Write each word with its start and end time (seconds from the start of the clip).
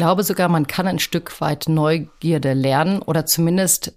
glaube 0.00 0.24
sogar, 0.24 0.48
man 0.48 0.66
kann 0.66 0.86
ein 0.86 0.98
Stück 0.98 1.42
weit 1.42 1.68
Neugierde 1.68 2.54
lernen 2.54 3.02
oder 3.02 3.26
zumindest 3.26 3.92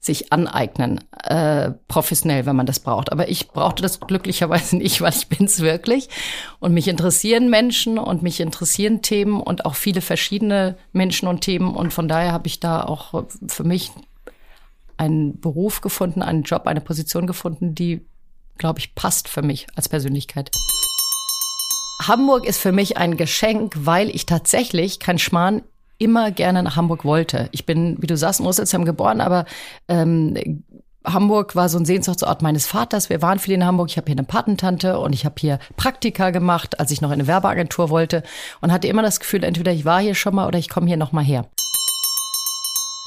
sich 0.00 0.32
aneignen, 0.32 0.98
äh, 1.22 1.70
professionell, 1.86 2.44
wenn 2.44 2.56
man 2.56 2.66
das 2.66 2.80
braucht. 2.80 3.12
Aber 3.12 3.28
ich 3.28 3.46
brauchte 3.50 3.82
das 3.84 4.00
glücklicherweise 4.00 4.76
nicht, 4.78 5.00
weil 5.00 5.12
ich 5.12 5.28
bin's 5.28 5.60
wirklich. 5.60 6.08
Und 6.58 6.74
mich 6.74 6.88
interessieren 6.88 7.50
Menschen 7.50 7.98
und 7.98 8.24
mich 8.24 8.40
interessieren 8.40 9.00
Themen 9.00 9.40
und 9.40 9.64
auch 9.64 9.76
viele 9.76 10.00
verschiedene 10.00 10.76
Menschen 10.90 11.28
und 11.28 11.42
Themen. 11.42 11.76
Und 11.76 11.92
von 11.92 12.08
daher 12.08 12.32
habe 12.32 12.48
ich 12.48 12.58
da 12.58 12.82
auch 12.82 13.24
für 13.46 13.62
mich 13.62 13.92
einen 14.96 15.38
Beruf 15.38 15.82
gefunden, 15.82 16.22
einen 16.22 16.42
Job, 16.42 16.66
eine 16.66 16.80
Position 16.80 17.28
gefunden, 17.28 17.76
die, 17.76 18.04
glaube 18.58 18.80
ich, 18.80 18.96
passt 18.96 19.28
für 19.28 19.42
mich 19.42 19.68
als 19.76 19.88
Persönlichkeit. 19.88 20.50
Hamburg 22.00 22.46
ist 22.46 22.58
für 22.58 22.72
mich 22.72 22.96
ein 22.96 23.16
Geschenk, 23.16 23.74
weil 23.78 24.08
ich 24.10 24.26
tatsächlich 24.26 24.98
kein 24.98 25.18
Schmarrn 25.18 25.62
immer 25.98 26.30
gerne 26.32 26.62
nach 26.62 26.76
Hamburg 26.76 27.04
wollte. 27.04 27.48
Ich 27.52 27.64
bin, 27.64 27.96
wie 28.00 28.06
du 28.06 28.16
sagst, 28.16 28.40
in 28.40 28.46
Rüsselsheim 28.46 28.84
geboren, 28.84 29.20
aber 29.20 29.44
ähm, 29.88 30.64
Hamburg 31.04 31.56
war 31.56 31.68
so 31.68 31.78
ein 31.78 31.84
Sehnsuchtsort 31.84 32.42
meines 32.42 32.66
Vaters. 32.66 33.10
Wir 33.10 33.22
waren 33.22 33.38
viel 33.38 33.54
in 33.54 33.64
Hamburg. 33.64 33.90
Ich 33.90 33.96
habe 33.96 34.06
hier 34.06 34.16
eine 34.16 34.24
Patentante 34.24 34.98
und 34.98 35.12
ich 35.12 35.24
habe 35.24 35.34
hier 35.38 35.58
Praktika 35.76 36.30
gemacht, 36.30 36.78
als 36.80 36.90
ich 36.90 37.00
noch 37.00 37.10
in 37.10 37.14
eine 37.14 37.26
Werbeagentur 37.26 37.90
wollte 37.90 38.22
und 38.60 38.72
hatte 38.72 38.88
immer 38.88 39.02
das 39.02 39.20
Gefühl, 39.20 39.44
entweder 39.44 39.72
ich 39.72 39.84
war 39.84 40.00
hier 40.00 40.14
schon 40.14 40.34
mal 40.34 40.46
oder 40.46 40.58
ich 40.58 40.68
komme 40.68 40.86
hier 40.86 40.96
noch 40.96 41.12
mal 41.12 41.24
her. 41.24 41.46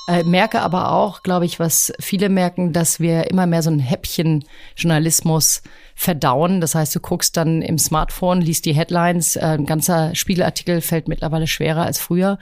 Äh, 0.07 0.23
merke 0.23 0.61
aber 0.61 0.91
auch, 0.91 1.23
glaube 1.23 1.45
ich, 1.45 1.59
was 1.59 1.91
viele 1.99 2.29
merken, 2.29 2.73
dass 2.73 2.99
wir 2.99 3.31
immer 3.31 3.47
mehr 3.47 3.63
so 3.63 3.71
ein 3.71 3.79
Häppchen 3.79 4.45
Journalismus 4.75 5.63
verdauen. 5.95 6.61
Das 6.61 6.75
heißt, 6.75 6.93
du 6.95 6.99
guckst 6.99 7.37
dann 7.37 7.61
im 7.61 7.77
Smartphone, 7.77 8.41
liest 8.41 8.65
die 8.65 8.75
Headlines. 8.75 9.37
Äh, 9.37 9.57
ein 9.57 9.65
ganzer 9.65 10.13
Spiegelartikel 10.13 10.81
fällt 10.81 11.07
mittlerweile 11.07 11.47
schwerer 11.47 11.83
als 11.83 11.99
früher. 11.99 12.37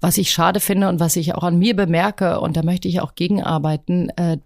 Was 0.00 0.18
ich 0.18 0.30
schade 0.30 0.60
finde 0.60 0.88
und 0.88 1.00
was 1.00 1.16
ich 1.16 1.34
auch 1.34 1.42
an 1.42 1.58
mir 1.58 1.74
bemerke, 1.74 2.40
und 2.40 2.56
da 2.56 2.62
möchte 2.62 2.86
ich 2.86 3.00
auch 3.00 3.14
gegenarbeiten, 3.14 4.10
äh, 4.10 4.38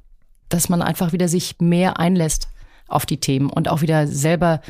dass 0.48 0.68
man 0.68 0.80
einfach 0.80 1.12
wieder 1.12 1.28
sich 1.28 1.56
mehr 1.60 1.98
einlässt 1.98 2.48
auf 2.86 3.04
die 3.04 3.18
Themen 3.18 3.50
und 3.50 3.68
auch 3.68 3.82
wieder 3.82 4.06
selber 4.06 4.60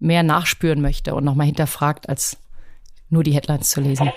mehr 0.00 0.22
nachspüren 0.22 0.80
möchte 0.80 1.14
und 1.14 1.24
nochmal 1.24 1.46
hinterfragt, 1.46 2.08
als 2.08 2.36
nur 3.10 3.22
die 3.22 3.32
Headlines 3.32 3.70
zu 3.70 3.80
lesen. 3.80 4.10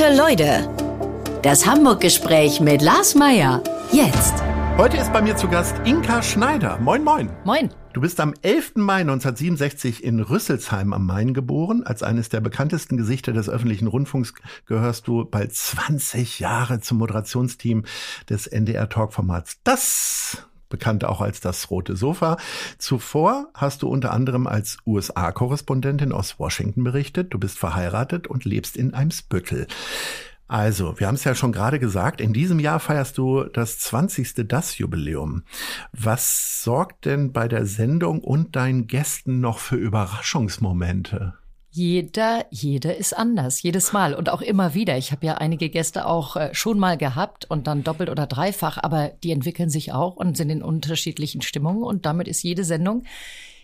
Gute 0.00 0.16
Leute. 0.16 0.66
Das 1.42 1.66
Hamburg-Gespräch 1.66 2.60
mit 2.60 2.80
Lars 2.80 3.14
Meier. 3.14 3.62
Jetzt. 3.92 4.32
Heute 4.78 4.96
ist 4.96 5.12
bei 5.12 5.20
mir 5.20 5.36
zu 5.36 5.46
Gast 5.46 5.74
Inka 5.84 6.22
Schneider. 6.22 6.78
Moin, 6.78 7.04
moin. 7.04 7.28
Moin. 7.44 7.68
Du 7.92 8.00
bist 8.00 8.18
am 8.18 8.32
11. 8.40 8.76
Mai 8.76 9.02
1967 9.02 10.02
in 10.02 10.20
Rüsselsheim 10.20 10.94
am 10.94 11.04
Main 11.04 11.34
geboren. 11.34 11.82
Als 11.84 12.02
eines 12.02 12.30
der 12.30 12.40
bekanntesten 12.40 12.96
Gesichter 12.96 13.34
des 13.34 13.50
öffentlichen 13.50 13.88
Rundfunks 13.88 14.32
gehörst 14.64 15.06
du 15.06 15.26
bald 15.26 15.54
20 15.54 16.40
Jahre 16.40 16.80
zum 16.80 16.96
Moderationsteam 16.96 17.84
des 18.30 18.46
NDR 18.46 18.88
Talk-Formats. 18.88 19.58
Das 19.64 20.48
bekannt 20.70 21.04
auch 21.04 21.20
als 21.20 21.40
das 21.40 21.70
rote 21.70 21.96
Sofa. 21.96 22.38
Zuvor 22.78 23.48
hast 23.52 23.82
du 23.82 23.88
unter 23.88 24.12
anderem 24.12 24.46
als 24.46 24.78
USA-Korrespondentin 24.86 26.12
aus 26.12 26.38
Washington 26.38 26.82
berichtet. 26.84 27.34
Du 27.34 27.38
bist 27.38 27.58
verheiratet 27.58 28.26
und 28.26 28.46
lebst 28.46 28.76
in 28.78 28.94
Eimsbüttel. 28.94 29.66
Also, 30.48 30.98
wir 30.98 31.06
haben 31.06 31.14
es 31.14 31.22
ja 31.22 31.36
schon 31.36 31.52
gerade 31.52 31.78
gesagt, 31.78 32.20
in 32.20 32.32
diesem 32.32 32.58
Jahr 32.58 32.80
feierst 32.80 33.16
du 33.18 33.44
das 33.44 33.78
20. 33.78 34.48
Das-Jubiläum. 34.48 35.44
Was 35.92 36.64
sorgt 36.64 37.04
denn 37.04 37.32
bei 37.32 37.46
der 37.46 37.66
Sendung 37.66 38.20
und 38.20 38.56
deinen 38.56 38.88
Gästen 38.88 39.40
noch 39.40 39.60
für 39.60 39.76
Überraschungsmomente? 39.76 41.34
Jeder, 41.72 42.46
jeder 42.50 42.96
ist 42.96 43.16
anders, 43.16 43.62
jedes 43.62 43.92
Mal 43.92 44.14
und 44.14 44.28
auch 44.28 44.42
immer 44.42 44.74
wieder. 44.74 44.98
Ich 44.98 45.12
habe 45.12 45.24
ja 45.24 45.34
einige 45.34 45.68
Gäste 45.68 46.06
auch 46.06 46.34
äh, 46.34 46.52
schon 46.52 46.80
mal 46.80 46.96
gehabt 46.96 47.48
und 47.48 47.68
dann 47.68 47.84
doppelt 47.84 48.10
oder 48.10 48.26
dreifach, 48.26 48.78
aber 48.82 49.12
die 49.22 49.30
entwickeln 49.30 49.70
sich 49.70 49.92
auch 49.92 50.16
und 50.16 50.36
sind 50.36 50.50
in 50.50 50.62
unterschiedlichen 50.62 51.42
Stimmungen 51.42 51.84
und 51.84 52.06
damit 52.06 52.26
ist 52.26 52.42
jede 52.42 52.64
Sendung 52.64 53.04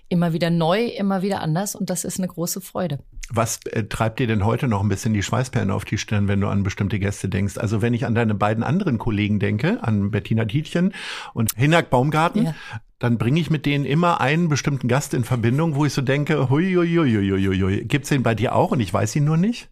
immer 0.08 0.32
wieder 0.32 0.50
neu, 0.50 0.84
immer 0.84 1.22
wieder 1.22 1.40
anders 1.40 1.74
und 1.74 1.90
das 1.90 2.04
ist 2.04 2.18
eine 2.18 2.28
große 2.28 2.60
Freude. 2.60 3.00
Was 3.28 3.58
äh, 3.66 3.84
treibt 3.84 4.20
dir 4.20 4.28
denn 4.28 4.44
heute 4.44 4.68
noch 4.68 4.82
ein 4.82 4.88
bisschen 4.88 5.12
die 5.12 5.22
Schweißperlen 5.22 5.72
auf 5.72 5.84
die 5.84 5.98
Stirn, 5.98 6.28
wenn 6.28 6.40
du 6.40 6.46
an 6.46 6.62
bestimmte 6.62 7.00
Gäste 7.00 7.28
denkst? 7.28 7.58
Also 7.58 7.82
wenn 7.82 7.92
ich 7.92 8.06
an 8.06 8.14
deine 8.14 8.34
beiden 8.34 8.62
anderen 8.62 8.98
Kollegen 8.98 9.40
denke, 9.40 9.82
an 9.82 10.12
Bettina 10.12 10.44
Tietjen 10.44 10.94
und 11.34 11.50
Hinak 11.56 11.90
Baumgarten, 11.90 12.44
ja. 12.46 12.54
Dann 12.98 13.18
bringe 13.18 13.40
ich 13.40 13.50
mit 13.50 13.66
denen 13.66 13.84
immer 13.84 14.20
einen 14.20 14.48
bestimmten 14.48 14.88
Gast 14.88 15.12
in 15.12 15.24
Verbindung, 15.24 15.74
wo 15.74 15.84
ich 15.84 15.92
so 15.92 16.02
denke, 16.02 16.48
hui, 16.48 16.74
hui. 16.74 17.84
gibt's 17.84 18.08
den 18.08 18.22
bei 18.22 18.34
dir 18.34 18.54
auch 18.54 18.70
und 18.70 18.80
ich 18.80 18.92
weiß 18.92 19.16
ihn 19.16 19.24
nur 19.24 19.36
nicht? 19.36 19.68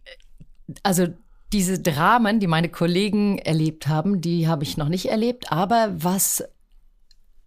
Also 0.83 1.07
diese 1.53 1.79
Dramen, 1.79 2.39
die 2.39 2.47
meine 2.47 2.69
Kollegen 2.69 3.37
erlebt 3.39 3.87
haben, 3.87 4.21
die 4.21 4.47
habe 4.47 4.63
ich 4.63 4.77
noch 4.77 4.89
nicht 4.89 5.07
erlebt. 5.07 5.51
Aber 5.51 5.93
was 5.95 6.43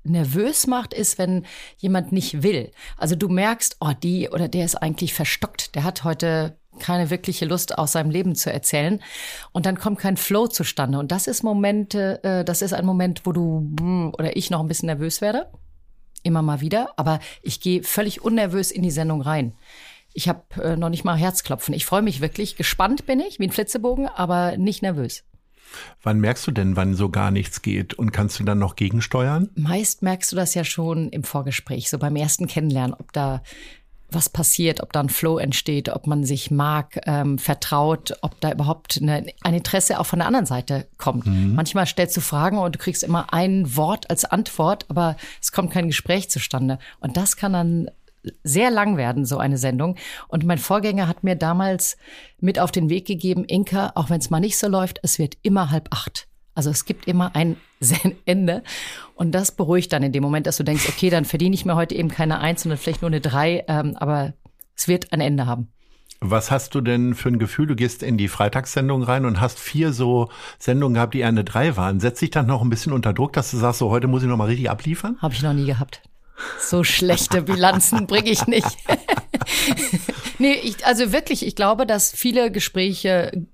nervös 0.04 0.66
macht, 0.66 0.94
ist, 0.94 1.18
wenn 1.18 1.44
jemand 1.76 2.12
nicht 2.12 2.42
will. 2.42 2.70
Also 2.96 3.14
du 3.14 3.28
merkst, 3.28 3.76
oh, 3.80 3.92
die 4.02 4.30
oder 4.30 4.48
der 4.48 4.64
ist 4.64 4.76
eigentlich 4.76 5.14
verstockt. 5.14 5.74
Der 5.74 5.84
hat 5.84 6.04
heute 6.04 6.56
keine 6.78 7.10
wirkliche 7.10 7.44
Lust 7.44 7.76
aus 7.76 7.92
seinem 7.92 8.10
Leben 8.10 8.34
zu 8.34 8.52
erzählen 8.52 9.02
und 9.52 9.66
dann 9.66 9.78
kommt 9.78 9.98
kein 9.98 10.16
Flow 10.16 10.46
zustande 10.46 10.98
und 11.00 11.10
das 11.10 11.26
ist 11.26 11.42
Momente, 11.42 12.22
äh, 12.22 12.44
das 12.44 12.62
ist 12.62 12.72
ein 12.72 12.86
Moment, 12.86 13.26
wo 13.26 13.32
du 13.32 14.12
oder 14.16 14.36
ich 14.36 14.50
noch 14.50 14.60
ein 14.60 14.68
bisschen 14.68 14.86
nervös 14.86 15.20
werde, 15.20 15.50
immer 16.22 16.42
mal 16.42 16.60
wieder, 16.60 16.90
aber 16.96 17.20
ich 17.42 17.60
gehe 17.60 17.82
völlig 17.82 18.22
unnervös 18.22 18.70
in 18.70 18.82
die 18.82 18.90
Sendung 18.90 19.20
rein. 19.20 19.54
Ich 20.14 20.28
habe 20.28 20.42
äh, 20.62 20.76
noch 20.76 20.88
nicht 20.88 21.04
mal 21.04 21.16
Herzklopfen. 21.16 21.74
Ich 21.74 21.86
freue 21.86 22.02
mich 22.02 22.20
wirklich, 22.20 22.56
gespannt 22.56 23.06
bin 23.06 23.20
ich, 23.20 23.38
wie 23.38 23.44
ein 23.44 23.52
Flitzebogen, 23.52 24.08
aber 24.08 24.56
nicht 24.56 24.82
nervös. 24.82 25.24
Wann 26.02 26.20
merkst 26.20 26.46
du 26.46 26.50
denn, 26.50 26.76
wann 26.76 26.94
so 26.94 27.10
gar 27.10 27.30
nichts 27.30 27.62
geht 27.62 27.94
und 27.94 28.12
kannst 28.12 28.38
du 28.38 28.44
dann 28.44 28.58
noch 28.58 28.76
gegensteuern? 28.76 29.50
Meist 29.54 30.02
merkst 30.02 30.32
du 30.32 30.36
das 30.36 30.54
ja 30.54 30.64
schon 30.64 31.10
im 31.10 31.24
Vorgespräch, 31.24 31.90
so 31.90 31.98
beim 31.98 32.16
ersten 32.16 32.46
Kennenlernen, 32.46 32.94
ob 32.98 33.12
da 33.12 33.42
was 34.10 34.28
passiert, 34.28 34.82
ob 34.82 34.92
da 34.92 35.00
ein 35.00 35.08
Flow 35.10 35.38
entsteht, 35.38 35.90
ob 35.90 36.06
man 36.06 36.24
sich 36.24 36.50
mag, 36.50 36.98
ähm, 37.06 37.38
vertraut, 37.38 38.16
ob 38.22 38.40
da 38.40 38.52
überhaupt 38.52 38.98
eine, 39.02 39.26
ein 39.42 39.54
Interesse 39.54 40.00
auch 40.00 40.06
von 40.06 40.20
der 40.20 40.26
anderen 40.26 40.46
Seite 40.46 40.86
kommt. 40.96 41.26
Mhm. 41.26 41.54
Manchmal 41.54 41.86
stellst 41.86 42.16
du 42.16 42.20
Fragen 42.20 42.58
und 42.58 42.74
du 42.74 42.78
kriegst 42.78 43.02
immer 43.02 43.32
ein 43.32 43.76
Wort 43.76 44.08
als 44.08 44.24
Antwort, 44.24 44.86
aber 44.88 45.16
es 45.42 45.52
kommt 45.52 45.72
kein 45.72 45.88
Gespräch 45.88 46.30
zustande. 46.30 46.78
Und 47.00 47.16
das 47.16 47.36
kann 47.36 47.52
dann 47.52 47.90
sehr 48.42 48.70
lang 48.70 48.96
werden, 48.96 49.24
so 49.24 49.38
eine 49.38 49.58
Sendung. 49.58 49.96
Und 50.28 50.44
mein 50.44 50.58
Vorgänger 50.58 51.06
hat 51.06 51.24
mir 51.24 51.36
damals 51.36 51.96
mit 52.40 52.58
auf 52.58 52.72
den 52.72 52.88
Weg 52.88 53.06
gegeben, 53.06 53.44
Inka, 53.44 53.92
auch 53.94 54.10
wenn 54.10 54.20
es 54.20 54.30
mal 54.30 54.40
nicht 54.40 54.58
so 54.58 54.68
läuft, 54.68 55.00
es 55.02 55.18
wird 55.18 55.36
immer 55.42 55.70
halb 55.70 55.88
acht. 55.90 56.27
Also 56.58 56.70
es 56.70 56.86
gibt 56.86 57.06
immer 57.06 57.36
ein 57.36 57.56
Ende. 58.24 58.64
Und 59.14 59.30
das 59.30 59.52
beruhigt 59.52 59.92
dann 59.92 60.02
in 60.02 60.10
dem 60.10 60.24
Moment, 60.24 60.48
dass 60.48 60.56
du 60.56 60.64
denkst, 60.64 60.88
okay, 60.88 61.08
dann 61.08 61.24
verdiene 61.24 61.54
ich 61.54 61.64
mir 61.64 61.76
heute 61.76 61.94
eben 61.94 62.08
keine 62.08 62.40
Eins, 62.40 62.64
sondern 62.64 62.80
vielleicht 62.80 63.00
nur 63.00 63.10
eine 63.10 63.20
Drei. 63.20 63.64
Ähm, 63.68 63.94
aber 63.96 64.34
es 64.74 64.88
wird 64.88 65.12
ein 65.12 65.20
Ende 65.20 65.46
haben. 65.46 65.68
Was 66.18 66.50
hast 66.50 66.74
du 66.74 66.80
denn 66.80 67.14
für 67.14 67.28
ein 67.28 67.38
Gefühl? 67.38 67.68
Du 67.68 67.76
gehst 67.76 68.02
in 68.02 68.18
die 68.18 68.26
Freitagssendung 68.26 69.04
rein 69.04 69.24
und 69.24 69.40
hast 69.40 69.60
vier 69.60 69.92
so 69.92 70.30
Sendungen 70.58 70.94
gehabt, 70.94 71.14
die 71.14 71.22
eine 71.22 71.44
Drei 71.44 71.76
waren. 71.76 72.00
Setzt 72.00 72.22
dich 72.22 72.30
dann 72.30 72.48
noch 72.48 72.60
ein 72.60 72.70
bisschen 72.70 72.92
unter 72.92 73.12
Druck, 73.12 73.34
dass 73.34 73.52
du 73.52 73.56
sagst, 73.56 73.78
so 73.78 73.90
heute 73.90 74.08
muss 74.08 74.24
ich 74.24 74.28
noch 74.28 74.36
mal 74.36 74.46
richtig 74.46 74.68
abliefern? 74.68 75.16
Habe 75.22 75.34
ich 75.34 75.42
noch 75.42 75.52
nie 75.52 75.66
gehabt. 75.66 76.02
So 76.58 76.82
schlechte 76.82 77.42
Bilanzen 77.42 78.08
bringe 78.08 78.30
ich 78.30 78.48
nicht. 78.48 78.66
nee, 80.40 80.54
ich, 80.54 80.84
also 80.84 81.12
wirklich, 81.12 81.46
ich 81.46 81.54
glaube, 81.54 81.86
dass 81.86 82.10
viele 82.10 82.50
Gespräche 82.50 83.46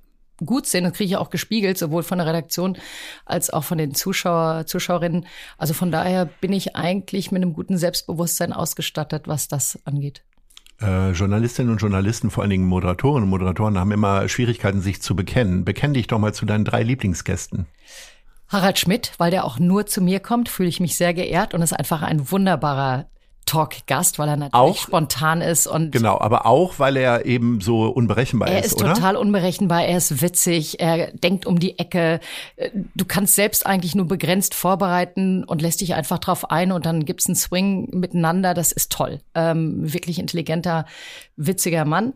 gut 0.46 0.66
sind. 0.66 0.84
Das 0.84 0.92
kriege 0.94 1.10
ich 1.10 1.16
auch 1.16 1.30
gespiegelt, 1.30 1.78
sowohl 1.78 2.02
von 2.02 2.18
der 2.18 2.26
Redaktion 2.26 2.76
als 3.24 3.50
auch 3.50 3.64
von 3.64 3.78
den 3.78 3.94
Zuschauer, 3.94 4.66
Zuschauerinnen. 4.66 5.26
Also 5.58 5.74
von 5.74 5.90
daher 5.90 6.26
bin 6.26 6.52
ich 6.52 6.76
eigentlich 6.76 7.32
mit 7.32 7.42
einem 7.42 7.52
guten 7.52 7.78
Selbstbewusstsein 7.78 8.52
ausgestattet, 8.52 9.28
was 9.28 9.48
das 9.48 9.78
angeht. 9.84 10.22
Äh, 10.80 11.12
Journalistinnen 11.12 11.70
und 11.70 11.78
Journalisten, 11.78 12.30
vor 12.30 12.42
allen 12.42 12.50
Dingen 12.50 12.66
Moderatoren 12.66 13.22
und 13.22 13.28
Moderatoren, 13.28 13.78
haben 13.78 13.92
immer 13.92 14.28
Schwierigkeiten, 14.28 14.80
sich 14.80 15.00
zu 15.00 15.14
bekennen. 15.14 15.64
Bekenn 15.64 15.94
dich 15.94 16.08
doch 16.08 16.18
mal 16.18 16.34
zu 16.34 16.46
deinen 16.46 16.64
drei 16.64 16.82
Lieblingsgästen. 16.82 17.66
Harald 18.48 18.78
Schmidt, 18.78 19.12
weil 19.18 19.30
der 19.30 19.44
auch 19.44 19.58
nur 19.58 19.86
zu 19.86 20.00
mir 20.00 20.20
kommt, 20.20 20.48
fühle 20.48 20.68
ich 20.68 20.80
mich 20.80 20.96
sehr 20.96 21.14
geehrt 21.14 21.54
und 21.54 21.62
ist 21.62 21.72
einfach 21.72 22.02
ein 22.02 22.30
wunderbarer 22.30 23.06
Talk-Gast, 23.46 24.18
weil 24.18 24.28
er 24.28 24.36
natürlich 24.36 24.52
Auch- 24.54 24.76
spontan 24.76 25.40
ist 25.40 25.66
und 25.66 25.92
Genau, 25.92 26.18
aber 26.18 26.46
auch, 26.46 26.78
weil 26.78 26.96
er 26.96 27.24
eben 27.26 27.60
so 27.60 27.86
unberechenbar 27.86 28.48
er 28.48 28.60
ist, 28.60 28.66
ist 28.66 28.78
total 28.80 29.16
unberechenbar, 29.16 29.84
er 29.84 29.96
ist 29.98 30.22
witzig, 30.22 30.80
er 30.80 31.12
denkt 31.12 31.46
um 31.46 31.58
die 31.58 31.78
Ecke. 31.78 32.20
Äh, 32.56 32.70
Du 32.94 33.04
kannst 33.04 33.34
selbst 33.34 33.66
eigentlich 33.66 33.94
nur 33.94 34.06
begrenzt 34.06 34.54
vorbereiten 34.54 35.44
und 35.44 35.60
lässt 35.62 35.80
dich 35.80 35.94
einfach 35.94 36.18
drauf 36.18 36.50
ein 36.50 36.72
und 36.72 36.86
dann 36.86 37.04
gibt's 37.04 37.26
einen 37.26 37.34
Swing 37.36 37.88
miteinander. 37.92 38.54
Das 38.54 38.72
ist 38.72 38.90
toll. 38.92 39.20
Ähm, 39.34 39.92
wirklich 39.92 40.18
intelligenter, 40.18 40.86
witziger 41.36 41.84
Mann. 41.84 42.14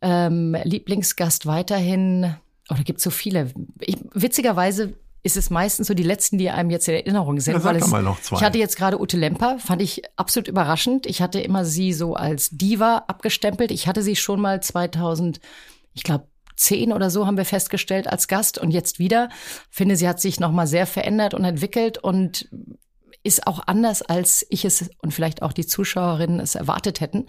Ähm, 0.00 0.56
Lieblingsgast 0.64 1.46
weiterhin, 1.46 2.34
oder 2.70 2.82
gibt's 2.84 3.02
so 3.02 3.10
viele. 3.10 3.50
Ich, 3.80 3.96
witzigerweise 4.12 4.92
ist 5.22 5.36
es 5.36 5.50
meistens 5.50 5.88
so 5.88 5.94
die 5.94 6.02
letzten, 6.02 6.38
die 6.38 6.50
einem 6.50 6.70
jetzt 6.70 6.88
in 6.88 6.94
Erinnerung 6.94 7.40
sind. 7.40 7.54
Ja, 7.54 7.64
weil 7.64 7.76
es. 7.76 7.92
Ich 8.32 8.42
hatte 8.42 8.58
jetzt 8.58 8.76
gerade 8.76 9.00
Ute 9.00 9.16
Lemper, 9.16 9.58
fand 9.58 9.82
ich 9.82 10.02
absolut 10.16 10.48
überraschend. 10.48 11.06
Ich 11.06 11.20
hatte 11.20 11.40
immer 11.40 11.64
sie 11.64 11.92
so 11.92 12.14
als 12.14 12.50
Diva 12.50 13.04
abgestempelt. 13.08 13.70
Ich 13.70 13.88
hatte 13.88 14.02
sie 14.02 14.16
schon 14.16 14.40
mal 14.40 14.62
2000, 14.62 15.40
ich 15.94 16.02
glaube, 16.02 16.28
zehn 16.56 16.92
oder 16.92 17.10
so 17.10 17.26
haben 17.26 17.36
wir 17.36 17.44
festgestellt 17.44 18.08
als 18.08 18.28
Gast 18.28 18.58
und 18.58 18.70
jetzt 18.70 18.98
wieder. 18.98 19.28
Finde, 19.70 19.96
sie 19.96 20.08
hat 20.08 20.20
sich 20.20 20.40
nochmal 20.40 20.66
sehr 20.66 20.86
verändert 20.86 21.34
und 21.34 21.44
entwickelt 21.44 21.98
und 21.98 22.48
ist 23.22 23.46
auch 23.46 23.60
anders, 23.66 24.02
als 24.02 24.46
ich 24.48 24.64
es 24.64 24.90
und 24.98 25.12
vielleicht 25.12 25.42
auch 25.42 25.52
die 25.52 25.66
Zuschauerinnen 25.66 26.40
es 26.40 26.54
erwartet 26.54 27.00
hätten. 27.00 27.26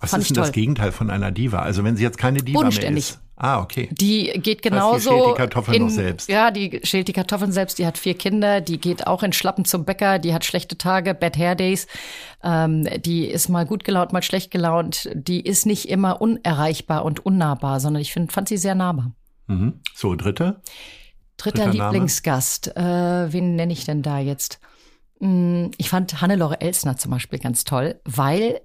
Was 0.00 0.10
Fand 0.10 0.22
ist 0.22 0.30
denn 0.30 0.34
toll. 0.36 0.44
das 0.44 0.52
Gegenteil 0.52 0.92
von 0.92 1.10
einer 1.10 1.30
Diva? 1.30 1.60
Also 1.60 1.84
wenn 1.84 1.96
sie 1.96 2.02
jetzt 2.02 2.18
keine 2.18 2.42
Diva 2.42 2.68
mehr 2.68 2.90
ist. 2.90 3.20
Ah, 3.40 3.60
okay. 3.60 3.88
Die 3.92 4.32
geht 4.40 4.64
die 4.64 4.68
genauso. 4.68 5.10
schält 5.10 5.26
die 5.28 5.34
Kartoffeln 5.38 5.82
noch 5.82 5.90
selbst. 5.90 6.28
Ja, 6.28 6.50
die 6.50 6.80
schält 6.82 7.06
die 7.06 7.12
Kartoffeln 7.12 7.52
selbst. 7.52 7.78
Die 7.78 7.86
hat 7.86 7.96
vier 7.96 8.14
Kinder. 8.14 8.60
Die 8.60 8.78
geht 8.78 9.06
auch 9.06 9.22
in 9.22 9.32
Schlappen 9.32 9.64
zum 9.64 9.84
Bäcker. 9.84 10.18
Die 10.18 10.34
hat 10.34 10.44
schlechte 10.44 10.76
Tage, 10.76 11.14
Bad 11.14 11.36
Hair 11.38 11.54
Days. 11.54 11.86
Ähm, 12.42 12.88
die 13.04 13.26
ist 13.26 13.48
mal 13.48 13.64
gut 13.64 13.84
gelaunt, 13.84 14.12
mal 14.12 14.22
schlecht 14.22 14.50
gelaunt. 14.50 15.08
Die 15.14 15.40
ist 15.40 15.66
nicht 15.66 15.88
immer 15.88 16.20
unerreichbar 16.20 17.04
und 17.04 17.24
unnahbar, 17.24 17.78
sondern 17.78 18.02
ich 18.02 18.12
find, 18.12 18.32
fand 18.32 18.48
sie 18.48 18.56
sehr 18.56 18.74
nahbar. 18.74 19.12
Mhm. 19.46 19.80
So, 19.94 20.16
dritte. 20.16 20.60
Dritter, 21.36 21.66
Dritter? 21.66 21.84
Lieblingsgast. 21.92 22.76
Äh, 22.76 23.32
wen 23.32 23.54
nenne 23.54 23.72
ich 23.72 23.84
denn 23.84 24.02
da 24.02 24.18
jetzt? 24.18 24.58
Hm, 25.20 25.70
Ich 25.78 25.88
fand 25.90 26.20
Hannelore 26.20 26.60
Elsner 26.60 26.96
zum 26.96 27.12
Beispiel 27.12 27.38
ganz 27.38 27.62
toll, 27.64 28.00
weil 28.04 28.60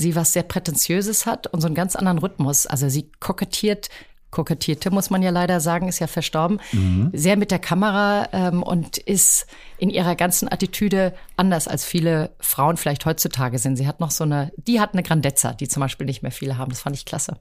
sie 0.00 0.16
was 0.16 0.32
sehr 0.32 0.42
Prätentiöses 0.42 1.26
hat 1.26 1.46
und 1.46 1.60
so 1.60 1.66
einen 1.66 1.74
ganz 1.74 1.94
anderen 1.94 2.18
Rhythmus. 2.18 2.66
Also 2.66 2.88
sie 2.88 3.10
kokettiert, 3.20 3.88
kokettierte, 4.30 4.90
muss 4.90 5.10
man 5.10 5.22
ja 5.22 5.30
leider 5.30 5.60
sagen, 5.60 5.88
ist 5.88 5.98
ja 5.98 6.06
verstorben, 6.06 6.60
sehr 7.12 7.36
mit 7.36 7.50
der 7.50 7.58
Kamera 7.58 8.28
ähm, 8.32 8.62
und 8.62 8.98
ist 8.98 9.46
in 9.78 9.90
ihrer 9.90 10.14
ganzen 10.14 10.50
Attitüde 10.50 11.14
anders 11.36 11.68
als 11.68 11.84
viele 11.84 12.30
Frauen 12.38 12.76
vielleicht 12.76 13.06
heutzutage 13.06 13.58
sind. 13.58 13.76
Sie 13.76 13.86
hat 13.86 14.00
noch 14.00 14.10
so 14.10 14.24
eine, 14.24 14.52
die 14.56 14.80
hat 14.80 14.92
eine 14.92 15.02
Grandezza, 15.02 15.52
die 15.52 15.68
zum 15.68 15.80
Beispiel 15.80 16.06
nicht 16.06 16.22
mehr 16.22 16.32
viele 16.32 16.58
haben. 16.58 16.70
Das 16.70 16.80
fand 16.80 16.96
ich 16.96 17.04
klasse. 17.04 17.38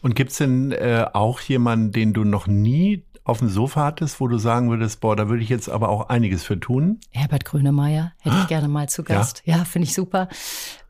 Und 0.00 0.14
gibt's 0.14 0.38
denn 0.38 0.72
äh, 0.72 1.06
auch 1.12 1.40
jemanden, 1.40 1.92
den 1.92 2.12
du 2.12 2.24
noch 2.24 2.46
nie 2.46 3.04
auf 3.28 3.40
dem 3.40 3.50
Sofa 3.50 3.84
hattest, 3.84 4.20
wo 4.20 4.26
du 4.26 4.38
sagen 4.38 4.70
würdest, 4.70 5.00
boah, 5.00 5.14
da 5.14 5.28
würde 5.28 5.42
ich 5.42 5.50
jetzt 5.50 5.68
aber 5.68 5.90
auch 5.90 6.08
einiges 6.08 6.44
für 6.44 6.58
tun? 6.58 6.98
Herbert 7.10 7.44
Grönemeyer 7.44 8.12
hätte 8.20 8.36
ich 8.40 8.46
gerne 8.48 8.68
mal 8.68 8.88
zu 8.88 9.04
Gast. 9.04 9.42
Ja, 9.44 9.66
finde 9.66 9.86
ich 9.86 9.94
super. 9.94 10.28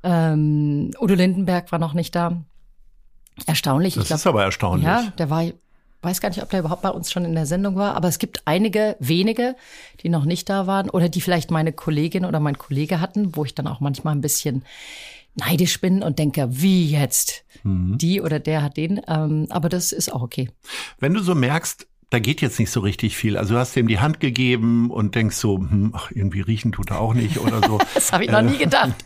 Ähm, 0.05 0.93
Udo 1.01 1.15
Lindenberg 1.15 1.73
war 1.73 1.81
noch 1.81 1.95
nicht 1.95 2.15
da. 2.15 2.45
Erstaunlich. 3.47 3.95
Das 3.95 4.05
ich 4.05 4.09
glaub, 4.09 4.17
ist 4.19 4.27
aber 4.29 4.45
erstaunlich. 4.45 4.87
Ja, 4.87 5.13
der 5.19 5.31
war, 5.31 5.45
weiß 6.03 6.21
gar 6.21 6.29
nicht, 6.29 6.41
ob 6.41 6.51
der 6.51 6.61
überhaupt 6.61 6.83
bei 6.83 6.91
uns 6.91 7.11
schon 7.11 7.25
in 7.25 7.35
der 7.35 7.47
Sendung 7.47 7.75
war, 7.75 7.97
aber 7.97 8.07
es 8.07 8.21
gibt 8.21 8.43
einige 8.45 8.97
wenige, 9.01 9.57
die 10.05 10.09
noch 10.09 10.25
nicht 10.25 10.49
da 10.49 10.69
waren 10.69 10.91
oder 10.91 11.09
die 11.09 11.21
vielleicht 11.21 11.51
meine 11.51 11.73
Kollegin 11.73 12.25
oder 12.25 12.39
mein 12.39 12.57
Kollege 12.57 13.01
hatten, 13.01 13.35
wo 13.35 13.45
ich 13.45 13.57
dann 13.57 13.67
auch 13.67 13.81
manchmal 13.81 14.15
ein 14.15 14.21
bisschen 14.21 14.63
neidisch 15.35 15.81
bin 15.81 16.05
und 16.05 16.21
denke, 16.21 16.47
wie 16.51 16.89
jetzt? 16.89 17.45
Mhm. 17.65 17.99
Die 17.99 18.21
oder 18.21 18.39
der 18.39 18.63
hat 18.63 18.77
den. 18.77 19.01
Ähm, 19.09 19.47
aber 19.51 19.69
das 19.69 19.91
ist 19.91 20.13
auch 20.13 20.23
okay. 20.23 20.51
Wenn 21.01 21.15
du 21.15 21.21
so 21.21 21.35
merkst, 21.35 21.89
da 22.11 22.21
geht 22.21 22.41
jetzt 22.41 22.59
nicht 22.59 22.71
so 22.71 22.81
richtig 22.81 23.17
viel. 23.17 23.37
Also 23.37 23.55
du 23.55 23.61
hast 23.61 23.77
ihm 23.77 23.87
die 23.87 24.01
Hand 24.01 24.19
gegeben 24.19 24.91
und 24.91 25.15
denkst 25.15 25.37
so, 25.37 25.59
hm, 25.59 25.93
ach, 25.95 26.11
irgendwie 26.11 26.41
riechen 26.41 26.73
tut 26.73 26.91
er 26.91 27.01
auch 27.01 27.13
nicht 27.13 27.39
oder 27.39 27.61
so. 27.67 27.79
Das 27.95 28.13
habe 28.13 28.25
ich 28.25 28.31
noch 28.31 28.43
nie 28.43 28.59
gedacht. 28.59 28.95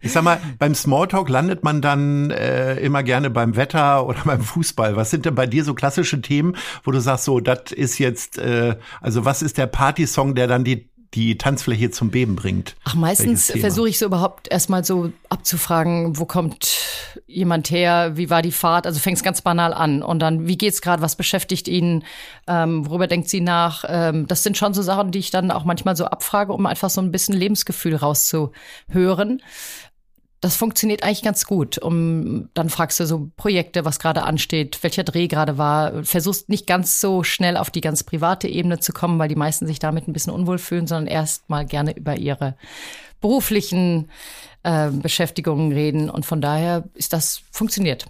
Ich 0.00 0.12
sag 0.12 0.24
mal, 0.24 0.40
beim 0.58 0.74
Smalltalk 0.74 1.28
landet 1.28 1.62
man 1.62 1.82
dann 1.82 2.30
äh, 2.30 2.76
immer 2.76 3.02
gerne 3.02 3.30
beim 3.30 3.54
Wetter 3.56 4.06
oder 4.06 4.20
beim 4.24 4.40
Fußball. 4.40 4.96
Was 4.96 5.10
sind 5.10 5.26
denn 5.26 5.34
bei 5.34 5.46
dir 5.46 5.64
so 5.64 5.74
klassische 5.74 6.20
Themen, 6.20 6.56
wo 6.84 6.90
du 6.90 7.00
sagst, 7.00 7.24
so, 7.24 7.40
das 7.40 7.72
ist 7.72 7.98
jetzt, 7.98 8.38
äh, 8.38 8.76
also 9.00 9.24
was 9.24 9.42
ist 9.42 9.58
der 9.58 9.66
Partysong, 9.66 10.34
der 10.34 10.46
dann 10.46 10.64
die 10.64 10.90
die 11.14 11.36
Tanzfläche 11.36 11.90
zum 11.90 12.10
Beben 12.10 12.36
bringt? 12.36 12.74
Ach, 12.84 12.94
meistens 12.94 13.50
versuche 13.50 13.88
ich 13.88 13.98
so 13.98 14.06
überhaupt 14.06 14.48
erstmal 14.50 14.84
so 14.84 15.12
abzufragen, 15.28 16.18
wo 16.18 16.24
kommt 16.24 16.78
jemand 17.26 17.70
her, 17.70 18.12
wie 18.16 18.30
war 18.30 18.42
die 18.42 18.52
Fahrt? 18.52 18.86
Also 18.86 18.98
fängt 18.98 19.18
es 19.18 19.22
ganz 19.22 19.42
banal 19.42 19.74
an. 19.74 20.02
Und 20.02 20.20
dann, 20.20 20.46
wie 20.46 20.56
geht's 20.56 20.80
gerade, 20.80 21.02
was 21.02 21.16
beschäftigt 21.16 21.68
ihn, 21.68 22.04
ähm, 22.46 22.86
worüber 22.86 23.06
denkt 23.06 23.28
sie 23.28 23.40
nach? 23.40 23.84
Ähm, 23.88 24.26
das 24.26 24.42
sind 24.42 24.56
schon 24.56 24.74
so 24.74 24.82
Sachen, 24.82 25.10
die 25.10 25.18
ich 25.18 25.30
dann 25.30 25.50
auch 25.50 25.64
manchmal 25.64 25.96
so 25.96 26.06
abfrage, 26.06 26.52
um 26.52 26.66
einfach 26.66 26.90
so 26.90 27.00
ein 27.00 27.12
bisschen 27.12 27.34
Lebensgefühl 27.34 27.96
rauszuhören. 27.96 29.42
Das 30.42 30.56
funktioniert 30.56 31.04
eigentlich 31.04 31.22
ganz 31.22 31.46
gut. 31.46 31.78
Um, 31.78 32.48
dann 32.52 32.68
fragst 32.68 32.98
du 32.98 33.06
so 33.06 33.30
Projekte, 33.36 33.84
was 33.84 34.00
gerade 34.00 34.24
ansteht, 34.24 34.82
welcher 34.82 35.04
Dreh 35.04 35.28
gerade 35.28 35.56
war. 35.56 36.02
Versuchst 36.02 36.48
nicht 36.48 36.66
ganz 36.66 37.00
so 37.00 37.22
schnell 37.22 37.56
auf 37.56 37.70
die 37.70 37.80
ganz 37.80 38.02
private 38.02 38.48
Ebene 38.48 38.80
zu 38.80 38.92
kommen, 38.92 39.20
weil 39.20 39.28
die 39.28 39.36
meisten 39.36 39.68
sich 39.68 39.78
damit 39.78 40.08
ein 40.08 40.12
bisschen 40.12 40.32
unwohl 40.32 40.58
fühlen, 40.58 40.88
sondern 40.88 41.06
erst 41.06 41.48
mal 41.48 41.64
gerne 41.64 41.96
über 41.96 42.16
ihre 42.16 42.56
beruflichen 43.20 44.10
äh, 44.64 44.90
Beschäftigungen 44.90 45.70
reden. 45.70 46.10
Und 46.10 46.26
von 46.26 46.40
daher 46.40 46.88
ist 46.94 47.12
das 47.12 47.42
funktioniert. 47.52 48.06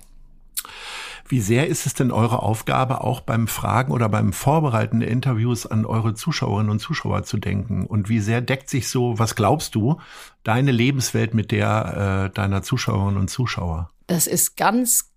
Wie 1.32 1.40
sehr 1.40 1.66
ist 1.66 1.86
es 1.86 1.94
denn 1.94 2.10
eure 2.10 2.42
Aufgabe, 2.42 3.00
auch 3.00 3.22
beim 3.22 3.48
Fragen 3.48 3.90
oder 3.90 4.10
beim 4.10 4.34
Vorbereiten 4.34 5.00
der 5.00 5.08
Interviews 5.08 5.64
an 5.64 5.86
eure 5.86 6.12
Zuschauerinnen 6.12 6.70
und 6.70 6.78
Zuschauer 6.78 7.22
zu 7.22 7.38
denken? 7.38 7.86
Und 7.86 8.10
wie 8.10 8.20
sehr 8.20 8.42
deckt 8.42 8.68
sich 8.68 8.90
so, 8.90 9.18
was 9.18 9.34
glaubst 9.34 9.74
du, 9.74 9.96
deine 10.44 10.72
Lebenswelt 10.72 11.32
mit 11.32 11.50
der 11.50 12.26
äh, 12.28 12.34
deiner 12.34 12.60
Zuschauerinnen 12.62 13.18
und 13.18 13.28
Zuschauer? 13.28 13.88
Das 14.08 14.26
ist 14.26 14.58
ganz 14.58 15.10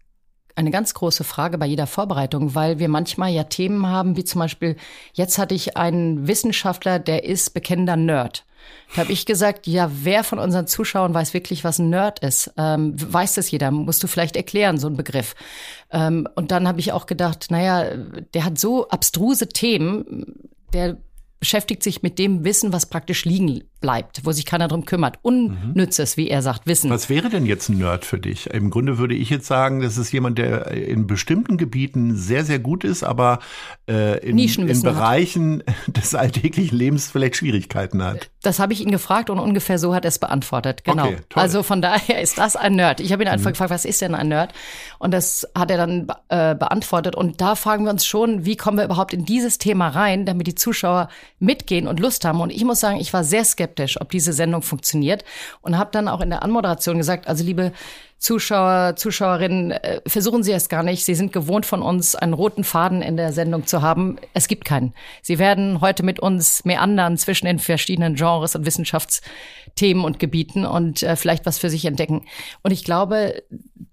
eine 0.56 0.72
ganz 0.72 0.94
große 0.94 1.26
Frage 1.26 1.58
bei 1.58 1.66
jeder 1.66 1.86
Vorbereitung, 1.86 2.56
weil 2.56 2.80
wir 2.80 2.88
manchmal 2.88 3.34
ja 3.34 3.44
Themen 3.44 3.86
haben, 3.86 4.16
wie 4.16 4.24
zum 4.24 4.40
Beispiel, 4.40 4.78
jetzt 5.12 5.38
hatte 5.38 5.54
ich 5.54 5.76
einen 5.76 6.30
Wissenschaftler, 6.30 6.98
der 6.98 7.26
ist 7.26 7.54
bekennender 7.54 7.98
Nerd. 7.98 8.46
Da 8.94 9.02
habe 9.02 9.12
ich 9.12 9.26
gesagt, 9.26 9.68
ja, 9.68 9.90
wer 9.92 10.24
von 10.24 10.40
unseren 10.40 10.68
Zuschauern 10.68 11.14
weiß 11.14 11.34
wirklich, 11.34 11.64
was 11.64 11.80
ein 11.80 11.90
Nerd 11.90 12.20
ist? 12.20 12.52
Ähm, 12.58 12.94
weiß 12.96 13.36
das 13.36 13.52
jeder? 13.52 13.72
Musst 13.72 14.04
du 14.04 14.08
vielleicht 14.08 14.36
erklären, 14.36 14.78
so 14.78 14.88
ein 14.88 14.96
Begriff. 14.96 15.36
Ähm, 15.92 16.28
und 16.36 16.52
dann 16.52 16.68
habe 16.68 16.80
ich 16.80 16.92
auch 16.92 17.06
gedacht, 17.06 17.48
naja, 17.50 17.96
der 18.34 18.46
hat 18.46 18.60
so 18.60 18.88
abstruse 18.90 19.50
Themen, 19.50 20.26
der 20.74 20.98
beschäftigt 21.40 21.84
sich 21.84 22.02
mit 22.02 22.18
dem 22.18 22.44
Wissen, 22.44 22.74
was 22.74 22.88
praktisch 22.88 23.26
liegen 23.26 23.64
bleibt, 23.80 24.25
wo 24.25 24.31
sich 24.31 24.45
keiner 24.45 24.68
drum 24.68 24.86
kümmert. 24.86 25.19
Unnützes, 25.22 26.18
wie 26.18 26.30
er 26.30 26.42
sagt, 26.42 26.66
Wissen. 26.68 26.89
Was 26.89 27.10
wäre 27.10 27.30
denn 27.30 27.45
jetzt 27.45 27.69
ein 27.69 27.77
Nerd 27.77 28.06
für 28.06 28.19
dich? 28.19 28.48
Im 28.48 28.69
Grunde 28.69 28.98
würde 28.98 29.16
ich 29.16 29.30
jetzt 29.30 29.48
sagen, 29.48 29.81
das 29.81 29.98
ist 29.98 30.12
jemand, 30.12 30.38
der 30.38 30.72
in 30.72 31.07
bestimmten 31.07 31.57
Gebieten 31.57 32.16
sehr, 32.16 32.45
sehr 32.45 32.59
gut 32.59 32.83
ist, 32.83 33.04
aber 33.04 33.40
äh, 33.88 34.19
in, 34.19 34.30
in 34.30 34.35
Nischenwissen 34.38 34.88
hat. 34.90 34.95
Bereichen 34.95 35.64
des 35.88 36.16
alltäglichen 36.16 36.78
Lebens 36.78 37.11
vielleicht 37.11 37.35
Schwierigkeiten 37.35 38.04
hat. 38.04 38.30
Das 38.42 38.59
habe 38.59 38.73
ich 38.73 38.81
ihn 38.81 38.92
gefragt 38.92 39.30
und 39.30 39.40
ungefähr 39.40 39.80
so 39.80 39.94
hat 39.94 40.06
er 40.06 40.09
es 40.09 40.19
beantwortet. 40.19 40.83
Genau. 40.83 41.06
Okay. 41.06 41.16
Mhm. 41.16 41.42
also 41.42 41.64
von 41.64 41.81
daher 41.81 42.21
ist 42.21 42.38
das 42.38 42.56
ein 42.56 42.76
Nerd. 42.76 43.00
Ich 43.00 43.11
habe 43.11 43.23
ihn 43.23 43.30
einfach 43.30 43.52
gefragt, 43.52 43.71
was 43.71 43.85
ist 43.85 44.02
denn 44.02 44.16
ein 44.16 44.28
Nerd? 44.28 44.54
Und 45.00 45.14
das 45.14 45.47
hat 45.56 45.71
er 45.71 45.78
dann 45.78 46.07
äh, 46.30 46.56
beantwortet. 46.56 47.16
Und 47.16 47.42
da 47.42 47.56
fragen 47.56 47.85
wir 47.85 47.92
uns 47.92 48.06
schon, 48.06 48.45
wie 48.45 48.56
kommen 48.56 48.78
wir 48.78 48.85
überhaupt 48.85 49.14
in 49.14 49.26
dieses 49.26 49.57
Thema 49.57 49.90
rein, 49.90 50.26
damit 50.26 50.47
die 50.47 50.56
Zuschauer 50.56 51.09
mitgehen 51.40 51.88
und 51.88 52.00
Lust 52.00 52.26
haben. 52.26 52.42
Und 52.42 52.52
ich 52.52 52.64
muss 52.64 52.80
sagen, 52.80 53.00
ich 53.00 53.14
war 53.14 53.23
sehr 53.23 53.44
skeptisch, 53.44 53.65
ob 54.00 54.10
diese 54.10 54.34
Sendung 54.34 54.62
funktioniert 54.62 55.24
und 55.62 55.78
habe 55.78 55.92
dann 55.92 56.07
auch 56.07 56.22
in 56.22 56.30
der 56.30 56.44
Anmoderation 56.44 56.98
gesagt, 56.98 57.28
also 57.28 57.44
liebe 57.44 57.72
Zuschauer, 58.18 58.95
Zuschauerinnen, 58.95 59.72
äh, 59.72 60.02
versuchen 60.07 60.42
Sie 60.42 60.52
es 60.52 60.69
gar 60.69 60.84
nicht. 60.84 61.06
Sie 61.06 61.16
sind 61.16 61.34
gewohnt 61.34 61.66
von 61.66 61.81
uns, 61.81 62.16
einen 62.16 62.34
roten 62.34 62.64
Faden 62.64 63.02
in 63.02 63.18
der 63.18 63.34
Sendung 63.34 63.68
zu 63.68 63.81
haben. 63.81 64.18
Es 64.34 64.48
gibt 64.48 64.66
keinen. 64.66 64.94
Sie 65.22 65.38
werden 65.38 65.81
heute 65.81 66.02
mit 66.04 66.19
uns 66.19 66.64
meandern 66.66 67.18
zwischen 67.18 67.45
den 67.45 67.60
verschiedenen 67.60 68.16
Genres 68.16 68.56
und 68.56 68.66
Wissenschaftsthemen 68.66 70.04
und 70.04 70.19
Gebieten 70.19 70.66
und 70.66 71.04
äh, 71.04 71.16
vielleicht 71.16 71.45
was 71.45 71.57
für 71.57 71.69
sich 71.69 71.86
entdecken. 71.86 72.26
Und 72.64 72.72
ich 72.72 72.84
glaube, 72.84 73.44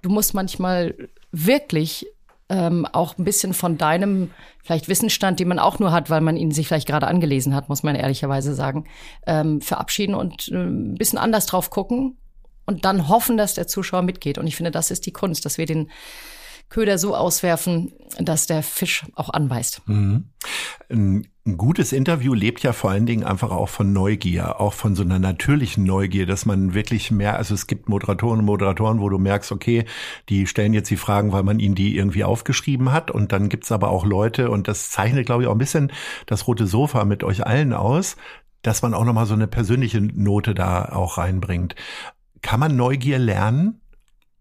du 0.02 0.09
musst 0.09 0.35
manchmal 0.35 0.95
wirklich 1.33 2.07
ähm, 2.52 2.87
auch 2.92 3.16
ein 3.16 3.25
bisschen 3.25 3.54
von 3.54 3.78
deinem 3.78 4.30
vielleicht 4.62 4.87
Wissensstand, 4.88 5.40
den 5.40 5.49
man 5.49 5.59
auch 5.59 5.78
nur 5.78 5.90
hat, 5.90 6.11
weil 6.11 6.21
man 6.21 6.37
ihn 6.37 6.50
sich 6.50 6.68
vielleicht 6.68 6.87
gerade 6.87 7.06
angelesen 7.06 7.54
hat, 7.54 7.71
muss 7.71 7.82
man 7.82 7.97
ehrlicherweise 7.97 8.54
sagen, 8.54 8.85
ähm, 9.26 9.62
verabschieden 9.62 10.14
und 10.14 10.49
äh, 10.49 10.56
ein 10.56 10.94
bisschen 10.94 11.18
anders 11.18 11.47
drauf 11.47 11.71
gucken 11.71 12.18
und 12.66 12.85
dann 12.85 13.09
hoffen, 13.09 13.38
dass 13.38 13.54
der 13.54 13.66
Zuschauer 13.66 14.02
mitgeht. 14.02 14.37
Und 14.37 14.47
ich 14.47 14.54
finde, 14.54 14.71
das 14.71 14.90
ist 14.90 15.06
die 15.06 15.12
Kunst, 15.12 15.47
dass 15.47 15.56
wir 15.56 15.64
den 15.64 15.90
Köder 16.68 16.99
so 16.99 17.16
auswerfen, 17.16 17.94
dass 18.18 18.47
der 18.47 18.62
Fisch 18.62 19.06
auch 19.14 19.30
anbeißt. 19.30 19.82
Ähm, 20.90 21.26
ein 21.44 21.56
gutes 21.56 21.92
Interview 21.92 22.34
lebt 22.34 22.62
ja 22.62 22.72
vor 22.72 22.90
allen 22.90 23.04
Dingen 23.06 23.25
einfach 23.25 23.50
auch 23.50 23.68
von 23.68 23.92
Neugier, 23.92 24.61
auch 24.61 24.75
von 24.75 24.94
so 24.94 25.02
einer 25.02 25.18
natürlichen 25.18 25.82
Neugier, 25.82 26.25
dass 26.25 26.46
man 26.46 26.72
wirklich 26.72 27.11
mehr, 27.11 27.37
also 27.37 27.52
es 27.54 27.66
gibt 27.66 27.88
Moderatoren 27.88 28.38
und 28.38 28.44
Moderatoren, 28.44 29.00
wo 29.00 29.08
du 29.08 29.18
merkst, 29.18 29.50
okay, 29.50 29.84
die 30.28 30.46
stellen 30.46 30.72
jetzt 30.72 30.90
die 30.90 30.96
Fragen, 30.96 31.32
weil 31.32 31.42
man 31.42 31.58
ihnen 31.58 31.75
die 31.75 31.96
irgendwie 31.96 32.22
aufgeschrieben 32.22 32.92
hat 32.92 33.11
und 33.11 33.32
dann 33.32 33.49
gibt's 33.49 33.72
aber 33.72 33.88
auch 33.88 34.04
Leute 34.06 34.50
und 34.50 34.68
das 34.68 34.90
zeichnet, 34.90 35.26
glaube 35.26 35.42
ich, 35.42 35.49
auch 35.49 35.52
ein 35.52 35.58
bisschen 35.58 35.90
das 36.26 36.46
rote 36.46 36.68
Sofa 36.68 37.04
mit 37.04 37.25
euch 37.25 37.44
allen 37.44 37.72
aus, 37.72 38.16
dass 38.62 38.82
man 38.82 38.94
auch 38.94 39.04
nochmal 39.04 39.26
so 39.26 39.34
eine 39.34 39.49
persönliche 39.49 40.00
Note 40.00 40.54
da 40.54 40.84
auch 40.92 41.18
reinbringt. 41.18 41.75
Kann 42.40 42.61
man 42.61 42.76
Neugier 42.76 43.18
lernen? 43.18 43.80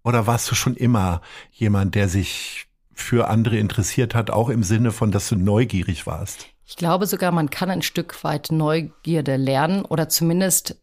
Oder 0.04 0.28
warst 0.28 0.50
du 0.52 0.56
schon 0.56 0.76
immer 0.76 1.22
jemand, 1.52 1.96
der 1.96 2.10
sich 2.10 2.68
für 2.94 3.28
andere 3.28 3.58
interessiert 3.58 4.14
hat, 4.14 4.30
auch 4.30 4.50
im 4.50 4.64
Sinne 4.64 4.92
von, 4.92 5.12
dass 5.12 5.30
du 5.30 5.36
neugierig 5.36 6.06
warst? 6.06 6.52
Ich 6.72 6.78
glaube 6.78 7.06
sogar, 7.06 7.34
man 7.34 7.50
kann 7.50 7.70
ein 7.70 7.82
Stück 7.82 8.24
weit 8.24 8.50
Neugierde 8.50 9.36
lernen 9.36 9.84
oder 9.84 10.08
zumindest 10.08 10.78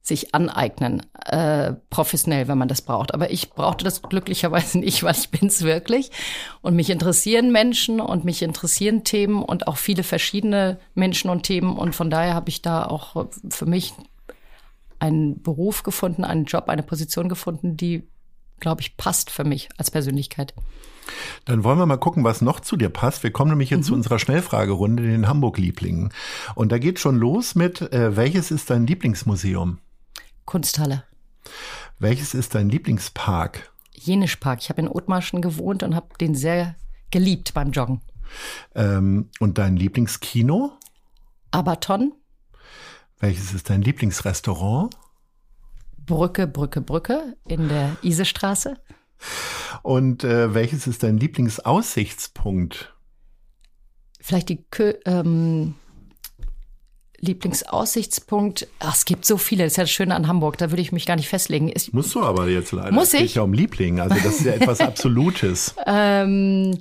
sich 0.00 0.34
aneignen, 0.34 1.02
äh, 1.26 1.74
professionell, 1.90 2.48
wenn 2.48 2.56
man 2.56 2.68
das 2.68 2.80
braucht. 2.80 3.12
Aber 3.12 3.30
ich 3.30 3.50
brauchte 3.50 3.84
das 3.84 4.00
glücklicherweise 4.00 4.78
nicht, 4.80 5.02
weil 5.02 5.14
ich 5.14 5.28
bin's 5.28 5.64
wirklich. 5.64 6.10
Und 6.62 6.76
mich 6.76 6.88
interessieren 6.88 7.52
Menschen 7.52 8.00
und 8.00 8.24
mich 8.24 8.40
interessieren 8.40 9.04
Themen 9.04 9.42
und 9.42 9.66
auch 9.66 9.76
viele 9.76 10.02
verschiedene 10.02 10.78
Menschen 10.94 11.28
und 11.28 11.42
Themen. 11.42 11.76
Und 11.76 11.94
von 11.94 12.08
daher 12.08 12.32
habe 12.32 12.48
ich 12.48 12.62
da 12.62 12.86
auch 12.86 13.26
für 13.50 13.66
mich 13.66 13.92
einen 14.98 15.42
Beruf 15.42 15.82
gefunden, 15.82 16.24
einen 16.24 16.46
Job, 16.46 16.70
eine 16.70 16.82
Position 16.82 17.28
gefunden, 17.28 17.76
die, 17.76 18.08
glaube 18.60 18.80
ich, 18.80 18.96
passt 18.96 19.28
für 19.28 19.44
mich 19.44 19.68
als 19.76 19.90
Persönlichkeit. 19.90 20.54
Dann 21.44 21.64
wollen 21.64 21.78
wir 21.78 21.86
mal 21.86 21.96
gucken, 21.96 22.24
was 22.24 22.40
noch 22.40 22.60
zu 22.60 22.76
dir 22.76 22.88
passt. 22.88 23.22
Wir 23.22 23.32
kommen 23.32 23.50
nämlich 23.50 23.70
jetzt 23.70 23.80
mhm. 23.80 23.84
zu 23.84 23.94
unserer 23.94 24.18
Schnellfragerunde, 24.18 25.02
den 25.02 25.28
Hamburg-Lieblingen. 25.28 26.12
Und 26.54 26.72
da 26.72 26.78
geht 26.78 26.98
schon 26.98 27.16
los 27.16 27.54
mit, 27.54 27.80
äh, 27.92 28.16
welches 28.16 28.50
ist 28.50 28.70
dein 28.70 28.86
Lieblingsmuseum? 28.86 29.78
Kunsthalle. 30.44 31.04
Welches 31.98 32.34
ist 32.34 32.54
dein 32.54 32.68
Lieblingspark? 32.68 33.70
Jenischpark. 33.92 34.60
Ich 34.60 34.70
habe 34.70 34.80
in 34.80 34.88
Othmarschen 34.88 35.42
gewohnt 35.42 35.82
und 35.82 35.94
habe 35.94 36.08
den 36.20 36.34
sehr 36.34 36.76
geliebt 37.10 37.54
beim 37.54 37.70
Joggen. 37.70 38.00
Ähm, 38.74 39.28
und 39.38 39.58
dein 39.58 39.76
Lieblingskino? 39.76 40.72
Abaton. 41.50 42.12
Welches 43.20 43.54
ist 43.54 43.70
dein 43.70 43.82
Lieblingsrestaurant? 43.82 44.94
Brücke, 46.04 46.48
Brücke, 46.48 46.80
Brücke 46.80 47.36
in 47.46 47.68
der 47.68 47.96
Isestraße. 48.02 48.76
Und 49.82 50.24
äh, 50.24 50.54
welches 50.54 50.86
ist 50.86 51.02
dein 51.02 51.18
Lieblingsaussichtspunkt? 51.18 52.94
Vielleicht 54.20 54.48
die 54.48 54.64
Kö 54.70 54.94
ähm, 55.04 55.74
Lieblingsaussichtspunkt. 57.18 58.66
Ach, 58.80 58.96
es 58.96 59.04
gibt 59.04 59.24
so 59.24 59.38
viele. 59.38 59.64
Das 59.64 59.74
ist 59.74 59.76
ja 59.76 59.84
das 59.84 59.90
Schöne 59.90 60.14
an 60.14 60.26
Hamburg. 60.26 60.58
Da 60.58 60.70
würde 60.70 60.82
ich 60.82 60.90
mich 60.90 61.06
gar 61.06 61.16
nicht 61.16 61.28
festlegen. 61.28 61.70
Ich, 61.72 61.92
Musst 61.92 62.14
du 62.14 62.22
aber 62.22 62.48
jetzt 62.48 62.72
leider. 62.72 62.92
Muss 62.92 63.14
ich? 63.14 63.20
Es 63.20 63.26
geht 63.28 63.34
ja 63.36 63.42
um 63.42 63.52
Liebling. 63.52 64.00
Also 64.00 64.16
das 64.16 64.40
ist 64.40 64.44
ja 64.44 64.52
etwas 64.52 64.80
Absolutes. 64.80 65.74
ähm, 65.86 66.80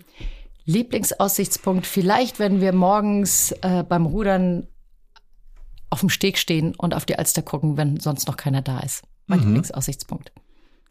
Lieblingsaussichtspunkt. 0.65 1.85
Vielleicht, 1.85 2.39
wenn 2.39 2.59
wir 2.59 2.73
morgens 2.73 3.51
äh, 3.61 3.83
beim 3.83 4.05
Rudern 4.07 4.67
auf 5.91 5.99
dem 5.99 6.09
Steg 6.09 6.39
stehen 6.39 6.73
und 6.75 6.95
auf 6.95 7.05
die 7.05 7.17
Alster 7.17 7.43
gucken, 7.43 7.77
wenn 7.77 7.99
sonst 7.99 8.27
noch 8.27 8.37
keiner 8.37 8.61
da 8.63 8.79
ist. 8.79 9.03
Mein 9.27 9.39
mhm. 9.39 9.45
Lieblingsaussichtspunkt. 9.45 10.31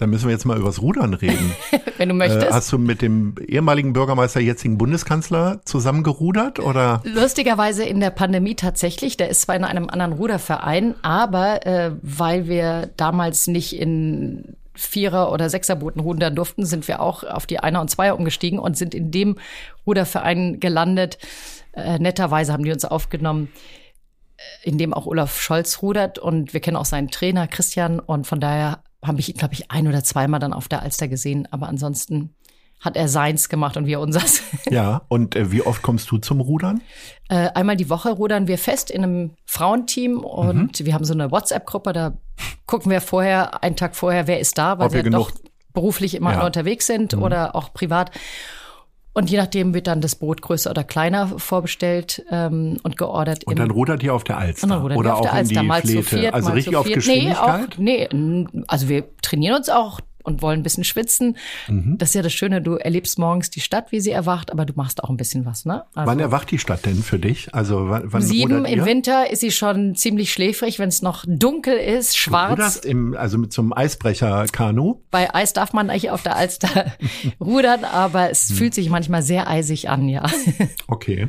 Dann 0.00 0.08
müssen 0.08 0.24
wir 0.24 0.32
jetzt 0.32 0.46
mal 0.46 0.58
übers 0.58 0.80
Rudern 0.80 1.12
reden. 1.12 1.54
Wenn 1.98 2.08
du 2.08 2.14
möchtest. 2.14 2.46
Äh, 2.46 2.52
hast 2.52 2.72
du 2.72 2.78
mit 2.78 3.02
dem 3.02 3.34
ehemaligen 3.46 3.92
Bürgermeister, 3.92 4.40
jetzigen 4.40 4.78
Bundeskanzler 4.78 5.60
zusammengerudert 5.66 6.58
oder? 6.58 7.02
Lustigerweise 7.04 7.84
in 7.84 8.00
der 8.00 8.08
Pandemie 8.08 8.54
tatsächlich. 8.54 9.18
Der 9.18 9.28
ist 9.28 9.42
zwar 9.42 9.56
in 9.56 9.64
einem 9.64 9.90
anderen 9.90 10.14
Ruderverein, 10.14 10.94
aber 11.02 11.66
äh, 11.66 11.92
weil 12.00 12.48
wir 12.48 12.88
damals 12.96 13.46
nicht 13.46 13.78
in 13.78 14.56
Vierer- 14.74 15.32
oder 15.32 15.50
Sechserbooten 15.50 16.00
rudern 16.00 16.34
durften, 16.34 16.64
sind 16.64 16.88
wir 16.88 17.00
auch 17.00 17.22
auf 17.22 17.44
die 17.44 17.60
Einer- 17.60 17.82
und 17.82 17.90
Zweier 17.90 18.16
umgestiegen 18.16 18.58
und 18.58 18.78
sind 18.78 18.94
in 18.94 19.10
dem 19.10 19.36
Ruderverein 19.86 20.60
gelandet. 20.60 21.18
Äh, 21.72 21.98
netterweise 21.98 22.54
haben 22.54 22.64
die 22.64 22.72
uns 22.72 22.86
aufgenommen 22.86 23.48
äh, 24.38 24.68
in 24.70 24.78
dem 24.78 24.94
auch 24.94 25.04
Olaf 25.04 25.38
Scholz 25.42 25.82
rudert 25.82 26.18
und 26.18 26.54
wir 26.54 26.60
kennen 26.60 26.78
auch 26.78 26.86
seinen 26.86 27.10
Trainer 27.10 27.46
Christian 27.46 28.00
und 28.00 28.26
von 28.26 28.40
daher 28.40 28.82
habe 29.04 29.20
ich, 29.20 29.34
glaube 29.34 29.54
ich, 29.54 29.70
ein 29.70 29.88
oder 29.88 30.04
zweimal 30.04 30.40
dann 30.40 30.52
auf 30.52 30.68
der 30.68 30.82
Alster 30.82 31.08
gesehen, 31.08 31.48
aber 31.50 31.68
ansonsten 31.68 32.34
hat 32.80 32.96
er 32.96 33.08
seins 33.08 33.48
gemacht 33.48 33.76
und 33.76 33.86
wir 33.86 34.00
unseres. 34.00 34.42
Ja, 34.70 35.02
und 35.08 35.36
äh, 35.36 35.52
wie 35.52 35.62
oft 35.62 35.82
kommst 35.82 36.10
du 36.10 36.18
zum 36.18 36.40
Rudern? 36.40 36.80
Äh, 37.28 37.48
einmal 37.54 37.76
die 37.76 37.90
Woche 37.90 38.10
rudern 38.10 38.46
wir 38.46 38.58
fest 38.58 38.90
in 38.90 39.02
einem 39.02 39.30
Frauenteam 39.44 40.20
und 40.20 40.80
mhm. 40.80 40.86
wir 40.86 40.94
haben 40.94 41.04
so 41.04 41.12
eine 41.12 41.30
WhatsApp-Gruppe, 41.30 41.92
da 41.92 42.12
gucken 42.66 42.90
wir 42.90 43.00
vorher, 43.00 43.62
einen 43.62 43.76
Tag 43.76 43.96
vorher, 43.96 44.26
wer 44.26 44.40
ist 44.40 44.56
da, 44.58 44.78
weil 44.78 44.86
Ob 44.86 44.92
wir 44.92 45.02
doch 45.02 45.30
beruflich 45.72 46.14
immer 46.14 46.32
ja. 46.32 46.46
unterwegs 46.46 46.86
sind 46.86 47.16
mhm. 47.16 47.22
oder 47.22 47.54
auch 47.54 47.72
privat. 47.72 48.10
Und 49.12 49.28
je 49.28 49.38
nachdem 49.38 49.74
wird 49.74 49.86
dann 49.88 50.00
das 50.00 50.14
Boot 50.14 50.40
größer 50.40 50.70
oder 50.70 50.84
kleiner 50.84 51.26
vorbestellt 51.26 52.24
ähm, 52.30 52.78
und 52.82 52.96
geordert. 52.96 53.44
Und 53.44 53.58
dann 53.58 53.70
rudert 53.70 54.02
ihr 54.02 54.14
auf 54.14 54.22
der 54.22 54.38
Alster 54.38 54.84
oder 54.84 55.16
auch 55.16 55.34
in 55.34 55.48
die 55.48 55.54
Flete. 55.54 56.02
Viert, 56.02 56.34
also 56.34 56.52
richtig 56.52 56.76
auf 56.76 56.86
Geschwindigkeit? 56.86 57.74
Nee, 57.78 58.06
auch, 58.06 58.12
nee, 58.12 58.46
also 58.68 58.88
wir 58.88 59.04
trainieren 59.20 59.56
uns 59.56 59.68
auch 59.68 60.00
und 60.22 60.42
wollen 60.42 60.60
ein 60.60 60.62
bisschen 60.62 60.84
schwitzen. 60.84 61.36
Mhm. 61.68 61.96
Das 61.98 62.10
ist 62.10 62.14
ja 62.14 62.22
das 62.22 62.32
Schöne, 62.32 62.62
du 62.62 62.74
erlebst 62.74 63.18
morgens 63.18 63.50
die 63.50 63.60
Stadt, 63.60 63.92
wie 63.92 64.00
sie 64.00 64.10
erwacht, 64.10 64.52
aber 64.52 64.64
du 64.64 64.72
machst 64.74 65.02
auch 65.02 65.10
ein 65.10 65.16
bisschen 65.16 65.44
was, 65.44 65.64
ne? 65.64 65.84
Also 65.94 66.10
wann 66.10 66.20
erwacht 66.20 66.50
die 66.50 66.58
Stadt 66.58 66.86
denn 66.86 67.02
für 67.02 67.18
dich? 67.18 67.54
Also 67.54 67.88
wann, 67.88 68.12
wann 68.12 68.22
Sieben 68.22 68.64
im 68.64 68.84
Winter 68.84 69.30
ist 69.30 69.40
sie 69.40 69.50
schon 69.50 69.94
ziemlich 69.94 70.32
schläfrig, 70.32 70.78
wenn 70.78 70.88
es 70.88 71.02
noch 71.02 71.24
dunkel 71.26 71.76
ist, 71.76 72.16
schwarz. 72.16 72.80
Du 72.80 72.88
im, 72.88 73.16
also 73.16 73.38
mit 73.38 73.52
so 73.52 73.62
einem 73.62 73.72
Eisbrecher-Kanu? 73.72 75.00
Bei 75.10 75.34
Eis 75.34 75.52
darf 75.52 75.72
man 75.72 75.90
eigentlich 75.90 76.10
auf 76.10 76.22
der 76.22 76.36
Alster 76.36 76.92
rudern, 77.40 77.84
aber 77.84 78.30
es 78.30 78.48
hm. 78.48 78.56
fühlt 78.56 78.74
sich 78.74 78.90
manchmal 78.90 79.22
sehr 79.22 79.48
eisig 79.48 79.88
an, 79.88 80.08
ja. 80.08 80.24
Okay. 80.86 81.28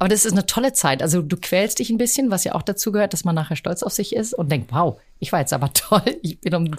Aber 0.00 0.08
das 0.08 0.24
ist 0.24 0.32
eine 0.32 0.46
tolle 0.46 0.72
Zeit. 0.72 1.02
Also 1.02 1.20
du 1.20 1.36
quälst 1.36 1.78
dich 1.78 1.90
ein 1.90 1.98
bisschen, 1.98 2.30
was 2.30 2.44
ja 2.44 2.54
auch 2.54 2.62
dazu 2.62 2.90
gehört, 2.90 3.12
dass 3.12 3.24
man 3.24 3.34
nachher 3.34 3.54
stolz 3.54 3.82
auf 3.82 3.92
sich 3.92 4.16
ist 4.16 4.32
und 4.32 4.50
denkt, 4.50 4.72
wow, 4.72 4.98
ich 5.18 5.30
war 5.30 5.40
jetzt 5.40 5.52
aber 5.52 5.72
toll. 5.74 6.02
Ich 6.22 6.40
bin 6.40 6.54
um 6.54 6.70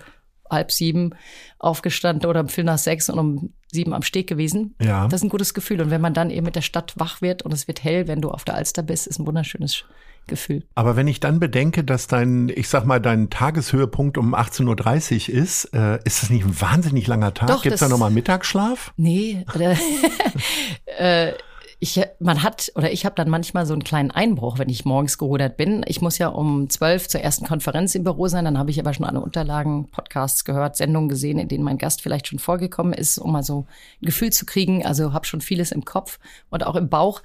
halb 0.52 0.72
sieben 0.72 1.16
aufgestanden 1.60 2.30
oder 2.30 2.42
um 2.42 2.50
Viertel 2.50 2.66
nach 2.66 2.78
sechs 2.78 3.10
und 3.10 3.20
um 3.20 3.54
sieben 3.72 3.94
am 3.94 4.04
Steg 4.04 4.28
gewesen. 4.28 4.76
Ja. 4.82 5.08
Das 5.08 5.22
ist 5.22 5.24
ein 5.24 5.30
gutes 5.30 5.54
Gefühl. 5.54 5.82
Und 5.82 5.90
wenn 5.90 6.02
man 6.02 6.14
dann 6.14 6.30
eben 6.30 6.46
mit 6.46 6.56
der 6.56 6.62
Stadt 6.62 6.94
wach 6.98 7.22
wird 7.22 7.42
und 7.44 7.54
es 7.54 7.68
wird 7.68 7.84
hell, 7.84 8.08
wenn 8.08 8.22
du 8.22 8.30
auf 8.30 8.44
der 8.44 8.56
Alster 8.56 8.84
bist, 8.84 9.08
ist 9.08 9.20
ein 9.20 9.26
wunderschönes 9.26 9.86
Gefühl. 10.28 10.64
Aber 10.76 10.96
wenn 10.96 11.08
ich 11.08 11.20
dann 11.20 11.40
bedenke, 11.40 11.84
dass 11.84 12.08
dein, 12.08 12.50
ich 12.50 12.70
sag 12.70 12.86
mal, 12.86 13.00
dein 13.00 13.30
Tageshöhepunkt 13.30 14.18
um 14.18 14.36
18.30 14.36 15.30
Uhr 15.30 15.42
ist, 15.42 15.66
äh, 15.74 16.00
ist 16.04 16.22
das 16.22 16.30
nicht 16.30 16.46
ein 16.46 16.60
wahnsinnig 16.62 17.08
langer 17.08 17.34
Tag? 17.34 17.62
Gibt 17.62 17.74
es 17.74 17.80
da 17.80 17.88
nochmal 17.88 18.12
Mittagsschlaf? 18.12 18.94
Nee. 18.98 19.46
äh, 20.98 21.34
ich, 21.84 22.00
man 22.20 22.44
hat 22.44 22.72
oder 22.76 22.92
ich 22.92 23.06
habe 23.06 23.16
dann 23.16 23.28
manchmal 23.28 23.66
so 23.66 23.74
einen 23.74 23.84
kleinen 23.84 24.12
Einbruch, 24.12 24.60
wenn 24.60 24.70
ich 24.70 24.86
morgens 24.86 25.18
gerudert 25.18 25.58
bin. 25.58 25.84
Ich 25.88 26.00
muss 26.00 26.20
ja 26.20 26.28
um 26.28 26.70
zwölf 26.70 27.08
zur 27.08 27.22
ersten 27.22 27.48
Konferenz 27.48 27.96
im 27.96 28.04
Büro 28.04 28.28
sein. 28.28 28.46
Dann 28.46 28.60
habe 28.60 28.70
ich 28.70 28.80
aber 28.80 28.94
schon 28.94 29.08
alle 29.08 29.20
Unterlagen, 29.20 29.90
Podcasts 29.90 30.46
gehört, 30.46 30.78
Sendungen 30.78 31.10
gesehen, 31.10 31.40
in 31.40 31.48
denen 31.48 31.64
mein 31.64 31.80
Gast 31.80 32.04
vielleicht 32.04 32.28
schon 32.28 32.38
vorgekommen 32.38 32.94
ist, 32.94 33.18
um 33.18 33.32
mal 33.32 33.42
so 33.42 33.66
ein 34.00 34.06
Gefühl 34.06 34.32
zu 34.32 34.46
kriegen. 34.46 34.86
Also 34.86 35.12
habe 35.12 35.26
schon 35.26 35.42
vieles 35.42 35.72
im 35.72 35.84
Kopf 35.84 36.20
und 36.52 36.64
auch 36.68 36.76
im 36.76 36.88
Bauch 36.88 37.24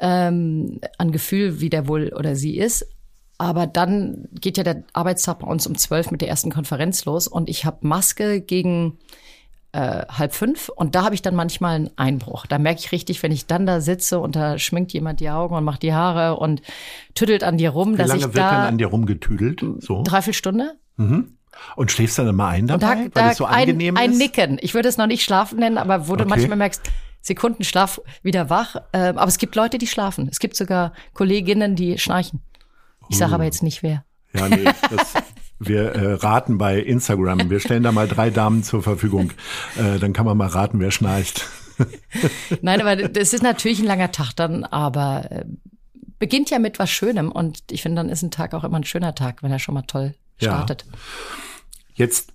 ähm, 0.00 0.80
an 0.98 1.12
Gefühl, 1.12 1.60
wie 1.60 1.70
der 1.70 1.86
wohl 1.86 2.12
oder 2.12 2.34
sie 2.34 2.58
ist. 2.58 2.88
Aber 3.38 3.68
dann 3.68 4.26
geht 4.32 4.56
ja 4.56 4.64
der 4.64 4.82
Arbeitstag 4.94 5.38
bei 5.38 5.46
uns 5.46 5.64
um 5.64 5.78
zwölf 5.78 6.10
mit 6.10 6.22
der 6.22 6.28
ersten 6.28 6.50
Konferenz 6.50 7.04
los 7.04 7.28
und 7.28 7.48
ich 7.48 7.64
habe 7.64 7.86
Maske 7.86 8.40
gegen 8.40 8.98
äh, 9.76 10.06
halb 10.08 10.34
fünf 10.34 10.70
und 10.70 10.94
da 10.94 11.04
habe 11.04 11.14
ich 11.14 11.20
dann 11.20 11.34
manchmal 11.34 11.74
einen 11.74 11.90
Einbruch. 11.96 12.46
Da 12.46 12.58
merke 12.58 12.80
ich 12.80 12.92
richtig, 12.92 13.22
wenn 13.22 13.30
ich 13.30 13.44
dann 13.44 13.66
da 13.66 13.82
sitze 13.82 14.18
und 14.18 14.34
da 14.34 14.58
schminkt 14.58 14.94
jemand 14.94 15.20
die 15.20 15.28
Augen 15.28 15.54
und 15.54 15.64
macht 15.64 15.82
die 15.82 15.92
Haare 15.92 16.38
und 16.38 16.62
tüttelt 17.14 17.44
an 17.44 17.58
dir 17.58 17.70
rum, 17.70 17.92
Wie 17.92 17.98
dass 17.98 18.08
lange 18.08 18.20
ich 18.20 18.26
wird 18.26 18.38
da 18.38 18.52
dann 18.52 18.66
an 18.68 18.78
dir 18.78 18.86
rumgetüdelt? 18.86 19.62
So 19.80 20.02
dreiviertel 20.02 20.32
Stunde. 20.32 20.76
Mhm. 20.96 21.36
Und 21.74 21.90
schläfst 21.90 22.18
dann 22.18 22.26
immer 22.26 22.48
ein 22.48 22.66
dabei, 22.66 22.86
da, 22.86 23.08
da 23.12 23.20
weil 23.20 23.30
es 23.32 23.36
so 23.36 23.44
angenehm 23.44 23.98
ein, 23.98 24.12
ist? 24.12 24.14
Ein 24.14 24.18
Nicken. 24.18 24.58
Ich 24.62 24.72
würde 24.72 24.88
es 24.88 24.96
noch 24.96 25.06
nicht 25.06 25.22
schlafen 25.22 25.58
nennen, 25.58 25.76
aber 25.76 26.08
wo 26.08 26.14
okay. 26.14 26.22
du 26.22 26.28
manchmal 26.28 26.56
merkst, 26.56 26.90
Sekundenschlaf 27.20 28.00
wieder 28.22 28.48
wach. 28.48 28.76
Äh, 28.92 28.98
aber 28.98 29.26
es 29.26 29.36
gibt 29.36 29.56
Leute, 29.56 29.76
die 29.76 29.86
schlafen. 29.86 30.28
Es 30.30 30.38
gibt 30.38 30.56
sogar 30.56 30.92
Kolleginnen, 31.12 31.76
die 31.76 31.98
schnarchen. 31.98 32.40
Ich 33.10 33.18
sage 33.18 33.32
uh. 33.32 33.34
aber 33.34 33.44
jetzt 33.44 33.62
nicht 33.62 33.82
wer. 33.82 34.04
Ja, 34.32 34.48
nee, 34.48 34.64
das, 34.64 35.14
Wir 35.58 35.92
äh, 35.92 36.12
raten 36.14 36.58
bei 36.58 36.78
Instagram. 36.78 37.48
Wir 37.50 37.60
stellen 37.60 37.82
da 37.82 37.92
mal 37.92 38.08
drei 38.08 38.30
Damen 38.30 38.62
zur 38.62 38.82
Verfügung. 38.82 39.32
Äh, 39.76 39.98
dann 39.98 40.12
kann 40.12 40.26
man 40.26 40.36
mal 40.36 40.48
raten, 40.48 40.80
wer 40.80 40.90
schnarcht. 40.90 41.48
Nein, 42.62 42.80
aber 42.80 42.96
das 43.08 43.32
ist 43.32 43.42
natürlich 43.42 43.80
ein 43.80 43.86
langer 43.86 44.12
Tag 44.12 44.32
dann, 44.34 44.64
aber 44.64 45.30
äh, 45.30 45.44
beginnt 46.18 46.50
ja 46.50 46.58
mit 46.58 46.78
was 46.78 46.90
Schönem 46.90 47.30
und 47.30 47.62
ich 47.70 47.82
finde, 47.82 47.96
dann 47.96 48.08
ist 48.08 48.22
ein 48.22 48.30
Tag 48.30 48.54
auch 48.54 48.64
immer 48.64 48.78
ein 48.78 48.84
schöner 48.84 49.14
Tag, 49.14 49.42
wenn 49.42 49.52
er 49.52 49.58
schon 49.58 49.74
mal 49.74 49.82
toll 49.82 50.14
startet. 50.38 50.84
Ja. 50.86 50.98
Jetzt 51.94 52.32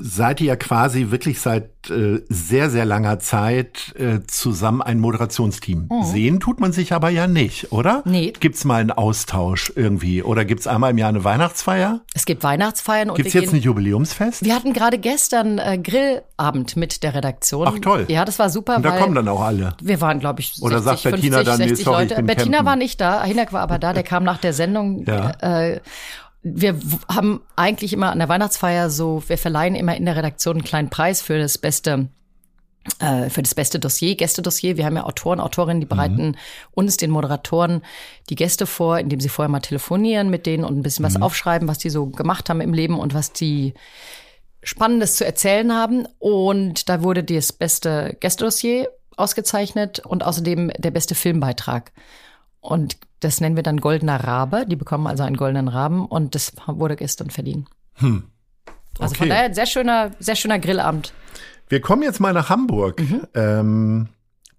seid 0.00 0.40
ihr 0.40 0.46
ja 0.46 0.56
quasi 0.56 1.10
wirklich 1.10 1.40
seit 1.40 1.90
äh, 1.90 2.20
sehr, 2.28 2.70
sehr 2.70 2.84
langer 2.84 3.18
Zeit 3.18 3.94
äh, 3.98 4.20
zusammen 4.28 4.80
ein 4.80 5.00
Moderationsteam. 5.00 5.88
Mhm. 5.90 6.04
Sehen 6.04 6.40
tut 6.40 6.60
man 6.60 6.72
sich 6.72 6.92
aber 6.92 7.10
ja 7.10 7.26
nicht, 7.26 7.72
oder? 7.72 8.02
Nee. 8.04 8.32
Gibt's 8.38 8.64
mal 8.64 8.80
einen 8.80 8.92
Austausch 8.92 9.72
irgendwie? 9.74 10.22
Oder 10.22 10.44
gibt's 10.44 10.68
einmal 10.68 10.92
im 10.92 10.98
Jahr 10.98 11.08
eine 11.08 11.24
Weihnachtsfeier? 11.24 12.02
Es 12.14 12.26
gibt 12.26 12.44
Weihnachtsfeiern. 12.44 13.10
und 13.10 13.16
Gibt's 13.16 13.32
jetzt 13.32 13.52
ein 13.52 13.60
Jubiläumsfest? 13.60 14.44
Wir 14.44 14.54
hatten 14.54 14.72
gerade 14.72 14.98
gestern 14.98 15.58
äh, 15.58 15.78
Grillabend 15.78 16.76
mit 16.76 17.02
der 17.02 17.14
Redaktion. 17.14 17.66
Ach 17.68 17.78
toll. 17.80 18.04
Ja, 18.06 18.24
das 18.24 18.38
war 18.38 18.50
super. 18.50 18.76
Und 18.76 18.84
da 18.84 18.98
kommen 18.98 19.16
dann 19.16 19.26
auch 19.26 19.40
alle. 19.40 19.74
Wir 19.82 20.00
waren, 20.00 20.20
glaube 20.20 20.40
ich, 20.40 20.48
60, 20.50 20.64
Oder 20.64 20.80
sagt 20.80 21.00
50, 21.00 21.20
Bettina 21.20 21.42
dann, 21.42 21.56
60 21.56 21.78
nee, 21.78 21.84
sorry, 21.84 22.02
Leute. 22.04 22.22
Bettina 22.22 22.58
campen. 22.58 22.66
war 22.66 22.76
nicht 22.76 23.00
da, 23.00 23.24
Hinak 23.24 23.52
war 23.52 23.62
aber 23.62 23.80
da, 23.80 23.92
der 23.92 24.04
kam 24.04 24.22
nach 24.22 24.38
der 24.38 24.52
Sendung. 24.52 25.04
Ja. 25.06 25.32
Äh, 25.40 25.80
wir 26.42 26.78
haben 27.08 27.40
eigentlich 27.56 27.92
immer 27.92 28.10
an 28.10 28.18
der 28.18 28.28
Weihnachtsfeier 28.28 28.90
so, 28.90 29.22
wir 29.26 29.38
verleihen 29.38 29.74
immer 29.74 29.96
in 29.96 30.04
der 30.04 30.16
Redaktion 30.16 30.56
einen 30.56 30.64
kleinen 30.64 30.90
Preis 30.90 31.22
für 31.22 31.38
das 31.38 31.58
beste 31.58 32.08
äh, 32.98 33.30
für 33.30 33.42
das 33.42 33.54
beste 33.54 33.78
Dossier, 33.78 34.16
Gästedossier. 34.16 34.76
Wir 34.76 34.84
haben 34.84 34.96
ja 34.96 35.04
Autoren, 35.04 35.38
Autorinnen, 35.38 35.80
die 35.80 35.86
bereiten 35.86 36.36
uns, 36.72 36.96
den 36.96 37.10
Moderatoren, 37.10 37.82
die 38.28 38.34
Gäste 38.34 38.66
vor, 38.66 38.98
indem 38.98 39.20
sie 39.20 39.28
vorher 39.28 39.48
mal 39.48 39.60
telefonieren 39.60 40.30
mit 40.30 40.46
denen 40.46 40.64
und 40.64 40.76
ein 40.76 40.82
bisschen 40.82 41.04
was 41.04 41.20
aufschreiben, 41.20 41.68
was 41.68 41.78
die 41.78 41.90
so 41.90 42.06
gemacht 42.06 42.50
haben 42.50 42.60
im 42.60 42.74
Leben 42.74 42.98
und 42.98 43.14
was 43.14 43.32
die 43.32 43.74
Spannendes 44.64 45.14
zu 45.14 45.24
erzählen 45.24 45.72
haben. 45.72 46.08
Und 46.18 46.88
da 46.88 47.04
wurde 47.04 47.22
das 47.22 47.52
beste 47.52 48.16
Gästedossier 48.18 48.88
ausgezeichnet 49.16 50.00
und 50.00 50.24
außerdem 50.24 50.72
der 50.76 50.90
beste 50.90 51.14
Filmbeitrag. 51.14 51.92
Und 52.62 52.96
das 53.20 53.40
nennen 53.40 53.56
wir 53.56 53.62
dann 53.62 53.80
Goldener 53.80 54.22
Rabe. 54.24 54.64
Die 54.66 54.76
bekommen 54.76 55.06
also 55.06 55.22
einen 55.24 55.36
goldenen 55.36 55.68
Raben 55.68 56.06
und 56.06 56.34
das 56.34 56.52
wurde 56.66 56.96
gestern 56.96 57.28
verliehen. 57.28 57.66
Also 58.00 58.22
Okay. 58.98 59.14
von 59.16 59.28
daher 59.28 59.44
ein 59.44 59.54
sehr 59.54 59.66
schöner, 59.66 60.12
sehr 60.20 60.36
schöner 60.36 60.58
Grillabend. 60.58 61.12
Wir 61.68 61.80
kommen 61.80 62.02
jetzt 62.02 62.20
mal 62.20 62.32
nach 62.32 62.48
Hamburg. 62.48 63.00
Mhm. 63.00 63.26
Ähm, 63.34 64.08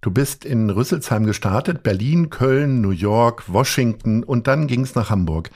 du 0.01 0.11
bist 0.11 0.43
in 0.45 0.69
Rüsselsheim 0.69 1.25
gestartet, 1.25 1.81
Berlin, 1.81 2.29
Köln, 2.29 2.81
New 2.81 2.91
York, 2.91 3.51
Washington 3.51 4.23
und 4.23 4.47
dann 4.47 4.67
ging 4.67 4.81
es 4.81 4.95
nach 4.95 5.09
Hamburg. 5.09 5.49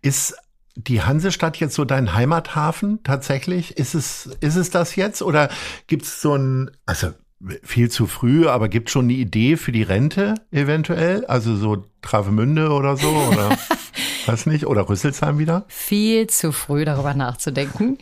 Ist 0.00 0.36
die 0.76 1.02
Hansestadt 1.02 1.56
jetzt 1.56 1.74
so 1.74 1.84
dein 1.84 2.14
Heimathafen 2.14 3.02
tatsächlich? 3.02 3.76
Ist 3.76 3.94
es, 3.94 4.26
ist 4.40 4.56
es 4.56 4.70
das 4.70 4.94
jetzt? 4.96 5.22
Oder 5.22 5.48
gibt 5.88 6.04
es 6.04 6.20
so 6.20 6.34
ein, 6.36 6.70
also 6.86 7.08
viel 7.62 7.90
zu 7.90 8.06
früh, 8.06 8.46
aber 8.46 8.68
gibt 8.68 8.90
schon 8.90 9.06
eine 9.06 9.14
Idee 9.14 9.56
für 9.56 9.72
die 9.72 9.82
Rente 9.82 10.34
eventuell? 10.50 11.24
Also 11.26 11.56
so 11.56 11.84
Travemünde 12.02 12.70
oder 12.70 12.96
so? 12.96 13.08
Oder 13.08 13.56
weiß 14.26 14.46
nicht? 14.46 14.66
Oder 14.66 14.88
Rüsselsheim 14.88 15.38
wieder? 15.38 15.64
Viel 15.68 16.26
zu 16.26 16.52
früh 16.52 16.84
darüber 16.84 17.14
nachzudenken. 17.14 17.98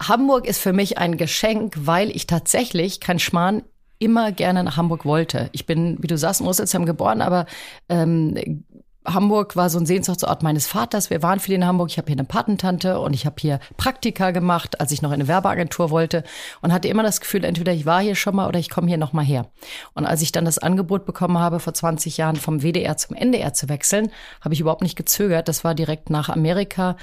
Hamburg 0.00 0.46
ist 0.46 0.58
für 0.58 0.72
mich 0.72 0.98
ein 0.98 1.16
Geschenk, 1.16 1.74
weil 1.78 2.14
ich 2.14 2.26
tatsächlich, 2.26 3.00
kein 3.00 3.18
Schmarrn, 3.18 3.62
immer 3.98 4.30
gerne 4.30 4.62
nach 4.62 4.76
Hamburg 4.76 5.04
wollte. 5.04 5.50
Ich 5.52 5.66
bin, 5.66 6.00
wie 6.00 6.06
du 6.06 6.16
sagst, 6.16 6.40
in 6.40 6.46
Rüsselsheim 6.46 6.86
geboren, 6.86 7.20
aber 7.20 7.46
ähm, 7.88 8.64
Hamburg 9.04 9.56
war 9.56 9.70
so 9.70 9.78
ein 9.78 9.86
Sehnsuchtsort 9.86 10.42
meines 10.42 10.66
Vaters. 10.66 11.08
Wir 11.08 11.22
waren 11.22 11.40
viel 11.40 11.54
in 11.54 11.64
Hamburg. 11.64 11.90
Ich 11.90 11.98
habe 11.98 12.08
hier 12.08 12.16
eine 12.16 12.24
Patentante 12.24 13.00
und 13.00 13.14
ich 13.14 13.26
habe 13.26 13.36
hier 13.38 13.60
Praktika 13.76 14.32
gemacht, 14.32 14.80
als 14.80 14.92
ich 14.92 15.02
noch 15.02 15.10
in 15.10 15.14
eine 15.14 15.28
Werbeagentur 15.28 15.90
wollte 15.90 16.24
und 16.60 16.72
hatte 16.72 16.88
immer 16.88 17.02
das 17.02 17.20
Gefühl, 17.20 17.44
entweder 17.44 17.72
ich 17.72 17.86
war 17.86 18.02
hier 18.02 18.14
schon 18.14 18.36
mal 18.36 18.48
oder 18.48 18.58
ich 18.58 18.70
komme 18.70 18.88
hier 18.88 18.98
noch 18.98 19.12
mal 19.12 19.24
her. 19.24 19.46
Und 19.94 20.04
als 20.04 20.20
ich 20.20 20.32
dann 20.32 20.44
das 20.44 20.58
Angebot 20.58 21.06
bekommen 21.06 21.38
habe, 21.38 21.60
vor 21.60 21.72
20 21.74 22.16
Jahren 22.18 22.36
vom 22.36 22.62
WDR 22.62 22.96
zum 22.96 23.16
NDR 23.16 23.54
zu 23.54 23.68
wechseln, 23.68 24.10
habe 24.42 24.54
ich 24.54 24.60
überhaupt 24.60 24.82
nicht 24.82 24.96
gezögert. 24.96 25.48
Das 25.48 25.64
war 25.64 25.74
direkt 25.74 26.10
nach 26.10 26.28
Amerika 26.28 26.96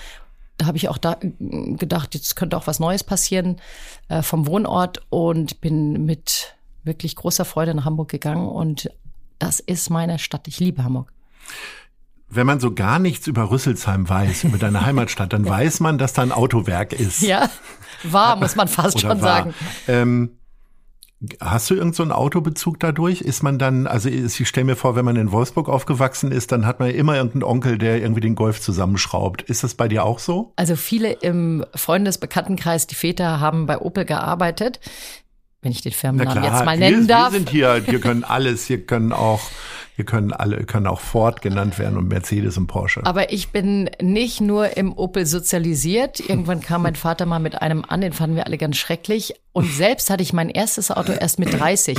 da 0.58 0.68
habe 0.68 0.78
ich 0.78 0.90
auch 0.90 0.98
da 0.98 1.18
äh, 1.22 1.74
gedacht, 1.74 2.14
jetzt 2.16 2.36
könnte 2.36 2.58
auch 2.58 2.68
was 2.68 2.80
Neues 2.80 3.04
passieren 3.04 3.58
äh, 4.08 4.22
vom 4.22 4.48
Wohnort 4.48 5.02
und 5.10 5.62
bin 5.62 6.06
mit 6.06 6.56
wirklich 6.84 7.16
großer 7.16 7.46
Freude 7.46 7.74
nach 7.74 7.86
Hamburg 7.86 8.10
gegangen 8.10 8.48
und 8.48 8.90
das 9.40 9.60
ist 9.60 9.90
meine 9.90 10.18
Stadt. 10.18 10.48
Ich 10.48 10.60
liebe 10.60 10.84
Hamburg. 10.84 11.12
Wenn 12.28 12.48
man 12.48 12.60
so 12.60 12.74
gar 12.74 13.00
nichts 13.00 13.28
über 13.28 13.52
Rüsselsheim 13.52 14.10
weiß, 14.10 14.46
über 14.46 14.58
deine 14.58 14.86
Heimatstadt, 14.86 15.34
dann 15.34 15.46
weiß 15.50 15.80
man, 15.80 15.98
dass 15.98 16.14
da 16.14 16.22
ein 16.22 16.32
Autowerk 16.32 16.94
ist. 16.94 17.22
Ja, 17.22 17.50
war, 18.04 18.36
muss 18.36 18.56
man 18.56 18.68
fast 18.68 19.00
schon 19.02 19.10
war. 19.10 19.18
sagen. 19.20 19.54
Ähm, 19.88 20.32
hast 21.40 21.70
du 21.70 21.76
irgendeinen 21.76 21.94
so 21.94 22.04
einen 22.04 22.12
Autobezug 22.12 22.80
dadurch? 22.80 23.22
Ist 23.22 23.44
man 23.44 23.58
dann, 23.58 23.88
also 23.88 24.10
ich 24.10 24.48
stelle 24.48 24.66
mir 24.66 24.76
vor, 24.76 24.96
wenn 24.96 25.06
man 25.06 25.16
in 25.16 25.32
Wolfsburg 25.32 25.70
aufgewachsen 25.70 26.32
ist, 26.32 26.52
dann 26.52 26.66
hat 26.66 26.80
man 26.80 26.90
immer 26.90 27.16
irgendeinen 27.16 27.44
Onkel, 27.44 27.78
der 27.78 28.02
irgendwie 28.02 28.22
den 28.22 28.36
Golf 28.36 28.62
zusammenschraubt. 28.62 29.42
Ist 29.44 29.64
das 29.64 29.76
bei 29.76 29.88
dir 29.88 30.04
auch 30.04 30.20
so? 30.20 30.54
Also 30.56 30.76
viele 30.76 31.12
im 31.12 31.66
Freundesbekanntenkreis, 31.74 32.88
die 32.88 32.96
Väter 32.96 33.40
haben 33.40 33.66
bei 33.66 33.80
Opel 33.80 34.06
gearbeitet. 34.06 34.80
Wenn 35.62 35.72
ich 35.72 35.82
den 35.82 35.94
Firmennamen 35.94 36.44
jetzt 36.44 36.66
mal 36.66 36.78
wir, 36.80 36.92
nennen 36.92 37.08
darf. 37.08 37.32
wir 37.32 37.40
sind 37.40 37.50
hier, 37.50 37.82
hier 37.84 38.00
können 38.00 38.24
alles, 38.28 38.66
hier 38.66 38.86
können 38.86 39.12
auch, 39.12 39.42
hier 39.96 40.04
können 40.04 40.34
alle, 40.34 40.66
können 40.66 40.88
auch 40.88 41.00
Ford 41.00 41.42
genannt 41.42 41.80
werden 41.80 41.98
und 41.98 42.10
Mercedes 42.10 42.58
und 42.58 42.68
Porsche. 42.68 43.02
Aber 43.06 43.32
ich 43.32 43.50
bin 43.50 43.90
nicht 44.02 44.42
nur 44.42 44.76
im 44.76 44.92
Opel 44.92 45.26
sozialisiert. 45.26 46.20
Irgendwann 46.20 46.60
kam 46.60 46.82
mein 46.82 46.96
Vater 46.96 47.26
mal 47.26 47.40
mit 47.40 47.62
einem 47.62 47.86
an, 47.88 48.02
den 48.02 48.12
fanden 48.12 48.36
wir 48.36 48.46
alle 48.46 48.58
ganz 48.58 48.76
schrecklich. 48.76 49.36
Und 49.54 49.72
selbst 49.72 50.10
hatte 50.10 50.22
ich 50.22 50.34
mein 50.34 50.50
erstes 50.50 50.92
Auto 50.92 51.14
erst 51.14 51.40
mit 51.40 51.58
30 51.58 51.98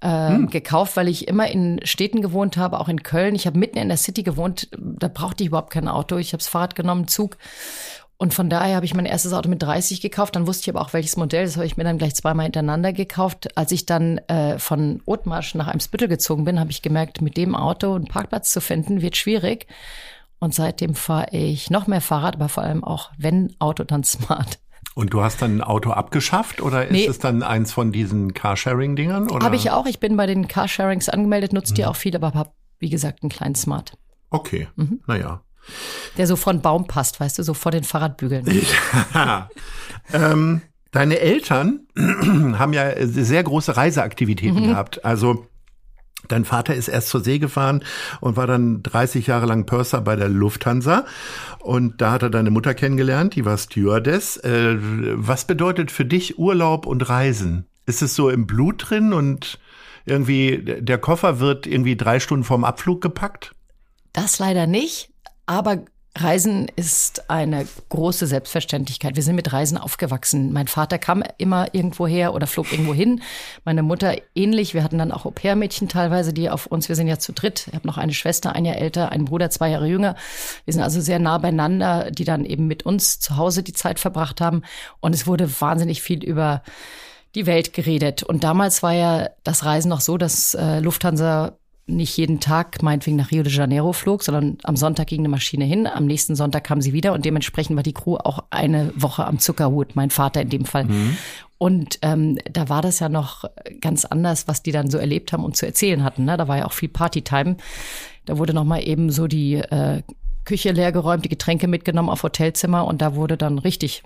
äh, 0.00 0.38
gekauft, 0.50 0.96
weil 0.96 1.08
ich 1.08 1.28
immer 1.28 1.50
in 1.50 1.80
Städten 1.84 2.20
gewohnt 2.20 2.58
habe, 2.58 2.78
auch 2.78 2.90
in 2.90 3.02
Köln. 3.02 3.34
Ich 3.34 3.46
habe 3.46 3.58
mitten 3.58 3.78
in 3.78 3.88
der 3.88 3.96
City 3.96 4.22
gewohnt, 4.22 4.68
da 4.76 5.08
brauchte 5.08 5.42
ich 5.42 5.48
überhaupt 5.48 5.70
kein 5.70 5.88
Auto. 5.88 6.18
Ich 6.18 6.34
habe 6.34 6.38
das 6.38 6.48
Fahrrad 6.48 6.74
genommen, 6.74 7.08
Zug. 7.08 7.38
Und 8.20 8.34
von 8.34 8.50
daher 8.50 8.74
habe 8.74 8.84
ich 8.84 8.94
mein 8.94 9.06
erstes 9.06 9.32
Auto 9.32 9.48
mit 9.48 9.62
30 9.62 10.00
gekauft. 10.00 10.34
Dann 10.34 10.48
wusste 10.48 10.62
ich 10.62 10.74
aber 10.76 10.84
auch, 10.84 10.92
welches 10.92 11.16
Modell. 11.16 11.44
Das 11.44 11.56
habe 11.56 11.66
ich 11.66 11.76
mir 11.76 11.84
dann 11.84 11.98
gleich 11.98 12.16
zweimal 12.16 12.44
hintereinander 12.44 12.92
gekauft. 12.92 13.56
Als 13.56 13.70
ich 13.70 13.86
dann 13.86 14.18
äh, 14.26 14.58
von 14.58 15.00
Othmarsch 15.04 15.54
nach 15.54 15.68
Eimsbüttel 15.68 16.08
gezogen 16.08 16.44
bin, 16.44 16.58
habe 16.58 16.72
ich 16.72 16.82
gemerkt, 16.82 17.22
mit 17.22 17.36
dem 17.36 17.54
Auto 17.54 17.94
einen 17.94 18.06
Parkplatz 18.06 18.52
zu 18.52 18.60
finden, 18.60 19.02
wird 19.02 19.16
schwierig. 19.16 19.68
Und 20.40 20.52
seitdem 20.52 20.96
fahre 20.96 21.28
ich 21.30 21.70
noch 21.70 21.86
mehr 21.86 22.00
Fahrrad, 22.00 22.34
aber 22.36 22.48
vor 22.48 22.64
allem 22.64 22.82
auch, 22.82 23.10
wenn 23.18 23.54
Auto, 23.60 23.84
dann 23.84 24.02
smart. 24.02 24.58
Und 24.96 25.14
du 25.14 25.22
hast 25.22 25.40
dann 25.40 25.58
ein 25.58 25.62
Auto 25.62 25.90
abgeschafft 25.90 26.60
oder 26.60 26.86
ist 26.86 26.92
Nee. 26.92 27.06
es 27.06 27.20
dann 27.20 27.44
eins 27.44 27.72
von 27.72 27.92
diesen 27.92 28.34
Carsharing-Dingern? 28.34 29.28
Habe 29.44 29.54
ich 29.54 29.70
auch. 29.70 29.86
Ich 29.86 30.00
bin 30.00 30.16
bei 30.16 30.26
den 30.26 30.48
Carsharings 30.48 31.08
angemeldet, 31.08 31.52
nutze 31.52 31.72
die 31.72 31.86
auch 31.86 31.94
viel, 31.94 32.16
aber 32.16 32.34
habe, 32.34 32.50
wie 32.80 32.88
gesagt, 32.90 33.22
einen 33.22 33.30
kleinen 33.30 33.54
Smart. 33.54 33.92
Okay, 34.30 34.66
Mhm. 34.74 35.00
naja. 35.06 35.42
Der 36.16 36.26
so 36.26 36.36
vor 36.36 36.52
den 36.52 36.62
Baum 36.62 36.86
passt, 36.86 37.20
weißt 37.20 37.38
du, 37.38 37.42
so 37.42 37.54
vor 37.54 37.72
den 37.72 37.84
Fahrradbügeln. 37.84 38.44
ähm, 40.12 40.62
deine 40.90 41.18
Eltern 41.20 41.80
haben 41.96 42.72
ja 42.72 42.92
sehr 43.06 43.42
große 43.42 43.76
Reiseaktivitäten 43.76 44.68
gehabt. 44.68 45.04
Also 45.04 45.46
dein 46.26 46.44
Vater 46.44 46.74
ist 46.74 46.88
erst 46.88 47.08
zur 47.08 47.22
See 47.22 47.38
gefahren 47.38 47.84
und 48.20 48.36
war 48.36 48.46
dann 48.46 48.82
30 48.82 49.26
Jahre 49.26 49.46
lang 49.46 49.66
Purser 49.66 50.00
bei 50.00 50.16
der 50.16 50.28
Lufthansa. 50.28 51.04
Und 51.60 52.00
da 52.00 52.12
hat 52.12 52.22
er 52.22 52.30
deine 52.30 52.50
Mutter 52.50 52.74
kennengelernt, 52.74 53.34
die 53.34 53.44
war 53.44 53.56
Stewardess. 53.56 54.36
Äh, 54.38 54.76
was 54.78 55.46
bedeutet 55.46 55.90
für 55.90 56.04
dich 56.04 56.38
Urlaub 56.38 56.86
und 56.86 57.08
Reisen? 57.08 57.66
Ist 57.86 58.02
es 58.02 58.14
so 58.14 58.28
im 58.28 58.46
Blut 58.46 58.90
drin 58.90 59.12
und 59.12 59.58
irgendwie 60.04 60.62
der 60.80 60.98
Koffer 60.98 61.40
wird 61.40 61.66
irgendwie 61.66 61.96
drei 61.96 62.20
Stunden 62.20 62.44
vorm 62.44 62.64
Abflug 62.64 63.00
gepackt? 63.00 63.52
Das 64.12 64.38
leider 64.38 64.66
nicht, 64.66 65.10
aber 65.48 65.78
Reisen 66.14 66.66
ist 66.74 67.30
eine 67.30 67.66
große 67.90 68.26
Selbstverständlichkeit. 68.26 69.16
Wir 69.16 69.22
sind 69.22 69.36
mit 69.36 69.52
Reisen 69.52 69.78
aufgewachsen. 69.78 70.52
Mein 70.52 70.66
Vater 70.66 70.98
kam 70.98 71.22
immer 71.38 71.74
irgendwo 71.74 72.06
her 72.06 72.34
oder 72.34 72.46
flog 72.46 72.72
irgendwo 72.72 72.92
hin. 72.92 73.22
Meine 73.64 73.82
Mutter 73.82 74.16
ähnlich. 74.34 74.74
Wir 74.74 74.82
hatten 74.82 74.98
dann 74.98 75.12
auch 75.12 75.24
Au-pair-Mädchen 75.24 75.88
teilweise, 75.88 76.32
die 76.32 76.50
auf 76.50 76.66
uns, 76.66 76.88
wir 76.88 76.96
sind 76.96 77.06
ja 77.06 77.18
zu 77.18 77.32
dritt. 77.32 77.66
Ich 77.68 77.74
habe 77.74 77.86
noch 77.86 77.98
eine 77.98 78.12
Schwester, 78.12 78.54
ein 78.54 78.64
Jahr 78.64 78.76
älter, 78.76 79.12
einen 79.12 79.26
Bruder, 79.26 79.48
zwei 79.50 79.70
Jahre 79.70 79.86
jünger. 79.86 80.16
Wir 80.64 80.74
sind 80.74 80.82
also 80.82 81.00
sehr 81.00 81.18
nah 81.18 81.38
beieinander, 81.38 82.10
die 82.10 82.24
dann 82.24 82.44
eben 82.44 82.66
mit 82.66 82.84
uns 82.84 83.20
zu 83.20 83.36
Hause 83.36 83.62
die 83.62 83.72
Zeit 83.72 84.00
verbracht 84.00 84.40
haben. 84.40 84.62
Und 85.00 85.14
es 85.14 85.26
wurde 85.26 85.48
wahnsinnig 85.60 86.02
viel 86.02 86.24
über 86.24 86.62
die 87.34 87.46
Welt 87.46 87.72
geredet. 87.72 88.22
Und 88.22 88.42
damals 88.42 88.82
war 88.82 88.92
ja 88.92 89.28
das 89.44 89.64
Reisen 89.64 89.88
noch 89.88 90.00
so, 90.00 90.18
dass 90.18 90.54
äh, 90.54 90.80
Lufthansa 90.80 91.58
nicht 91.88 92.16
jeden 92.16 92.40
Tag 92.40 92.82
meinetwegen 92.82 93.16
nach 93.16 93.30
Rio 93.30 93.42
de 93.42 93.52
Janeiro 93.52 93.92
flog, 93.92 94.22
sondern 94.22 94.58
am 94.62 94.76
Sonntag 94.76 95.08
ging 95.08 95.20
eine 95.20 95.28
Maschine 95.28 95.64
hin, 95.64 95.86
am 95.86 96.06
nächsten 96.06 96.36
Sonntag 96.36 96.64
kam 96.64 96.80
sie 96.80 96.92
wieder 96.92 97.12
und 97.12 97.24
dementsprechend 97.24 97.76
war 97.76 97.82
die 97.82 97.94
Crew 97.94 98.16
auch 98.16 98.44
eine 98.50 98.92
Woche 98.94 99.26
am 99.26 99.38
Zuckerhut, 99.38 99.96
mein 99.96 100.10
Vater 100.10 100.42
in 100.42 100.50
dem 100.50 100.64
Fall. 100.64 100.86
Und 101.58 101.98
ähm, 102.02 102.38
da 102.50 102.68
war 102.68 102.82
das 102.82 103.00
ja 103.00 103.08
noch 103.08 103.44
ganz 103.80 104.04
anders, 104.04 104.46
was 104.46 104.62
die 104.62 104.70
dann 104.70 104.90
so 104.90 104.98
erlebt 104.98 105.32
haben 105.32 105.44
und 105.44 105.56
zu 105.56 105.66
erzählen 105.66 106.04
hatten. 106.04 106.24
Ne? 106.24 106.36
Da 106.36 106.46
war 106.46 106.58
ja 106.58 106.66
auch 106.66 106.72
viel 106.72 106.88
Partytime. 106.88 107.56
Da 108.26 108.38
wurde 108.38 108.54
noch 108.54 108.64
mal 108.64 108.86
eben 108.86 109.10
so 109.10 109.26
die 109.26 109.54
äh, 109.54 110.02
Küche 110.44 110.70
leergeräumt, 110.70 111.24
die 111.24 111.28
Getränke 111.28 111.66
mitgenommen 111.66 112.08
auf 112.10 112.22
Hotelzimmer 112.22 112.86
und 112.86 113.02
da 113.02 113.14
wurde 113.14 113.36
dann 113.36 113.58
richtig 113.58 114.02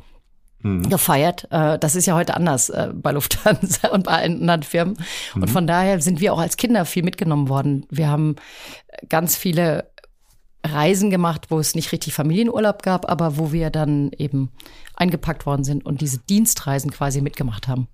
gefeiert. 0.62 1.46
Äh, 1.50 1.78
Das 1.78 1.94
ist 1.94 2.06
ja 2.06 2.14
heute 2.14 2.34
anders 2.34 2.70
äh, 2.70 2.90
bei 2.94 3.12
Lufthansa 3.12 3.88
und 3.92 4.04
bei 4.04 4.24
anderen 4.24 4.62
Firmen. 4.62 4.96
Und 5.34 5.50
von 5.50 5.66
daher 5.66 6.00
sind 6.00 6.20
wir 6.20 6.32
auch 6.32 6.40
als 6.40 6.56
Kinder 6.56 6.84
viel 6.84 7.02
mitgenommen 7.02 7.48
worden. 7.48 7.86
Wir 7.90 8.08
haben 8.08 8.36
ganz 9.08 9.36
viele 9.36 9.90
Reisen 10.64 11.10
gemacht, 11.10 11.46
wo 11.48 11.58
es 11.58 11.74
nicht 11.74 11.90
richtig 11.92 12.14
Familienurlaub 12.14 12.82
gab, 12.82 13.10
aber 13.10 13.36
wo 13.36 13.52
wir 13.52 13.70
dann 13.70 14.10
eben 14.16 14.50
eingepackt 14.94 15.44
worden 15.46 15.64
sind 15.64 15.84
und 15.84 16.00
diese 16.00 16.18
Dienstreisen 16.18 16.90
quasi 16.90 17.20
mitgemacht 17.20 17.66
haben. 17.66 17.88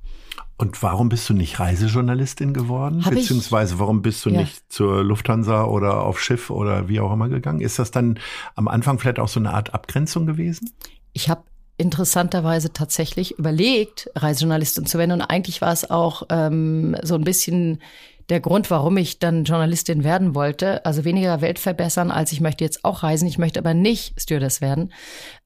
Und 0.58 0.82
warum 0.82 1.08
bist 1.08 1.28
du 1.28 1.34
nicht 1.34 1.60
Reisejournalistin 1.60 2.52
geworden? 2.52 3.04
Hab 3.04 3.14
Beziehungsweise 3.14 3.74
ich, 3.74 3.80
warum 3.80 4.02
bist 4.02 4.24
du 4.24 4.30
ja. 4.30 4.40
nicht 4.40 4.72
zur 4.72 5.04
Lufthansa 5.04 5.64
oder 5.64 6.02
auf 6.02 6.20
Schiff 6.20 6.50
oder 6.50 6.88
wie 6.88 7.00
auch 7.00 7.12
immer 7.12 7.28
gegangen? 7.28 7.60
Ist 7.60 7.78
das 7.78 7.90
dann 7.90 8.18
am 8.56 8.66
Anfang 8.66 8.98
vielleicht 8.98 9.20
auch 9.20 9.28
so 9.28 9.38
eine 9.38 9.54
Art 9.54 9.72
Abgrenzung 9.72 10.26
gewesen? 10.26 10.72
Ich 11.12 11.30
habe 11.30 11.42
interessanterweise 11.78 12.72
tatsächlich 12.72 13.38
überlegt, 13.38 14.10
Reisejournalistin 14.14 14.84
zu 14.84 14.98
werden. 14.98 15.12
Und 15.12 15.22
eigentlich 15.22 15.60
war 15.62 15.72
es 15.72 15.88
auch 15.88 16.24
ähm, 16.28 16.96
so 17.02 17.14
ein 17.14 17.24
bisschen 17.24 17.80
der 18.28 18.40
Grund, 18.40 18.70
warum 18.70 18.96
ich 18.98 19.18
dann 19.18 19.44
Journalistin 19.44 20.04
werden 20.04 20.34
wollte. 20.34 20.84
Also 20.84 21.04
weniger 21.04 21.40
Welt 21.40 21.58
verbessern, 21.58 22.10
als 22.10 22.32
ich 22.32 22.40
möchte 22.40 22.62
jetzt 22.62 22.84
auch 22.84 23.02
reisen. 23.02 23.26
Ich 23.26 23.38
möchte 23.38 23.58
aber 23.58 23.72
nicht 23.72 24.20
Stewardess 24.20 24.60
werden. 24.60 24.92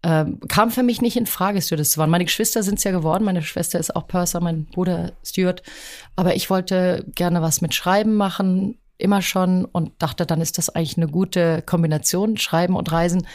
Ähm, 0.03 0.41
kam 0.49 0.71
für 0.71 0.83
mich 0.83 1.01
nicht 1.01 1.17
in 1.17 1.27
Frage, 1.27 1.63
Stewardess 1.63 1.93
zu 1.93 2.01
werden. 2.01 2.11
Meine 2.11 2.25
Geschwister 2.25 2.63
sind 2.63 2.79
es 2.79 2.85
ja 2.85 2.91
geworden. 2.91 3.25
Meine 3.25 3.43
Schwester 3.43 3.79
ist 3.79 3.95
auch 3.95 4.09
Purser, 4.09 4.41
mein 4.41 4.65
Bruder 4.65 5.13
Steward. 5.25 5.63
Aber 6.17 6.35
ich 6.35 6.51
wollte 6.51 7.05
gerne 7.15 7.41
was 7.41 7.61
mit 7.61 7.73
Schreiben 7.73 8.15
machen, 8.15 8.79
immer 8.99 9.23
schon. 9.23 9.65
Und 9.65 9.93
dachte, 10.03 10.27
dann 10.27 10.41
ist 10.41 10.59
das 10.59 10.71
eigentlich 10.71 10.97
eine 10.97 11.09
gute 11.09 11.63
Kombination, 11.63 12.37
Schreiben 12.37 12.75
und 12.75 12.91
Reisen. 12.91 13.27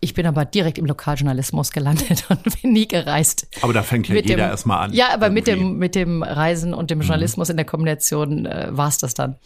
Ich 0.00 0.14
bin 0.14 0.26
aber 0.26 0.44
direkt 0.44 0.78
im 0.78 0.86
Lokaljournalismus 0.86 1.72
gelandet 1.72 2.24
und 2.30 2.42
bin 2.62 2.72
nie 2.72 2.86
gereist. 2.86 3.48
Aber 3.62 3.72
da 3.72 3.82
fängt 3.82 4.08
ja 4.08 4.14
Mit 4.14 4.26
jeder 4.28 4.44
dem- 4.44 4.50
erstmal 4.50 4.84
an. 4.86 4.92
Ja, 4.92 5.12
aber 5.12 5.28
mit 5.30 5.48
irgendwie. 5.48 5.68
dem, 5.70 5.78
mit 5.78 5.94
dem 5.94 6.22
Reisen 6.22 6.72
und 6.74 6.90
dem 6.90 7.00
Journalismus 7.00 7.48
in 7.50 7.56
der 7.56 7.66
Kombination 7.66 8.46
äh, 8.46 8.68
war 8.70 8.88
es 8.88 8.98
das 8.98 9.14
dann. 9.14 9.36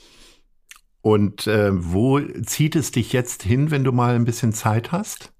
Und 1.01 1.47
äh, 1.47 1.71
wo 1.73 2.21
zieht 2.21 2.77
es 2.77 2.93
dich 2.93 3.13
jetzt 3.13 3.43
hin, 3.43 3.71
wenn 3.71 3.83
du 3.83 3.93
mal 3.93 4.15
ein 4.15 4.25
bisschen 4.25 4.53
Zeit 4.53 4.93
hast? 4.93 5.33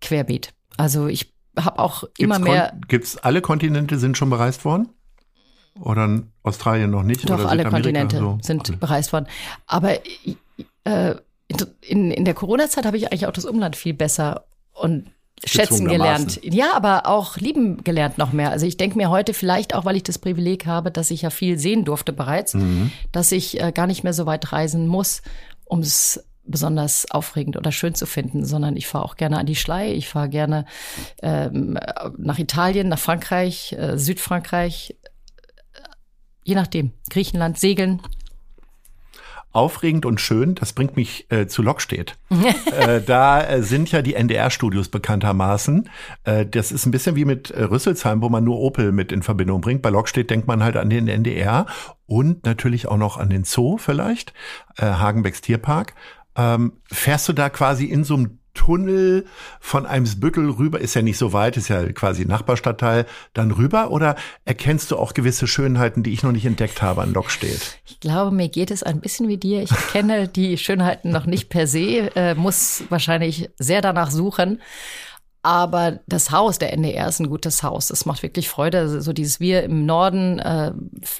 Querbeet. 0.00 0.52
Also 0.76 1.08
ich 1.08 1.32
habe 1.58 1.78
auch 1.78 2.04
immer 2.18 2.36
Gibt's 2.36 2.50
mehr, 2.50 2.68
Kon 2.70 2.80
gibt's 2.88 3.16
alle 3.18 3.40
Kontinente 3.40 3.98
sind 3.98 4.16
schon 4.16 4.30
bereist 4.30 4.64
worden? 4.64 4.88
Oder 5.80 6.22
Australien 6.42 6.90
noch 6.90 7.02
nicht? 7.02 7.28
doch 7.28 7.44
alle? 7.46 7.64
Kontinente 7.64 8.18
So, 8.18 8.38
sind 8.42 8.68
alle. 8.68 8.76
bereist 8.78 9.12
worden. 9.12 9.26
Aber 9.66 9.94
äh, 10.84 11.14
in, 11.80 12.10
in 12.10 12.24
der 12.24 12.34
Corona-Zeit 12.34 12.86
habe 12.86 12.96
ich 12.96 13.06
eigentlich 13.06 13.26
auch 13.26 13.32
das 13.32 13.44
Umland 13.44 13.76
viel 13.76 13.94
besser 13.94 14.44
und 14.72 15.10
schätzen 15.44 15.88
gelernt. 15.88 16.40
Ja, 16.42 16.72
aber 16.74 17.06
auch 17.06 17.36
lieben 17.38 17.82
gelernt 17.82 18.18
noch 18.18 18.32
mehr. 18.32 18.50
Also 18.50 18.66
ich 18.66 18.76
denke 18.76 18.96
mir 18.96 19.08
heute 19.10 19.32
vielleicht 19.32 19.74
auch, 19.74 19.84
weil 19.84 19.96
ich 19.96 20.02
das 20.02 20.18
Privileg 20.18 20.66
habe, 20.66 20.90
dass 20.90 21.10
ich 21.10 21.22
ja 21.22 21.30
viel 21.30 21.58
sehen 21.58 21.84
durfte 21.84 22.12
bereits, 22.12 22.54
Mhm. 22.54 22.92
dass 23.12 23.32
ich 23.32 23.60
äh, 23.60 23.72
gar 23.72 23.86
nicht 23.86 24.04
mehr 24.04 24.12
so 24.12 24.26
weit 24.26 24.52
reisen 24.52 24.86
muss, 24.86 25.22
um 25.64 25.80
es 25.80 26.24
besonders 26.44 27.10
aufregend 27.10 27.56
oder 27.56 27.70
schön 27.72 27.94
zu 27.94 28.06
finden, 28.06 28.44
sondern 28.44 28.76
ich 28.76 28.86
fahre 28.86 29.04
auch 29.04 29.16
gerne 29.16 29.38
an 29.38 29.46
die 29.46 29.56
Schlei, 29.56 29.92
ich 29.94 30.08
fahre 30.08 30.28
gerne 30.28 30.64
ähm, 31.22 31.78
nach 32.18 32.38
Italien, 32.38 32.88
nach 32.88 32.98
Frankreich, 32.98 33.72
äh, 33.78 33.96
Südfrankreich, 33.96 34.96
äh, 35.72 35.78
je 36.44 36.54
nachdem, 36.54 36.92
Griechenland, 37.08 37.58
segeln. 37.58 38.02
Aufregend 39.52 40.06
und 40.06 40.20
schön, 40.20 40.54
das 40.54 40.72
bringt 40.72 40.96
mich 40.96 41.26
äh, 41.30 41.46
zu 41.46 41.62
Lockstedt. 41.62 42.18
äh, 42.78 43.00
da 43.00 43.42
äh, 43.42 43.62
sind 43.62 43.90
ja 43.90 44.02
die 44.02 44.14
NDR-Studios 44.14 44.88
bekanntermaßen. 44.88 45.88
Äh, 46.24 46.46
das 46.46 46.72
ist 46.72 46.86
ein 46.86 46.90
bisschen 46.90 47.16
wie 47.16 47.24
mit 47.24 47.50
äh, 47.50 47.64
Rüsselsheim, 47.64 48.22
wo 48.22 48.28
man 48.28 48.44
nur 48.44 48.58
Opel 48.58 48.92
mit 48.92 49.12
in 49.12 49.22
Verbindung 49.22 49.60
bringt. 49.60 49.82
Bei 49.82 49.90
Lockstedt 49.90 50.30
denkt 50.30 50.46
man 50.46 50.62
halt 50.62 50.76
an 50.76 50.90
den 50.90 51.08
NDR 51.08 51.66
und 52.06 52.44
natürlich 52.44 52.88
auch 52.88 52.96
noch 52.96 53.16
an 53.16 53.30
den 53.30 53.44
Zoo 53.44 53.78
vielleicht, 53.78 54.34
äh, 54.76 54.86
Hagenbecks 54.86 55.40
Tierpark. 55.40 55.94
Ähm, 56.36 56.74
fährst 56.90 57.28
du 57.28 57.32
da 57.32 57.50
quasi 57.50 57.86
in 57.86 58.04
so 58.04 58.14
einem 58.14 58.39
Tunnel 58.54 59.26
von 59.60 59.86
Eimsbüttel 59.86 60.50
rüber, 60.50 60.80
ist 60.80 60.94
ja 60.94 61.02
nicht 61.02 61.18
so 61.18 61.32
weit, 61.32 61.56
ist 61.56 61.68
ja 61.68 61.84
quasi 61.92 62.24
Nachbarstadtteil, 62.24 63.06
dann 63.32 63.50
rüber 63.50 63.90
oder 63.90 64.16
erkennst 64.44 64.90
du 64.90 64.96
auch 64.96 65.14
gewisse 65.14 65.46
Schönheiten, 65.46 66.02
die 66.02 66.12
ich 66.12 66.22
noch 66.22 66.32
nicht 66.32 66.46
entdeckt 66.46 66.82
habe 66.82 67.02
an 67.02 67.12
Lockstedt? 67.12 67.78
Ich 67.86 68.00
glaube, 68.00 68.34
mir 68.34 68.48
geht 68.48 68.70
es 68.70 68.82
ein 68.82 69.00
bisschen 69.00 69.28
wie 69.28 69.38
dir. 69.38 69.62
Ich 69.62 69.70
kenne 69.92 70.28
die 70.28 70.58
Schönheiten 70.58 71.10
noch 71.10 71.26
nicht 71.26 71.48
per 71.48 71.66
se, 71.66 72.10
äh, 72.16 72.34
muss 72.34 72.84
wahrscheinlich 72.88 73.50
sehr 73.58 73.80
danach 73.80 74.10
suchen. 74.10 74.60
Aber 75.42 76.00
das 76.06 76.30
Haus 76.30 76.58
der 76.58 76.72
NDR 76.74 77.08
ist 77.08 77.18
ein 77.18 77.30
gutes 77.30 77.62
Haus. 77.62 77.88
Es 77.88 78.04
macht 78.04 78.22
wirklich 78.22 78.48
Freude. 78.48 78.78
Also 78.78 79.00
So 79.00 79.14
dieses 79.14 79.40
Wir 79.40 79.62
im 79.62 79.86
Norden 79.86 80.38
äh, 80.38 80.72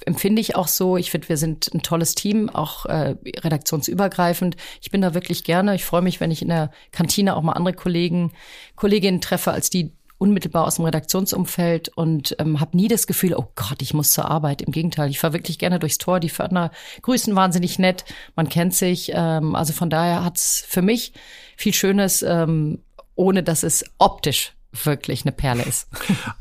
empfinde 0.05 0.41
ich 0.41 0.57
auch 0.57 0.69
so. 0.69 0.99
Ich 0.99 1.11
finde, 1.11 1.31
wir 1.31 1.39
sind 1.39 1.73
ein 1.73 1.83
tolles 1.83 2.15
Team, 2.15 2.51
auch 2.51 2.85
äh, 2.85 3.17
redaktionsübergreifend. 3.25 4.57
Ich 4.83 4.91
bin 4.91 5.01
da 5.01 5.15
wirklich 5.15 5.43
gerne. 5.45 5.75
Ich 5.75 5.87
freue 5.87 6.03
mich, 6.03 6.21
wenn 6.21 6.31
ich 6.31 6.43
in 6.43 6.49
der 6.49 6.71
Kantine 6.93 7.35
auch 7.35 7.43
mal 7.43 7.53
andere 7.53 7.75
Kollegen, 7.75 8.33
Kolleginnen 8.77 9.23
treffe, 9.23 9.53
als 9.53 9.71
die 9.71 9.93
unmittelbar 10.21 10.67
aus 10.67 10.77
dem 10.77 10.85
Redaktionsumfeld 10.85 11.89
und 11.89 12.37
ähm, 12.39 12.61
habe 12.61 12.77
nie 12.77 12.89
das 12.89 13.07
Gefühl, 13.07 13.35
oh 13.35 13.51
Gott, 13.55 13.81
ich 13.81 13.95
muss 13.95 14.13
zur 14.13 14.31
Arbeit. 14.31 14.61
Im 14.61 14.71
Gegenteil, 14.71 15.09
ich 15.09 15.19
fahre 15.19 15.33
wirklich 15.33 15.59
gerne 15.59 15.79
durchs 15.79 15.97
Tor. 15.97 16.21
Die 16.21 16.29
Pförtner 16.29 16.73
grüßen 17.01 17.35
wahnsinnig 17.35 17.79
nett, 17.79 18.05
man 18.37 18.51
kennt 18.51 18.75
sich. 18.75 19.13
Ähm, 19.15 19.55
also 19.55 19.73
von 19.73 19.89
daher 19.89 20.23
hat's 20.23 20.63
für 20.69 20.83
mich 20.83 21.15
viel 21.57 21.73
Schönes, 21.73 22.23
ähm, 22.23 22.83
ohne 23.21 23.43
dass 23.43 23.63
es 23.63 23.85
optisch 23.99 24.55
wirklich 24.85 25.25
eine 25.25 25.33
Perle 25.33 25.63
ist. 25.65 25.89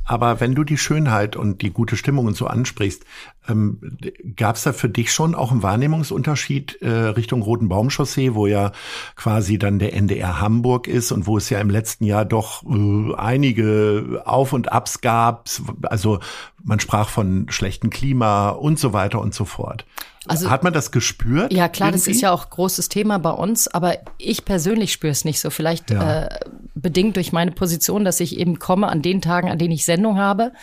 Aber 0.06 0.40
wenn 0.40 0.56
du 0.56 0.64
die 0.64 0.78
Schönheit 0.78 1.36
und 1.36 1.62
die 1.62 1.72
gute 1.72 1.98
Stimmung 1.98 2.26
und 2.26 2.38
so 2.38 2.48
ansprichst, 2.48 3.04
ähm, 3.50 3.98
gab 4.36 4.56
es 4.56 4.64
da 4.64 4.72
für 4.72 4.88
dich 4.88 5.12
schon 5.12 5.36
auch 5.36 5.52
einen 5.52 5.64
Wahrnehmungsunterschied 5.64 6.82
äh, 6.82 6.90
Richtung 6.90 7.42
Roten 7.42 7.68
Baumchaussee, 7.68 8.36
wo 8.36 8.48
ja 8.48 8.72
quasi 9.16 9.58
dann 9.58 9.80
der 9.80 9.94
NDR 9.94 10.40
Hamburg 10.40 10.88
ist 10.88 11.12
und 11.12 11.28
wo 11.28 11.38
es 11.38 11.50
ja 11.50 11.60
im 11.60 11.70
letzten 11.70 12.06
Jahr 12.06 12.24
doch 12.24 12.64
äh, 12.64 13.16
einige 13.16 14.22
Auf 14.26 14.54
und 14.54 14.72
Abs 14.72 15.02
gab. 15.02 15.50
Also 15.82 16.20
man 16.64 16.80
sprach 16.80 17.10
von 17.10 17.48
schlechtem 17.50 17.90
Klima 17.90 18.50
und 18.50 18.80
so 18.80 18.94
weiter 18.94 19.20
und 19.20 19.34
so 19.34 19.44
fort. 19.44 19.86
Also- 20.30 20.50
Hat 20.50 20.64
man 20.64 20.74
das 20.74 20.92
gespürt? 20.92 21.52
Ja, 21.54 21.68
klar, 21.68 21.92
das 21.92 22.02
irgendwie? 22.02 22.12
ist 22.18 22.22
ja 22.22 22.32
auch 22.32 22.50
großes 22.50 22.90
Thema 22.90 23.18
bei 23.20 23.32
uns, 23.32 23.68
aber 23.68 23.98
ich 24.18 24.46
persönlich 24.46 24.92
spüre 24.94 25.12
es 25.12 25.26
nicht 25.26 25.40
so. 25.40 25.50
Vielleicht 25.50 25.92
Ja. 25.92 26.24
äh, 26.26 26.40
bedingt 26.76 27.16
durch 27.18 27.32
meine 27.34 27.52
Position, 27.52 28.06
dass 28.06 28.20
ich 28.20 28.38
eben 28.38 28.60
komme 28.60 28.88
an 28.88 29.02
den 29.02 29.22
Tagen, 29.22 29.50
an 29.50 29.58
denen 29.58 29.74
ich 29.74 29.84
Sendung 29.86 30.18
habe. 30.18 30.54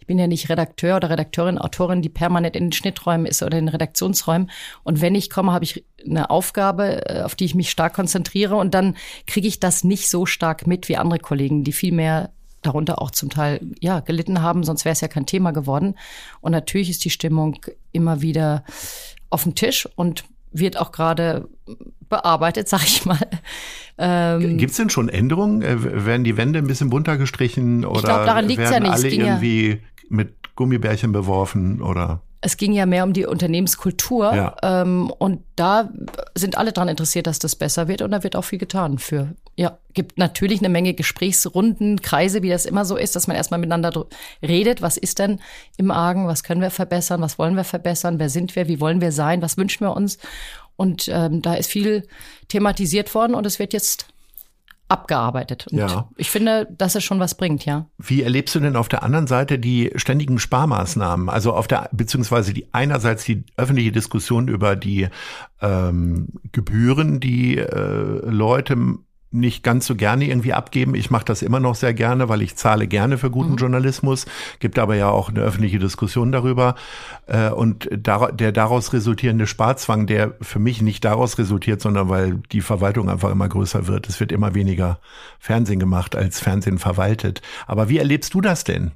Ich 0.00 0.06
bin 0.06 0.18
ja 0.18 0.26
nicht 0.26 0.48
Redakteur 0.48 0.96
oder 0.96 1.10
Redakteurin, 1.10 1.58
Autorin, 1.58 2.00
die 2.02 2.08
permanent 2.08 2.56
in 2.56 2.66
den 2.66 2.72
Schnitträumen 2.72 3.26
ist 3.26 3.42
oder 3.42 3.58
in 3.58 3.66
den 3.66 3.72
Redaktionsräumen. 3.72 4.50
Und 4.84 5.00
wenn 5.00 5.14
ich 5.14 5.28
komme, 5.28 5.52
habe 5.52 5.64
ich 5.64 5.84
eine 6.08 6.30
Aufgabe, 6.30 7.06
äh, 7.08 7.22
auf 7.22 7.34
die 7.34 7.44
ich 7.44 7.54
mich 7.54 7.70
stark 7.70 7.94
konzentriere 7.94 8.56
und 8.56 8.72
dann 8.74 8.96
kriege 9.26 9.48
ich 9.48 9.60
das 9.60 9.84
nicht 9.84 10.08
so 10.08 10.24
stark 10.24 10.66
mit 10.66 10.88
wie 10.88 10.96
andere 10.96 11.18
Kollegen, 11.18 11.64
die 11.64 11.72
viel 11.72 11.92
mehr 11.92 12.30
darunter 12.62 13.00
auch 13.00 13.10
zum 13.12 13.30
Teil 13.30 13.60
ja 13.80 14.00
gelitten 14.00 14.42
haben, 14.42 14.64
sonst 14.64 14.84
wäre 14.84 14.92
es 14.94 15.00
ja 15.00 15.08
kein 15.08 15.26
Thema 15.26 15.52
geworden. 15.52 15.94
Und 16.40 16.52
natürlich 16.52 16.90
ist 16.90 17.04
die 17.04 17.10
Stimmung 17.10 17.58
immer 17.92 18.22
wieder 18.22 18.64
auf 19.30 19.42
dem 19.44 19.54
Tisch 19.54 19.88
und 19.96 20.24
wird 20.52 20.78
auch 20.78 20.92
gerade 20.92 21.48
bearbeitet, 22.08 22.68
sag 22.70 22.84
ich 22.84 23.04
mal. 23.04 23.18
Ähm, 23.98 24.58
Gibt 24.58 24.70
es 24.72 24.76
denn 24.76 24.90
schon 24.90 25.08
Änderungen? 25.08 25.62
Äh, 25.62 26.04
Werden 26.06 26.24
die 26.24 26.36
Wände 26.36 26.58
ein 26.58 26.66
bisschen 26.66 26.90
bunter 26.90 27.16
gestrichen 27.16 27.84
oder 27.84 28.02
glaub, 28.02 28.26
daran 28.26 28.46
liegt's 28.46 28.64
ja 28.64 28.70
werden 28.72 28.82
nicht. 28.84 28.94
Es 28.94 29.04
alle 29.04 29.14
ja- 29.14 29.24
irgendwie 29.26 29.82
mit 30.08 30.34
Gummibärchen 30.54 31.12
beworfen 31.12 31.82
oder? 31.82 32.20
Es 32.46 32.56
ging 32.56 32.72
ja 32.72 32.86
mehr 32.86 33.02
um 33.02 33.12
die 33.12 33.26
Unternehmenskultur 33.26 34.32
Ja. 34.32 34.56
ähm, 34.62 35.10
und 35.18 35.42
da 35.56 35.90
sind 36.36 36.56
alle 36.56 36.72
dran 36.72 36.86
interessiert, 36.86 37.26
dass 37.26 37.40
das 37.40 37.56
besser 37.56 37.88
wird 37.88 38.02
und 38.02 38.12
da 38.12 38.22
wird 38.22 38.36
auch 38.36 38.44
viel 38.44 38.60
getan 38.60 38.98
für. 38.98 39.34
Ja, 39.56 39.78
gibt 39.94 40.16
natürlich 40.16 40.60
eine 40.60 40.68
Menge 40.68 40.94
Gesprächsrunden, 40.94 42.00
Kreise, 42.02 42.42
wie 42.44 42.48
das 42.48 42.64
immer 42.64 42.84
so 42.84 42.96
ist, 42.96 43.16
dass 43.16 43.26
man 43.26 43.36
erstmal 43.36 43.58
miteinander 43.58 44.06
redet. 44.42 44.80
Was 44.80 44.96
ist 44.96 45.18
denn 45.18 45.40
im 45.76 45.90
Argen? 45.90 46.28
Was 46.28 46.44
können 46.44 46.60
wir 46.60 46.70
verbessern? 46.70 47.20
Was 47.20 47.36
wollen 47.36 47.56
wir 47.56 47.64
verbessern? 47.64 48.20
Wer 48.20 48.28
sind 48.28 48.54
wir? 48.54 48.68
Wie 48.68 48.80
wollen 48.80 49.00
wir 49.00 49.10
sein? 49.10 49.42
Was 49.42 49.56
wünschen 49.56 49.84
wir 49.84 49.96
uns? 49.96 50.18
Und 50.76 51.08
ähm, 51.12 51.42
da 51.42 51.54
ist 51.54 51.68
viel 51.68 52.06
thematisiert 52.46 53.12
worden 53.12 53.34
und 53.34 53.44
es 53.44 53.58
wird 53.58 53.72
jetzt 53.72 54.06
abgearbeitet. 54.88 55.66
Und 55.68 55.78
Ja. 55.78 56.08
ich 56.16 56.30
finde, 56.30 56.68
dass 56.76 56.94
es 56.94 57.02
schon 57.02 57.18
was 57.18 57.36
bringt, 57.36 57.64
ja. 57.64 57.86
Wie 57.98 58.22
erlebst 58.22 58.54
du 58.54 58.60
denn 58.60 58.76
auf 58.76 58.88
der 58.88 59.02
anderen 59.02 59.26
Seite 59.26 59.58
die 59.58 59.90
ständigen 59.96 60.38
Sparmaßnahmen? 60.38 61.28
Also 61.28 61.52
auf 61.52 61.66
der 61.66 61.88
beziehungsweise 61.92 62.52
die 62.54 62.72
einerseits 62.72 63.24
die 63.24 63.44
öffentliche 63.56 63.92
Diskussion 63.92 64.48
über 64.48 64.76
die 64.76 65.08
ähm, 65.60 66.28
Gebühren, 66.52 67.18
die 67.20 67.58
äh, 67.58 68.20
Leute 68.30 68.76
nicht 69.38 69.62
ganz 69.62 69.86
so 69.86 69.94
gerne 69.94 70.26
irgendwie 70.26 70.52
abgeben. 70.52 70.94
Ich 70.94 71.10
mache 71.10 71.24
das 71.24 71.42
immer 71.42 71.60
noch 71.60 71.74
sehr 71.74 71.94
gerne, 71.94 72.28
weil 72.28 72.42
ich 72.42 72.56
zahle 72.56 72.86
gerne 72.86 73.18
für 73.18 73.30
guten 73.30 73.56
Journalismus. 73.56 74.26
Gibt 74.58 74.78
aber 74.78 74.96
ja 74.96 75.08
auch 75.10 75.28
eine 75.28 75.40
öffentliche 75.40 75.78
Diskussion 75.78 76.32
darüber. 76.32 76.74
Äh, 77.26 77.50
und 77.50 77.88
der 77.90 78.52
daraus 78.52 78.92
resultierende 78.92 79.46
Sparzwang, 79.46 80.06
der 80.06 80.34
für 80.40 80.58
mich 80.58 80.82
nicht 80.82 81.04
daraus 81.04 81.38
resultiert, 81.38 81.80
sondern 81.80 82.08
weil 82.08 82.40
die 82.52 82.60
Verwaltung 82.60 83.10
einfach 83.10 83.30
immer 83.30 83.48
größer 83.48 83.86
wird. 83.86 84.08
Es 84.08 84.20
wird 84.20 84.32
immer 84.32 84.54
weniger 84.54 85.00
Fernsehen 85.38 85.78
gemacht, 85.78 86.16
als 86.16 86.40
Fernsehen 86.40 86.78
verwaltet. 86.78 87.42
Aber 87.66 87.88
wie 87.88 87.98
erlebst 87.98 88.34
du 88.34 88.40
das 88.40 88.64
denn? 88.64 88.92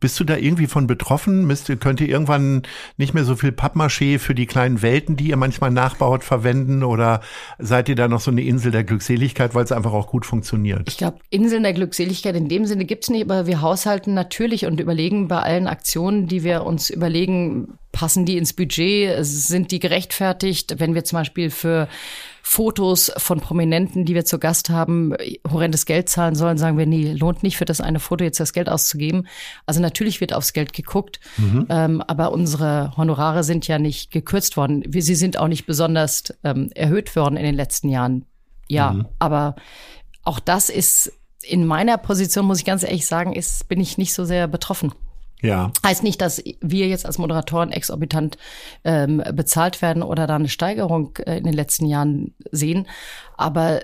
Bist 0.00 0.18
du 0.20 0.24
da 0.24 0.36
irgendwie 0.36 0.66
von 0.66 0.86
betroffen? 0.86 1.46
Müsst, 1.46 1.70
könnt 1.80 2.00
ihr 2.00 2.08
irgendwann 2.08 2.62
nicht 2.96 3.14
mehr 3.14 3.24
so 3.24 3.36
viel 3.36 3.50
Pappmaché 3.50 4.18
für 4.18 4.34
die 4.34 4.46
kleinen 4.46 4.82
Welten, 4.82 5.16
die 5.16 5.28
ihr 5.28 5.36
manchmal 5.36 5.70
nachbaut, 5.70 6.24
verwenden? 6.24 6.82
Oder 6.82 7.20
seid 7.58 7.88
ihr 7.88 7.94
da 7.94 8.08
noch 8.08 8.20
so 8.20 8.30
eine 8.30 8.42
Insel 8.42 8.72
der 8.72 8.84
Glückseligkeit, 8.84 9.54
weil 9.54 9.64
es 9.64 9.72
einfach 9.72 9.92
auch 9.92 10.08
gut 10.08 10.26
funktioniert? 10.26 10.82
Ich 10.88 10.98
glaube, 10.98 11.18
Inseln 11.30 11.62
der 11.62 11.72
Glückseligkeit 11.72 12.36
in 12.36 12.48
dem 12.48 12.66
Sinne 12.66 12.84
gibt's 12.84 13.10
nicht, 13.10 13.24
aber 13.24 13.46
wir 13.46 13.60
haushalten 13.60 14.14
natürlich 14.14 14.66
und 14.66 14.80
überlegen 14.80 15.28
bei 15.28 15.40
allen 15.40 15.66
Aktionen, 15.66 16.26
die 16.26 16.44
wir 16.44 16.64
uns 16.64 16.90
überlegen, 16.90 17.78
passen 17.92 18.26
die 18.26 18.36
ins 18.36 18.52
Budget? 18.52 19.16
Sind 19.24 19.70
die 19.70 19.78
gerechtfertigt? 19.78 20.74
Wenn 20.78 20.94
wir 20.94 21.04
zum 21.04 21.18
Beispiel 21.18 21.50
für 21.50 21.88
Fotos 22.46 23.10
von 23.16 23.40
Prominenten, 23.40 24.04
die 24.04 24.14
wir 24.14 24.26
zu 24.26 24.38
Gast 24.38 24.68
haben, 24.68 25.14
horrendes 25.50 25.86
Geld 25.86 26.10
zahlen 26.10 26.34
sollen, 26.34 26.58
sagen 26.58 26.76
wir, 26.76 26.84
nee, 26.84 27.14
lohnt 27.14 27.42
nicht 27.42 27.56
für 27.56 27.64
das 27.64 27.80
eine 27.80 28.00
Foto 28.00 28.22
jetzt 28.22 28.38
das 28.38 28.52
Geld 28.52 28.68
auszugeben. 28.68 29.26
Also 29.64 29.80
natürlich 29.80 30.20
wird 30.20 30.34
aufs 30.34 30.52
Geld 30.52 30.74
geguckt, 30.74 31.20
mhm. 31.38 31.66
ähm, 31.70 32.02
aber 32.02 32.32
unsere 32.32 32.94
Honorare 32.98 33.44
sind 33.44 33.66
ja 33.66 33.78
nicht 33.78 34.10
gekürzt 34.10 34.58
worden. 34.58 34.84
Sie 34.92 35.14
sind 35.14 35.38
auch 35.38 35.48
nicht 35.48 35.64
besonders 35.64 36.34
ähm, 36.44 36.70
erhöht 36.74 37.16
worden 37.16 37.38
in 37.38 37.44
den 37.44 37.54
letzten 37.54 37.88
Jahren. 37.88 38.26
Ja, 38.68 38.92
mhm. 38.92 39.06
aber 39.18 39.56
auch 40.22 40.38
das 40.38 40.68
ist 40.68 41.12
in 41.42 41.64
meiner 41.64 41.96
Position, 41.96 42.44
muss 42.44 42.58
ich 42.58 42.66
ganz 42.66 42.82
ehrlich 42.82 43.06
sagen, 43.06 43.32
ist, 43.32 43.68
bin 43.68 43.80
ich 43.80 43.96
nicht 43.96 44.12
so 44.12 44.26
sehr 44.26 44.48
betroffen. 44.48 44.92
Ja. 45.42 45.72
Heißt 45.84 46.02
nicht, 46.02 46.20
dass 46.20 46.42
wir 46.60 46.88
jetzt 46.88 47.04
als 47.04 47.18
Moderatoren 47.18 47.70
exorbitant 47.70 48.38
ähm, 48.84 49.22
bezahlt 49.32 49.82
werden 49.82 50.02
oder 50.02 50.26
da 50.26 50.36
eine 50.36 50.48
Steigerung 50.48 51.16
äh, 51.18 51.36
in 51.36 51.44
den 51.44 51.52
letzten 51.52 51.86
Jahren 51.86 52.34
sehen. 52.50 52.86
Aber 53.36 53.80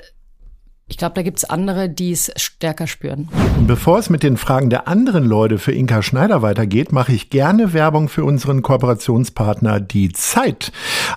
ich 0.90 0.96
glaube, 0.96 1.14
da 1.14 1.22
gibt's 1.22 1.44
andere, 1.44 1.88
die 1.88 2.10
es 2.10 2.32
stärker 2.36 2.88
spüren. 2.88 3.28
Und 3.56 3.68
bevor 3.68 3.98
es 3.98 4.10
mit 4.10 4.24
den 4.24 4.36
Fragen 4.36 4.70
der 4.70 4.88
anderen 4.88 5.24
Leute 5.24 5.58
für 5.58 5.70
Inka 5.70 6.02
Schneider 6.02 6.42
weitergeht, 6.42 6.90
mache 6.90 7.12
ich 7.12 7.30
gerne 7.30 7.72
Werbung 7.72 8.08
für 8.08 8.24
unseren 8.24 8.60
Kooperationspartner 8.60 9.78
Die 9.78 10.10
Zeit. 10.10 10.72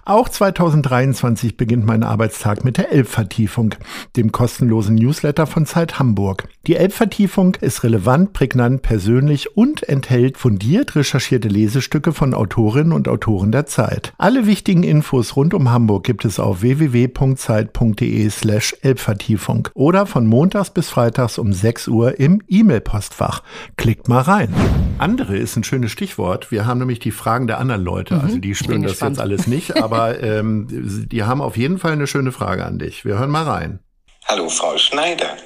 Auch 0.05 0.29
2023 0.29 1.57
beginnt 1.57 1.85
mein 1.85 2.03
Arbeitstag 2.03 2.63
mit 2.63 2.77
der 2.77 2.91
Elbvertiefung, 2.91 3.73
dem 4.15 4.31
kostenlosen 4.31 4.93
Newsletter 4.93 5.47
von 5.47 5.65
Zeit 5.65 5.97
Hamburg. 5.97 6.47
Die 6.67 6.75
Elbvertiefung 6.75 7.55
ist 7.55 7.83
relevant, 7.83 8.33
prägnant, 8.33 8.83
persönlich 8.83 9.57
und 9.57 9.89
enthält 9.89 10.37
fundiert 10.37 10.95
recherchierte 10.95 11.47
Lesestücke 11.47 12.13
von 12.13 12.35
Autorinnen 12.35 12.93
und 12.93 13.07
Autoren 13.07 13.51
der 13.51 13.65
Zeit. 13.65 14.13
Alle 14.19 14.45
wichtigen 14.45 14.83
Infos 14.83 15.35
rund 15.35 15.55
um 15.55 15.71
Hamburg 15.71 16.03
gibt 16.03 16.25
es 16.25 16.39
auf 16.39 16.61
www.zeit.de 16.61 18.29
slash 18.29 18.75
Elbvertiefung. 18.83 19.62
Sendung 19.63 19.69
oder 19.73 20.05
von 20.05 20.27
montags 20.27 20.69
bis 20.69 20.89
freitags 20.89 21.37
um 21.37 21.53
6 21.53 21.87
Uhr 21.87 22.19
im 22.19 22.41
E-Mail-Postfach. 22.47 23.43
Klickt 23.77 24.07
mal 24.07 24.21
rein. 24.21 24.53
Andere 24.97 25.37
ist 25.37 25.55
ein 25.55 25.63
schönes 25.63 25.91
Stichwort. 25.91 26.51
Wir 26.51 26.65
haben 26.65 26.79
nämlich 26.79 26.99
die 26.99 27.11
Fragen 27.11 27.47
der 27.47 27.59
anderen 27.59 27.83
Leute. 27.83 28.15
Also 28.15 28.37
mhm. 28.37 28.41
die 28.41 28.55
spüren 28.55 28.83
das 28.83 28.99
jetzt 28.99 29.19
alles 29.19 29.47
nicht, 29.47 29.77
aber 29.77 30.21
ähm, 30.23 30.67
die 31.11 31.23
haben 31.23 31.41
auf 31.41 31.57
jeden 31.57 31.77
Fall 31.77 31.93
eine 31.93 32.07
schöne 32.07 32.31
Frage 32.31 32.65
an 32.65 32.79
dich. 32.79 33.05
Wir 33.05 33.17
hören 33.17 33.31
mal 33.31 33.43
rein. 33.43 33.79
Hallo 34.25 34.47
Frau 34.49 34.77
Schneider. 34.77 35.37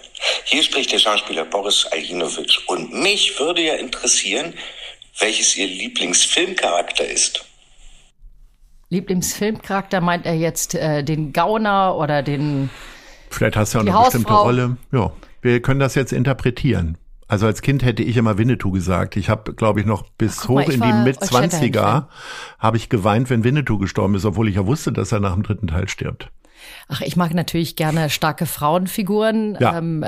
Hier 0.46 0.64
spricht 0.64 0.92
der 0.92 1.00
Schauspieler 1.00 1.46
Boris 1.46 1.88
Aljinovic. 1.92 2.60
Und 2.68 2.94
mich 2.94 3.40
würde 3.40 3.62
ja 3.62 3.76
interessieren, 3.76 4.54
welches 5.20 5.58
Ihr 5.58 5.68
Lieblingsfilmcharakter 5.68 7.08
ist. 7.08 7.44
Lieblingsfilmcharakter 8.90 10.00
meint 10.00 10.26
er 10.26 10.36
jetzt 10.36 10.76
äh, 10.76 11.04
den 11.04 11.34
Gauner 11.34 11.98
oder 11.98 12.24
den 12.24 12.70
Vielleicht 13.30 13.58
hast 13.58 13.74
du 13.74 13.80
ja 13.80 13.82
eine 13.82 13.94
Hausfrau. 13.94 14.06
bestimmte 14.06 14.34
Rolle. 14.34 14.78
Ja, 14.92 15.12
wir 15.42 15.62
können 15.62 15.80
das 15.80 15.96
jetzt 15.96 16.14
interpretieren. 16.14 16.98
Also 17.28 17.46
als 17.46 17.62
Kind 17.62 17.84
hätte 17.84 18.04
ich 18.04 18.16
immer 18.16 18.38
Winnetou 18.38 18.72
gesagt. 18.72 19.18
Ich 19.18 19.30
habe, 19.30 19.54
glaube 19.54 19.82
ich, 19.82 19.86
noch 19.86 20.04
bis 20.18 20.40
Ach, 20.44 20.48
hoch 20.48 20.56
mal, 20.56 20.72
in 20.72 20.82
die 20.82 20.94
Mitzwanziger 21.04 22.08
habe 22.58 22.78
ich 22.78 22.88
geweint, 22.88 23.30
wenn 23.30 23.44
Winnetou 23.44 23.78
gestorben 23.78 24.16
ist, 24.16 24.24
obwohl 24.24 24.48
ich 24.48 24.56
ja 24.56 24.66
wusste, 24.66 24.94
dass 24.94 25.12
er 25.12 25.20
nach 25.20 25.34
dem 25.34 25.44
dritten 25.44 25.68
Teil 25.68 25.90
stirbt. 25.90 26.32
Ach, 26.88 27.02
ich 27.02 27.16
mag 27.16 27.34
natürlich 27.34 27.76
gerne 27.76 28.10
starke 28.10 28.46
Frauenfiguren. 28.46 29.58
Ja. 29.60 29.78
Ähm, 29.78 30.06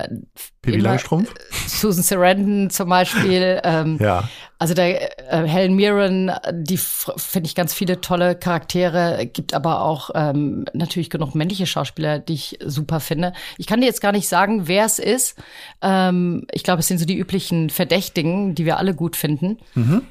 Pippi 0.62 0.80
Langstrumpf? 0.80 1.34
Susan 1.68 2.04
Sarandon 2.04 2.70
zum 2.70 2.90
Beispiel. 2.90 3.62
Ähm, 3.70 3.98
ja. 4.00 4.28
Also 4.58 4.74
der 4.74 5.20
äh, 5.32 5.48
Helen 5.48 5.76
Mirren, 5.76 6.32
die 6.52 6.78
finde 6.78 7.48
ich 7.48 7.56
ganz 7.56 7.74
viele 7.74 8.02
tolle 8.02 8.36
Charaktere, 8.36 9.26
gibt 9.26 9.54
aber 9.54 9.82
auch 9.82 10.10
ähm, 10.16 10.66
natürlich 10.74 11.10
genug 11.10 11.36
männliche 11.36 11.66
Schauspieler, 11.66 12.20
die 12.20 12.34
ich 12.34 12.60
super 12.66 13.00
finde. 13.00 13.34
Ich 13.58 13.68
kann 13.68 13.82
dir 13.82 13.88
jetzt 13.88 14.02
gar 14.02 14.12
nicht 14.12 14.28
sagen, 14.28 14.68
wer 14.68 14.86
es 14.86 14.98
ist. 14.98 15.36
Ähm, 15.82 16.46
ich 16.52 16.64
glaube, 16.64 16.80
es 16.80 16.88
sind 16.88 16.98
so 16.98 17.06
die 17.06 17.18
üblichen 17.18 17.70
Verdächtigen, 17.70 18.56
die 18.56 18.66
wir 18.66 18.78
alle 18.78 18.96
gut 18.96 19.16
finden. 19.16 19.58
Mhm. 19.76 20.04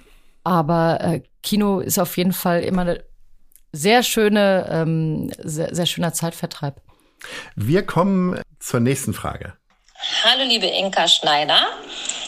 Aber 0.44 1.00
äh, 1.00 1.22
Kino 1.42 1.80
ist 1.80 1.98
auf 1.98 2.16
jeden 2.16 2.32
Fall 2.32 2.60
immer 2.60 2.82
eine 2.82 3.04
sehr 3.72 4.02
schöne, 4.02 4.66
ähm, 4.70 5.30
sehr, 5.38 5.74
sehr 5.74 5.86
schöner 5.86 6.12
Zeitvertreib. 6.12 6.76
Wir 7.56 7.84
kommen 7.84 8.40
zur 8.60 8.80
nächsten 8.80 9.14
Frage. 9.14 9.54
Hallo 10.24 10.44
liebe 10.44 10.66
Inka 10.66 11.08
Schneider. 11.08 11.66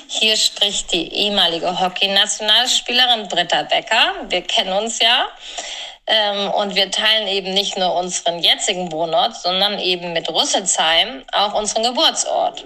Hier 0.08 0.36
spricht 0.36 0.92
die 0.92 1.12
ehemalige 1.12 1.80
Hockey-Nationalspielerin 1.80 3.28
Britta 3.28 3.62
Becker. 3.62 4.26
Wir 4.28 4.42
kennen 4.42 4.72
uns 4.72 4.98
ja. 4.98 5.28
Ähm, 6.06 6.50
und 6.50 6.74
wir 6.74 6.90
teilen 6.90 7.28
eben 7.28 7.54
nicht 7.54 7.78
nur 7.78 7.94
unseren 7.94 8.40
jetzigen 8.40 8.90
Wohnort, 8.90 9.36
sondern 9.36 9.78
eben 9.78 10.12
mit 10.12 10.28
Rüsselsheim 10.28 11.22
auch 11.32 11.54
unseren 11.54 11.84
Geburtsort. 11.84 12.64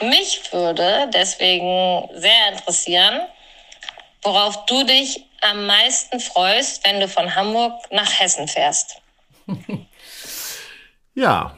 Mich 0.00 0.40
würde 0.52 1.10
deswegen 1.12 2.08
sehr 2.14 2.52
interessieren, 2.52 3.22
worauf 4.22 4.64
du 4.66 4.84
dich 4.84 5.24
am 5.44 5.66
meisten 5.66 6.20
freust, 6.20 6.84
wenn 6.86 7.00
du 7.00 7.08
von 7.08 7.34
Hamburg 7.34 7.72
nach 7.90 8.18
Hessen 8.18 8.48
fährst? 8.48 9.00
ja, 11.14 11.56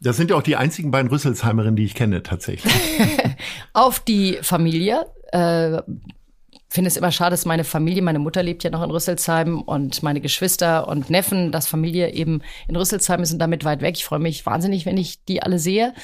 das 0.00 0.16
sind 0.16 0.30
ja 0.30 0.36
auch 0.36 0.42
die 0.42 0.56
einzigen 0.56 0.90
beiden 0.90 1.08
Rüsselsheimerinnen, 1.10 1.76
die 1.76 1.84
ich 1.84 1.94
kenne, 1.94 2.22
tatsächlich. 2.22 2.72
Auf 3.72 4.00
die 4.00 4.38
Familie. 4.42 5.06
Äh, 5.32 5.82
finde 6.68 6.88
es 6.88 6.96
immer 6.96 7.12
schade, 7.12 7.30
dass 7.30 7.46
meine 7.46 7.64
Familie, 7.64 8.02
meine 8.02 8.18
Mutter 8.18 8.42
lebt 8.42 8.62
ja 8.62 8.70
noch 8.70 8.82
in 8.82 8.90
Rüsselsheim 8.90 9.62
und 9.62 10.02
meine 10.02 10.20
Geschwister 10.20 10.86
und 10.86 11.08
Neffen, 11.08 11.50
dass 11.50 11.66
Familie 11.66 12.12
eben 12.12 12.42
in 12.68 12.76
Rüsselsheim 12.76 13.22
ist 13.22 13.32
und 13.32 13.38
damit 13.38 13.64
weit 13.64 13.80
weg. 13.80 13.94
Ich 13.96 14.04
freue 14.04 14.18
mich 14.18 14.44
wahnsinnig, 14.44 14.84
wenn 14.84 14.98
ich 14.98 15.24
die 15.24 15.42
alle 15.42 15.58
sehe. 15.58 15.94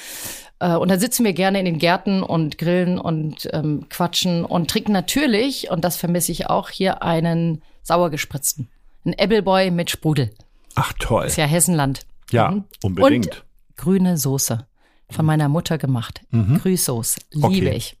Äh, 0.59 0.75
und 0.75 0.89
dann 0.89 0.99
sitzen 0.99 1.23
wir 1.23 1.33
gerne 1.33 1.59
in 1.59 1.65
den 1.65 1.77
Gärten 1.77 2.23
und 2.23 2.57
grillen 2.57 2.97
und 2.97 3.47
ähm, 3.53 3.85
quatschen 3.89 4.43
und 4.43 4.69
trinken 4.69 4.91
natürlich, 4.91 5.69
und 5.69 5.85
das 5.85 5.97
vermisse 5.97 6.31
ich 6.31 6.47
auch, 6.47 6.69
hier 6.69 7.03
einen 7.03 7.61
sauergespritzten. 7.83 8.69
Ein 9.05 9.13
Appleboy 9.19 9.69
mit 9.69 9.91
Sprudel. 9.91 10.31
Ach 10.73 10.93
toll. 10.99 11.25
ist 11.25 11.37
ja 11.37 11.45
Hessenland. 11.45 12.01
Ja, 12.31 12.51
mhm. 12.51 12.63
unbedingt. 12.81 13.27
Und 13.27 13.43
grüne 13.77 14.17
Soße. 14.17 14.65
Von 15.11 15.25
meiner 15.25 15.47
Mutter 15.49 15.77
gemacht. 15.77 16.21
Mhm. 16.31 16.57
Grüßsoße. 16.57 17.19
Liebe 17.31 17.45
okay. 17.67 17.77
ich. 17.77 17.97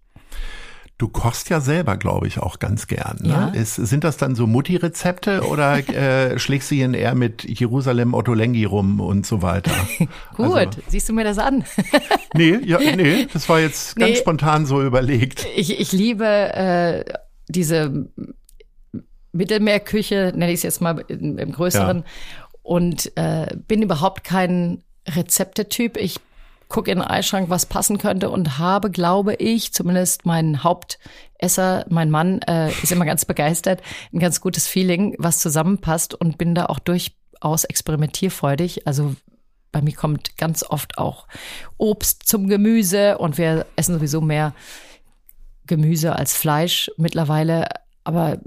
Du 0.97 1.09
kochst 1.09 1.49
ja 1.49 1.59
selber, 1.59 1.97
glaube 1.97 2.25
ich, 2.25 2.39
auch 2.39 2.57
ganz 2.57 2.87
gern. 2.87 3.17
Ne? 3.21 3.29
Ja. 3.29 3.47
Ist, 3.49 3.75
sind 3.75 4.05
das 4.05 4.15
dann 4.15 4.33
so 4.33 4.47
Mutti-Rezepte 4.47 5.41
oder 5.45 5.77
äh, 5.89 6.39
schlägst 6.39 6.71
du 6.71 6.75
ihn 6.75 6.93
eher 6.93 7.15
mit 7.15 7.43
Jerusalem 7.43 8.13
Otto 8.13 8.33
Lengi 8.33 8.63
rum 8.63 9.01
und 9.01 9.25
so 9.25 9.41
weiter? 9.41 9.71
Gut, 10.35 10.55
also, 10.55 10.79
siehst 10.87 11.09
du 11.09 11.13
mir 11.13 11.25
das 11.25 11.37
an? 11.37 11.65
nee, 12.33 12.57
ja, 12.63 12.79
nee, 12.79 13.27
das 13.31 13.49
war 13.49 13.59
jetzt 13.59 13.97
ganz 13.97 14.11
nee, 14.11 14.17
spontan 14.17 14.65
so 14.65 14.81
überlegt. 14.81 15.45
Ich, 15.55 15.77
ich 15.77 15.91
liebe 15.91 16.25
äh, 16.25 17.03
diese 17.49 18.07
Mittelmeerküche, 19.33 20.31
nenne 20.33 20.51
ich 20.51 20.59
es 20.59 20.63
jetzt 20.63 20.81
mal 20.81 21.03
im, 21.09 21.37
im 21.37 21.51
Größeren, 21.51 21.97
ja. 21.97 22.03
und 22.63 23.11
äh, 23.17 23.53
bin 23.67 23.81
überhaupt 23.81 24.23
kein 24.23 24.81
Rezeptetyp. 25.05 25.97
Ich 25.97 26.21
gucke 26.69 26.91
in 26.91 26.99
den 26.99 27.07
Eisschrank, 27.07 27.49
was 27.49 27.65
passen 27.65 27.97
könnte 27.97 28.29
und 28.29 28.57
habe, 28.57 28.91
glaube 28.91 29.35
ich, 29.35 29.73
zumindest 29.73 30.25
mein 30.25 30.63
Hauptesser, 30.63 31.85
mein 31.89 32.09
Mann, 32.09 32.41
äh, 32.43 32.69
ist 32.69 32.91
immer 32.91 33.05
ganz 33.05 33.25
begeistert, 33.25 33.81
ein 34.13 34.19
ganz 34.19 34.41
gutes 34.41 34.67
Feeling, 34.67 35.15
was 35.17 35.39
zusammenpasst 35.39 36.13
und 36.13 36.37
bin 36.37 36.55
da 36.55 36.67
auch 36.67 36.79
durchaus 36.79 37.63
experimentierfreudig. 37.63 38.87
Also 38.87 39.15
bei 39.71 39.81
mir 39.81 39.93
kommt 39.93 40.37
ganz 40.37 40.63
oft 40.63 40.97
auch 40.97 41.27
Obst 41.77 42.23
zum 42.27 42.47
Gemüse 42.47 43.17
und 43.17 43.37
wir 43.37 43.65
essen 43.75 43.95
sowieso 43.95 44.21
mehr 44.21 44.53
Gemüse 45.67 46.15
als 46.15 46.35
Fleisch 46.35 46.91
mittlerweile, 46.97 47.67
aber 48.03 48.39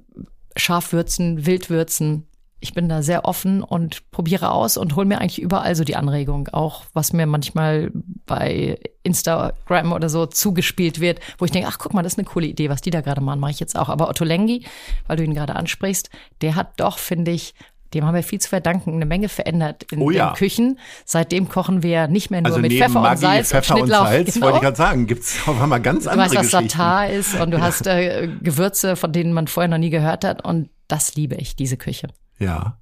Schafwürzen, 0.56 1.46
Wildwürzen, 1.46 2.27
ich 2.60 2.74
bin 2.74 2.88
da 2.88 3.02
sehr 3.02 3.24
offen 3.24 3.62
und 3.62 4.10
probiere 4.10 4.50
aus 4.50 4.76
und 4.76 4.96
hole 4.96 5.06
mir 5.06 5.20
eigentlich 5.20 5.40
überall 5.40 5.74
so 5.76 5.84
die 5.84 5.96
Anregung, 5.96 6.48
auch 6.48 6.84
was 6.92 7.12
mir 7.12 7.26
manchmal 7.26 7.90
bei 8.26 8.78
Instagram 9.04 9.92
oder 9.92 10.08
so 10.08 10.26
zugespielt 10.26 11.00
wird, 11.00 11.20
wo 11.38 11.44
ich 11.44 11.50
denke, 11.50 11.68
ach 11.70 11.78
guck 11.78 11.94
mal, 11.94 12.02
das 12.02 12.14
ist 12.14 12.18
eine 12.18 12.26
coole 12.26 12.46
Idee, 12.46 12.68
was 12.68 12.80
die 12.80 12.90
da 12.90 13.00
gerade 13.00 13.20
machen, 13.20 13.40
mache 13.40 13.52
ich 13.52 13.60
jetzt 13.60 13.78
auch. 13.78 13.88
Aber 13.88 14.08
Otto 14.08 14.24
Lengi, 14.24 14.64
weil 15.06 15.16
du 15.16 15.24
ihn 15.24 15.34
gerade 15.34 15.54
ansprichst, 15.56 16.10
der 16.40 16.56
hat 16.56 16.80
doch, 16.80 16.98
finde 16.98 17.30
ich, 17.30 17.54
dem 17.94 18.04
haben 18.04 18.14
wir 18.14 18.22
viel 18.22 18.40
zu 18.40 18.48
verdanken, 18.50 18.92
eine 18.94 19.06
Menge 19.06 19.28
verändert 19.28 19.84
in 19.90 20.00
Oh 20.02 20.10
ja. 20.10 20.30
den 20.30 20.36
Küchen. 20.36 20.78
Seitdem 21.06 21.48
kochen 21.48 21.82
wir 21.82 22.06
nicht 22.08 22.30
mehr 22.30 22.42
nur 22.42 22.48
Also 22.48 22.60
mit 22.60 22.72
Pfeffer 22.72 23.00
Maggi, 23.00 23.14
und 23.24 23.32
Salz 23.32 23.48
Pfeffer 23.48 23.74
und 23.76 23.82
und. 23.82 23.88
Salz, 23.88 24.34
genau. 24.34 24.46
wollte 24.46 24.56
ich 24.58 24.62
gerade 24.62 24.76
sagen, 24.76 25.06
gibt's 25.06 25.38
auf 25.46 25.60
einmal 25.60 25.80
ganz 25.80 26.04
Du 26.04 26.10
andere 26.10 26.28
weißt, 26.28 26.36
was. 26.36 26.50
Satar 26.50 27.08
ist 27.08 27.40
und 27.40 27.50
du 27.50 27.60
hast 27.62 27.86
äh, 27.86 28.28
Gewürze, 28.42 28.96
von 28.96 29.12
denen 29.12 29.32
man 29.32 29.46
vorher 29.46 29.68
noch 29.68 29.78
nie 29.78 29.90
gehört 29.90 30.24
hat. 30.24 30.44
Und 30.44 30.68
das 30.86 31.14
liebe 31.14 31.36
ich, 31.36 31.56
diese 31.56 31.78
Küche. 31.78 32.08
Ja. 32.38 32.78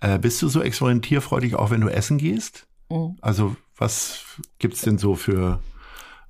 Äh, 0.00 0.18
bist 0.18 0.40
du 0.42 0.48
so 0.48 0.62
experimentierfreudig 0.62 1.56
auch, 1.56 1.70
wenn 1.70 1.80
du 1.80 1.88
essen 1.88 2.18
gehst? 2.18 2.66
Mhm. 2.90 3.16
Also 3.20 3.56
was 3.76 4.24
gibt's 4.58 4.82
denn 4.82 4.98
so 4.98 5.14
für 5.14 5.60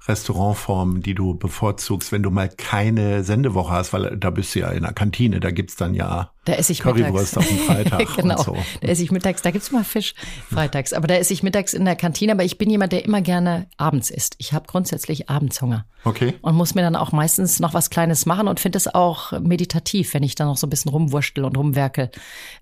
Restaurantformen, 0.06 1.02
die 1.02 1.14
du 1.14 1.34
bevorzugst, 1.34 2.12
wenn 2.12 2.22
du 2.22 2.30
mal 2.30 2.48
keine 2.48 3.24
Sendewoche 3.24 3.72
hast? 3.72 3.92
Weil 3.92 4.16
da 4.16 4.30
bist 4.30 4.54
du 4.54 4.60
ja 4.60 4.70
in 4.70 4.82
der 4.82 4.92
Kantine, 4.92 5.40
da 5.40 5.50
gibt's 5.50 5.76
dann 5.76 5.94
ja 5.94 6.30
Da 6.44 6.54
esse 6.54 6.72
ich 6.72 6.80
Currywurst 6.80 7.36
mittags. 7.36 7.36
auf 7.36 7.46
dem 7.46 7.58
Freitag 7.58 8.16
genau. 8.16 8.42
so. 8.42 8.56
Da 8.80 8.88
esse 8.88 9.02
ich 9.02 9.10
mittags, 9.10 9.42
da 9.42 9.50
gibt's 9.50 9.68
immer 9.68 9.84
Fisch 9.84 10.14
freitags. 10.50 10.92
Aber 10.92 11.06
da 11.06 11.14
esse 11.14 11.32
ich 11.32 11.42
mittags 11.42 11.74
in 11.74 11.84
der 11.84 11.96
Kantine. 11.96 12.32
Aber 12.32 12.44
ich 12.44 12.58
bin 12.58 12.70
jemand, 12.70 12.92
der 12.92 13.04
immer 13.04 13.20
gerne 13.20 13.66
abends 13.76 14.10
isst. 14.10 14.34
Ich 14.38 14.52
habe 14.52 14.66
grundsätzlich 14.66 15.28
Abendshunger. 15.28 15.84
Okay. 16.04 16.34
und 16.42 16.54
muss 16.54 16.74
mir 16.74 16.82
dann 16.82 16.96
auch 16.96 17.12
meistens 17.12 17.58
noch 17.58 17.74
was 17.74 17.90
Kleines 17.90 18.24
machen 18.24 18.46
und 18.48 18.60
finde 18.60 18.78
es 18.78 18.94
auch 18.94 19.32
meditativ, 19.40 20.14
wenn 20.14 20.22
ich 20.22 20.36
dann 20.36 20.46
noch 20.46 20.56
so 20.56 20.66
ein 20.66 20.70
bisschen 20.70 20.90
rumwurschtel 20.90 21.44
und 21.44 21.56
rumwerkel 21.56 22.10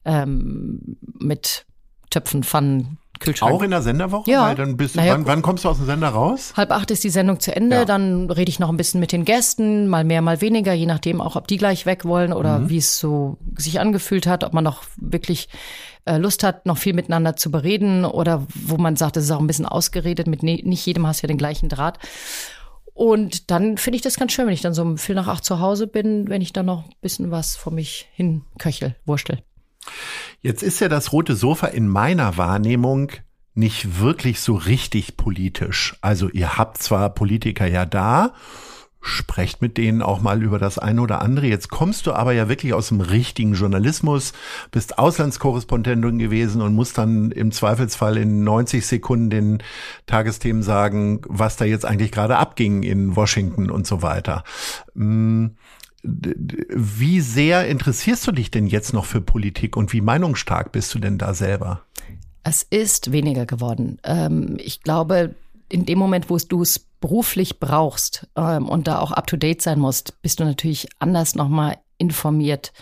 ähm, 0.05 0.97
mit 1.19 1.67
Töpfen, 2.11 2.45
Pfannen, 2.45 2.99
Kühlschrank. 3.19 3.53
Auch 3.53 3.63
in 3.63 3.71
der 3.71 3.83
Senderwoche? 3.83 4.31
Ja. 4.31 4.47
Weil 4.49 4.55
dann 4.55 4.77
bist 4.77 4.95
du, 4.95 5.01
Naja, 5.01 5.15
wann, 5.15 5.27
wann 5.27 5.43
kommst 5.43 5.65
du 5.65 5.69
aus 5.69 5.77
dem 5.79 5.87
Sender 5.87 6.09
raus? 6.09 6.53
Halb 6.57 6.71
acht 6.71 6.91
ist 6.91 7.05
die 7.05 7.11
Sendung 7.11 7.41
zu 7.41 7.55
Ende, 7.55 7.77
Ja. 7.77 7.85
dann 7.85 8.31
rede 8.31 8.49
ich 8.51 8.59
noch 8.59 8.69
ein 8.69 8.77
bisschen 8.77 9.01
mit 9.01 9.13
den 9.13 9.25
Gästen, 9.25 9.89
mal 9.89 10.05
mehr, 10.05 10.23
mal 10.23 10.41
weniger, 10.41 10.73
je 10.73 10.87
nachdem 10.87 11.21
auch, 11.21 11.37
ob 11.37 11.47
die 11.49 11.57
gleich 11.57 11.87
weg 11.87 12.05
wollen 12.05 12.33
oder 12.33 12.59
Mhm. 12.61 12.69
wie 12.71 12.79
es 12.79 12.99
so 12.99 13.39
sich 13.57 13.81
angefühlt 13.81 14.27
hat, 14.27 14.45
ob 14.45 14.53
man 14.53 14.65
noch 14.65 14.83
wirklich 14.97 15.49
äh, 16.05 16.19
Lust 16.19 16.45
hat, 16.45 16.67
noch 16.67 16.79
viel 16.79 16.93
miteinander 16.95 17.35
zu 17.35 17.51
bereden 17.51 18.05
oder 18.05 18.47
wo 18.55 18.77
man 18.77 18.95
sagt, 18.95 19.17
es 19.17 19.25
ist 19.25 19.31
auch 19.33 19.41
ein 19.41 19.47
bisschen 19.49 19.67
ausgeredet, 19.67 20.29
mit 20.29 20.43
ne 20.45 20.61
nicht 20.63 20.87
jedem 20.87 21.05
hast 21.07 21.21
du 21.23 21.25
ja 21.25 21.29
den 21.29 21.39
gleichen 21.39 21.69
Draht. 21.69 21.99
Und 22.95 23.51
dann 23.51 23.77
finde 23.77 23.97
ich 23.97 24.03
das 24.03 24.17
ganz 24.17 24.33
schön, 24.33 24.47
wenn 24.47 24.55
ich 24.55 24.63
dann 24.63 24.73
so 24.73 24.83
um 24.83 24.97
viel 24.99 25.15
nach 25.15 25.27
acht 25.29 25.45
zu 25.45 25.61
Hause 25.61 25.87
bin, 25.87 26.29
wenn 26.29 26.41
ich 26.41 26.53
dann 26.53 26.67
noch 26.67 26.85
ein 26.85 26.91
bisschen 27.03 27.31
was 27.31 27.57
vor 27.57 27.73
mich 27.73 28.09
hin 28.15 28.43
köchel, 28.59 28.95
wurstel. 29.05 29.43
Jetzt 30.41 30.63
ist 30.63 30.81
ja 30.81 30.89
das 30.89 31.13
rote 31.13 31.37
Sofa 31.37 31.67
in 31.69 31.89
meiner 31.89 32.37
Wahrnehmung 32.37 33.13
nicht 33.55 34.01
wirklich 34.01 34.41
so 34.41 34.55
richtig 34.55 35.17
politisch. 35.17 35.97
Also 36.03 36.29
ihr 36.29 36.59
habt 36.59 36.79
zwar 36.79 37.11
Politiker 37.11 37.67
ja 37.67 37.87
da, 37.87 38.35
sprecht 39.01 39.63
mit 39.63 39.79
denen 39.79 40.03
auch 40.03 40.21
mal 40.21 40.43
über 40.43 40.59
das 40.59 40.79
eine 40.79 41.01
oder 41.01 41.23
andere. 41.23 41.47
Jetzt 41.47 41.71
kommst 41.71 42.07
du 42.07 42.13
aber 42.13 42.33
ja 42.33 42.49
wirklich 42.49 42.75
aus 42.75 42.89
dem 42.89 43.01
richtigen 43.01 43.55
Journalismus, 43.55 44.33
bist 44.73 44.99
Auslandskorrespondentin 44.99 46.19
gewesen 46.19 46.61
und 46.61 46.75
musst 46.75 46.99
dann 46.99 47.31
im 47.31 47.53
Zweifelsfall 47.53 48.17
in 48.17 48.43
90 48.45 48.85
Sekunden 48.85 49.31
den 49.31 49.63
Tagesthemen 50.07 50.63
sagen, 50.63 51.21
was 51.29 51.57
da 51.57 51.65
jetzt 51.65 51.85
eigentlich 51.85 52.11
gerade 52.13 52.37
abging 52.37 52.83
in 52.83 53.15
Washington 53.17 53.71
und 53.71 53.87
so 53.87 54.03
weiter. 54.03 54.43
D- 54.95 55.51
Wie 56.07 57.21
sehr 57.21 57.67
interessierst 57.67 58.27
du 58.27 58.33
dich 58.33 58.51
denn 58.51 58.67
jetzt 58.67 58.93
noch 58.93 59.05
für 59.05 59.21
Politik 59.21 59.77
und 59.77 59.93
wie 59.93 60.01
meinungsstark 60.01 60.73
bist 60.73 60.95
du 60.95 60.99
denn 60.99 61.19
da 61.19 61.35
selber? 61.35 61.83
Es 62.45 62.63
ist 62.63 63.13
weniger 63.13 63.45
geworden. 63.45 63.99
Ähm, 64.05 64.57
ich 64.61 64.83
glaube, 64.83 65.35
in 65.69 65.85
dem 65.85 65.99
Moment, 65.99 66.31
wo 66.31 66.37
du 66.39 66.63
es 66.63 66.79
beruflich 66.79 67.59
brauchst 67.59 68.29
ähm, 68.37 68.69
und 68.69 68.87
da 68.87 69.01
auch 69.01 69.13
up-to-date 69.13 69.63
sein 69.63 69.79
musst, 69.79 70.21
bist 70.23 70.41
du 70.41 70.45
natürlich 70.45 70.89
anders 70.99 71.35
nochmal 71.35 71.79
informiert. 71.99 72.73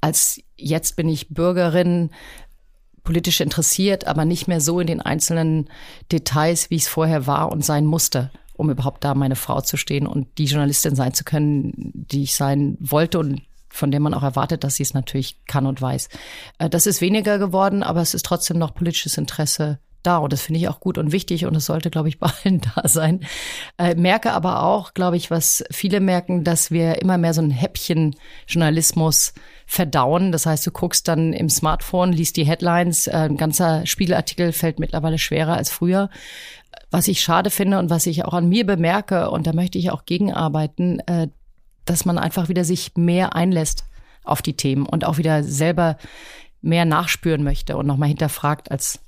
Als 0.00 0.40
jetzt 0.56 0.96
bin 0.96 1.08
ich 1.08 1.28
Bürgerin, 1.28 2.10
politisch 3.02 3.40
interessiert, 3.40 4.06
aber 4.06 4.24
nicht 4.24 4.46
mehr 4.46 4.60
so 4.60 4.80
in 4.80 4.86
den 4.86 5.00
einzelnen 5.00 5.68
Details, 6.12 6.70
wie 6.70 6.76
es 6.76 6.88
vorher 6.88 7.26
war 7.26 7.50
und 7.50 7.64
sein 7.64 7.86
musste, 7.86 8.30
um 8.60 8.70
überhaupt 8.70 9.02
da 9.02 9.14
meine 9.14 9.36
Frau 9.36 9.60
zu 9.62 9.76
stehen 9.76 10.06
und 10.06 10.38
die 10.38 10.44
Journalistin 10.44 10.94
sein 10.94 11.14
zu 11.14 11.24
können, 11.24 11.72
die 11.94 12.24
ich 12.24 12.34
sein 12.34 12.76
wollte 12.78 13.18
und 13.18 13.42
von 13.70 13.90
der 13.90 14.00
man 14.00 14.14
auch 14.14 14.22
erwartet, 14.22 14.64
dass 14.64 14.76
sie 14.76 14.82
es 14.82 14.94
natürlich 14.94 15.44
kann 15.46 15.64
und 15.66 15.80
weiß. 15.80 16.08
Äh, 16.58 16.68
Das 16.68 16.86
ist 16.86 17.00
weniger 17.00 17.38
geworden, 17.38 17.82
aber 17.82 18.00
es 18.00 18.14
ist 18.14 18.26
trotzdem 18.26 18.58
noch 18.58 18.74
politisches 18.74 19.16
Interesse 19.16 19.78
da 20.02 20.18
und 20.18 20.32
das 20.32 20.42
finde 20.42 20.60
ich 20.60 20.68
auch 20.68 20.80
gut 20.80 20.98
und 20.98 21.12
wichtig 21.12 21.46
und 21.46 21.54
es 21.54 21.66
sollte, 21.66 21.90
glaube 21.90 22.08
ich, 22.08 22.18
bei 22.18 22.30
allen 22.44 22.60
da 22.74 22.88
sein. 22.88 23.20
Äh, 23.78 23.94
merke 23.94 24.32
aber 24.32 24.62
auch, 24.62 24.92
glaube 24.94 25.16
ich, 25.16 25.30
was 25.30 25.64
viele 25.70 26.00
merken, 26.00 26.44
dass 26.44 26.70
wir 26.70 27.00
immer 27.00 27.16
mehr 27.18 27.34
so 27.34 27.42
ein 27.42 27.50
Häppchen 27.50 28.16
Journalismus 28.46 29.32
verdauen. 29.70 30.32
Das 30.32 30.46
heißt, 30.46 30.66
du 30.66 30.72
guckst 30.72 31.06
dann 31.06 31.32
im 31.32 31.48
Smartphone, 31.48 32.12
liest 32.12 32.36
die 32.36 32.44
Headlines, 32.44 33.06
äh, 33.06 33.12
ein 33.12 33.36
ganzer 33.36 33.86
Spiegelartikel 33.86 34.50
fällt 34.50 34.80
mittlerweile 34.80 35.16
schwerer 35.16 35.54
als 35.54 35.70
früher. 35.70 36.10
Was 36.90 37.06
ich 37.06 37.20
schade 37.20 37.50
finde 37.50 37.78
und 37.78 37.88
was 37.88 38.06
ich 38.06 38.24
auch 38.24 38.34
an 38.34 38.48
mir 38.48 38.66
bemerke, 38.66 39.30
und 39.30 39.46
da 39.46 39.52
möchte 39.52 39.78
ich 39.78 39.92
auch 39.92 40.06
gegenarbeiten, 40.06 40.98
äh, 41.06 41.28
dass 41.84 42.04
man 42.04 42.18
einfach 42.18 42.48
wieder 42.48 42.64
sich 42.64 42.96
mehr 42.96 43.36
einlässt 43.36 43.84
auf 44.24 44.42
die 44.42 44.56
Themen 44.56 44.86
und 44.86 45.04
auch 45.04 45.18
wieder 45.18 45.44
selber 45.44 45.98
mehr 46.62 46.84
nachspüren 46.84 47.44
möchte 47.44 47.76
und 47.76 47.86
nochmal 47.86 48.08
hinterfragt, 48.08 48.72
als 48.72 48.98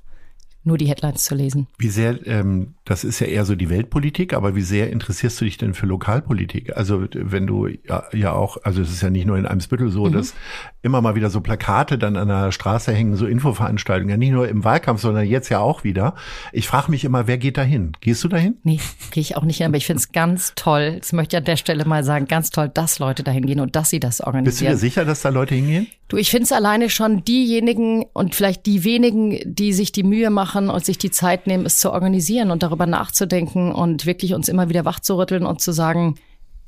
nur 0.64 0.78
die 0.78 0.86
Headlines 0.86 1.24
zu 1.24 1.34
lesen. 1.34 1.66
Wie 1.78 1.88
sehr, 1.88 2.24
ähm, 2.26 2.74
das 2.84 3.04
ist 3.04 3.18
ja 3.20 3.26
eher 3.26 3.44
so 3.44 3.54
die 3.56 3.68
Weltpolitik, 3.70 4.32
aber 4.34 4.54
wie 4.54 4.62
sehr 4.62 4.90
interessierst 4.90 5.40
du 5.40 5.44
dich 5.44 5.56
denn 5.58 5.74
für 5.74 5.86
Lokalpolitik? 5.86 6.76
Also 6.76 7.06
wenn 7.12 7.46
du 7.46 7.66
ja, 7.66 8.04
ja 8.12 8.32
auch, 8.32 8.58
also 8.62 8.80
es 8.82 8.90
ist 8.90 9.02
ja 9.02 9.10
nicht 9.10 9.26
nur 9.26 9.36
in 9.38 9.46
Eimsbüttel 9.46 9.90
so, 9.90 10.06
Mhm. 10.06 10.12
dass 10.12 10.34
immer 10.82 11.00
mal 11.00 11.14
wieder 11.14 11.30
so 11.30 11.40
Plakate 11.40 11.96
dann 11.98 12.16
an 12.16 12.28
der 12.28 12.52
Straße 12.52 12.92
hängen, 12.92 13.16
so 13.16 13.26
Infoveranstaltungen, 13.26 14.10
ja 14.10 14.16
nicht 14.16 14.32
nur 14.32 14.48
im 14.48 14.64
Wahlkampf, 14.64 15.00
sondern 15.00 15.26
jetzt 15.26 15.48
ja 15.48 15.58
auch 15.60 15.84
wieder. 15.84 16.14
Ich 16.52 16.66
frage 16.66 16.90
mich 16.90 17.04
immer, 17.04 17.26
wer 17.26 17.38
geht 17.38 17.56
da 17.56 17.62
hin? 17.62 17.92
Gehst 18.00 18.22
du 18.24 18.28
dahin? 18.28 18.56
Nee, 18.64 18.80
gehe 19.10 19.20
ich 19.20 19.36
auch 19.36 19.44
nicht 19.44 19.58
hin, 19.58 19.66
aber 19.66 19.76
ich 19.76 19.86
finde 19.86 20.00
es 20.00 20.12
ganz 20.12 20.52
toll, 20.54 20.96
das 20.98 21.12
möchte 21.12 21.36
ich 21.36 21.38
an 21.38 21.44
der 21.44 21.56
Stelle 21.56 21.84
mal 21.84 22.04
sagen, 22.04 22.26
ganz 22.26 22.50
toll, 22.50 22.68
dass 22.72 22.98
Leute 22.98 23.22
dahin 23.22 23.46
gehen 23.46 23.60
und 23.60 23.76
dass 23.76 23.90
sie 23.90 24.00
das 24.00 24.16
Bist 24.16 24.20
du 24.20 24.26
organisieren. 24.26 24.72
dir 24.72 24.78
sicher, 24.78 25.04
dass 25.04 25.22
da 25.22 25.28
Leute 25.28 25.54
hingehen? 25.54 25.86
Du, 26.08 26.16
ich 26.18 26.30
finde 26.30 26.44
es 26.44 26.52
alleine 26.52 26.90
schon 26.90 27.24
diejenigen 27.24 28.04
und 28.12 28.34
vielleicht 28.34 28.66
die 28.66 28.84
wenigen, 28.84 29.38
die 29.46 29.72
sich 29.72 29.92
die 29.92 30.02
Mühe 30.02 30.28
machen 30.30 30.51
und 30.54 30.84
sich 30.84 30.98
die 30.98 31.10
Zeit 31.10 31.46
nehmen, 31.46 31.66
es 31.66 31.78
zu 31.78 31.92
organisieren 31.92 32.50
und 32.50 32.62
darüber 32.62 32.86
nachzudenken 32.86 33.72
und 33.72 34.06
wirklich 34.06 34.34
uns 34.34 34.48
immer 34.48 34.68
wieder 34.68 34.84
wachzurütteln 34.84 35.44
und 35.46 35.60
zu 35.60 35.72
sagen, 35.72 36.16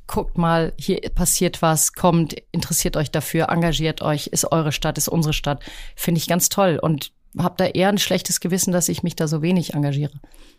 guckt 0.07 0.37
mal, 0.37 0.73
hier 0.79 1.01
passiert 1.15 1.63
was, 1.63 1.95
kommt, 1.95 2.37
interessiert 2.53 2.97
euch 2.97 3.11
dafür, 3.11 3.49
engagiert 3.49 4.03
euch, 4.03 4.27
ist 4.27 4.51
eure 4.53 4.73
Stadt, 4.73 4.99
ist 4.99 5.09
unsere 5.09 5.33
Stadt. 5.33 5.63
Finde 5.97 6.19
ich 6.19 6.29
ganz 6.29 6.49
toll 6.49 6.79
und 6.81 7.13
habe 7.39 7.55
da 7.57 7.67
eher 7.67 7.89
ein 7.89 7.99
schlechtes 7.99 8.41
Gewissen, 8.41 8.73
dass 8.73 8.89
ich 8.89 9.03
mich 9.03 9.17
da 9.17 9.29
so 9.29 9.43
wenig 9.43 9.75
engagiere. 9.75 10.13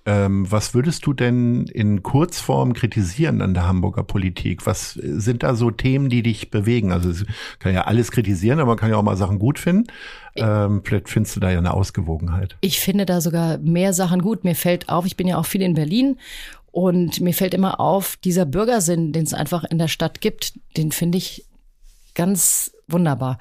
Ähm, 0.05 0.49
was 0.51 0.73
würdest 0.73 1.05
du 1.05 1.13
denn 1.13 1.65
in 1.65 2.03
Kurzform 2.03 2.73
kritisieren 2.73 3.41
an 3.41 3.53
der 3.53 3.67
Hamburger 3.67 4.03
Politik? 4.03 4.65
Was 4.65 4.93
sind 4.93 5.43
da 5.43 5.55
so 5.55 5.71
Themen, 5.71 6.09
die 6.09 6.21
dich 6.21 6.51
bewegen? 6.51 6.91
Also 6.91 7.09
es 7.09 7.25
kann 7.59 7.73
ja 7.73 7.85
alles 7.85 8.11
kritisieren, 8.11 8.59
aber 8.59 8.71
man 8.71 8.77
kann 8.77 8.89
ja 8.91 8.97
auch 8.97 9.03
mal 9.03 9.17
Sachen 9.17 9.39
gut 9.39 9.57
finden. 9.57 9.88
Ähm, 10.35 10.81
vielleicht 10.83 11.09
findest 11.09 11.35
du 11.35 11.39
da 11.39 11.49
ja 11.49 11.57
eine 11.57 11.73
Ausgewogenheit. 11.73 12.57
Ich 12.61 12.79
finde 12.79 13.05
da 13.05 13.21
sogar 13.21 13.57
mehr 13.57 13.93
Sachen 13.93 14.21
gut. 14.21 14.43
Mir 14.43 14.55
fällt 14.55 14.89
auf, 14.89 15.05
ich 15.05 15.17
bin 15.17 15.27
ja 15.27 15.38
auch 15.38 15.45
viel 15.45 15.61
in 15.61 15.73
Berlin 15.73 16.17
und 16.71 17.21
mir 17.21 17.33
fällt 17.33 17.53
immer 17.53 17.79
auf, 17.79 18.17
dieser 18.17 18.45
Bürgersinn, 18.45 19.13
den 19.13 19.23
es 19.23 19.33
einfach 19.33 19.63
in 19.63 19.79
der 19.79 19.88
Stadt 19.88 20.19
gibt, 20.19 20.59
den 20.75 20.91
finde 20.91 21.17
ich 21.17 21.45
ganz 22.15 22.74
wunderbar. 22.88 23.38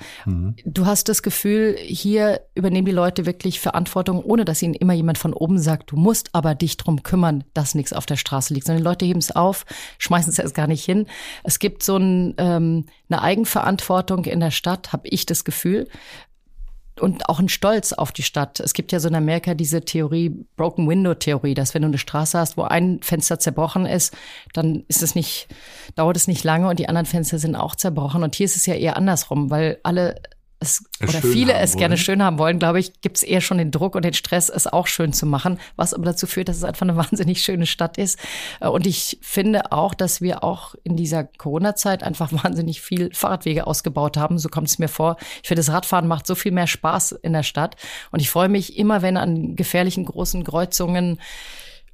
Du 0.65 0.87
hast 0.87 1.09
das 1.09 1.23
Gefühl, 1.23 1.77
hier 1.79 2.41
übernehmen 2.55 2.87
die 2.87 2.93
Leute 2.93 3.27
wirklich 3.27 3.61
Verantwortung, 3.61 4.23
ohne 4.25 4.45
dass 4.45 4.63
ihnen 4.63 4.75
immer 4.75 4.95
jemand 4.95 5.19
von 5.19 5.33
oben 5.33 5.59
sagt, 5.59 5.91
du 5.91 5.97
musst 5.97 6.35
aber 6.35 6.55
dich 6.55 6.77
drum 6.77 7.03
kümmern, 7.03 7.45
dass 7.53 7.75
nichts 7.75 7.93
auf 7.93 8.07
der 8.07 8.17
Straße 8.17 8.55
liegt, 8.55 8.67
sondern 8.67 8.83
die 8.83 8.89
Leute 8.89 9.05
heben 9.05 9.19
es 9.19 9.35
auf, 9.35 9.67
schmeißen 9.99 10.33
es 10.33 10.39
erst 10.39 10.55
gar 10.55 10.67
nicht 10.67 10.85
hin. 10.85 11.07
Es 11.43 11.59
gibt 11.59 11.83
so 11.83 11.97
ein, 11.97 12.35
ähm, 12.39 12.87
eine 13.11 13.23
Eigenverantwortung 13.23 14.25
in 14.25 14.41
der 14.41 14.51
Stadt, 14.51 14.93
habe 14.93 15.09
ich 15.09 15.27
das 15.27 15.45
Gefühl 15.45 15.89
und 17.01 17.29
auch 17.29 17.41
ein 17.41 17.49
Stolz 17.49 17.93
auf 17.93 18.13
die 18.13 18.23
Stadt. 18.23 18.61
Es 18.61 18.73
gibt 18.73 18.93
ja 18.93 19.01
so 19.01 19.09
in 19.09 19.15
Amerika 19.15 19.55
diese 19.55 19.85
Theorie, 19.85 20.31
Broken 20.57 20.89
Window 20.89 21.15
Theorie, 21.15 21.55
dass 21.55 21.75
wenn 21.75 21.83
du 21.83 21.89
eine 21.89 21.99
Straße 21.99 22.39
hast, 22.39 22.57
wo 22.57 22.63
ein 22.63 23.01
Fenster 23.03 23.39
zerbrochen 23.39 23.85
ist, 23.87 24.15
dann 24.53 24.85
ist 24.89 25.03
es 25.03 25.15
nicht, 25.15 25.49
dauert 25.97 26.17
es 26.17 26.29
nicht 26.29 26.45
lange 26.45 26.69
und 26.69 26.79
die 26.79 26.89
anderen 26.89 27.07
Fenster 27.07 27.39
sind 27.39 27.57
auch 27.57 27.75
zerbrochen. 27.75 28.23
Und 28.23 28.35
hier 28.35 28.45
ist 28.45 28.57
es 28.57 28.67
ja 28.67 28.75
eher 28.75 28.97
andersrum, 28.97 29.51
weil 29.51 29.79
alle 29.83 30.21
es, 30.65 30.85
Es 30.99 31.09
oder 31.11 31.23
viele 31.23 31.55
es 31.55 31.77
gerne 31.77 31.97
schön 31.97 32.23
haben 32.23 32.39
wollen, 32.39 32.59
glaube 32.59 32.81
ich, 32.81 33.01
gibt 33.01 33.19
es 33.19 33.23
eher 33.23 33.41
schon 33.41 33.59
den 33.59 33.71
Druck 33.71 33.95
und 33.95 34.05
den 34.05 34.15
Stress, 34.15 34.49
es 34.49 34.67
auch 34.67 34.87
schön 34.87 35.13
zu 35.13 35.27
machen, 35.27 35.59
was 35.77 35.95
aber 35.95 36.05
dazu 36.05 36.27
führt, 36.27 36.49
dass 36.49 36.57
es 36.57 36.65
einfach 36.65 36.83
eine 36.83 36.97
wahnsinnig 37.05 37.43
schöne 37.43 37.67
Stadt 37.67 37.99
ist. 37.99 38.19
Äh, 38.61 38.69
Und 38.69 38.87
ich 38.87 39.19
finde 39.21 39.73
auch, 39.73 39.95
dass 39.95 40.21
wir 40.21 40.43
auch 40.43 40.75
in 40.85 40.97
dieser 40.97 41.25
Corona-Zeit 41.25 42.03
einfach 42.03 42.33
wahnsinnig 42.45 42.81
viel 42.81 43.11
Fahrradwege 43.13 43.67
ausgebaut 43.67 44.17
haben. 44.17 44.39
So 44.39 44.49
kommt 44.49 44.69
es 44.69 44.79
mir 44.79 44.89
vor. 44.89 45.17
Ich 45.43 45.49
finde, 45.49 45.61
das 45.61 45.73
Radfahren 45.73 46.09
macht 46.09 46.27
so 46.27 46.35
viel 46.35 46.53
mehr 46.53 46.67
Spaß 46.67 47.13
in 47.13 47.33
der 47.33 47.43
Stadt. 47.43 47.77
Und 48.11 48.21
ich 48.21 48.31
freue 48.31 48.49
mich 48.49 48.79
immer, 48.79 49.03
wenn 49.03 49.17
an 49.17 49.57
gefährlichen 49.57 50.05
großen 50.05 50.45
Kreuzungen 50.45 51.19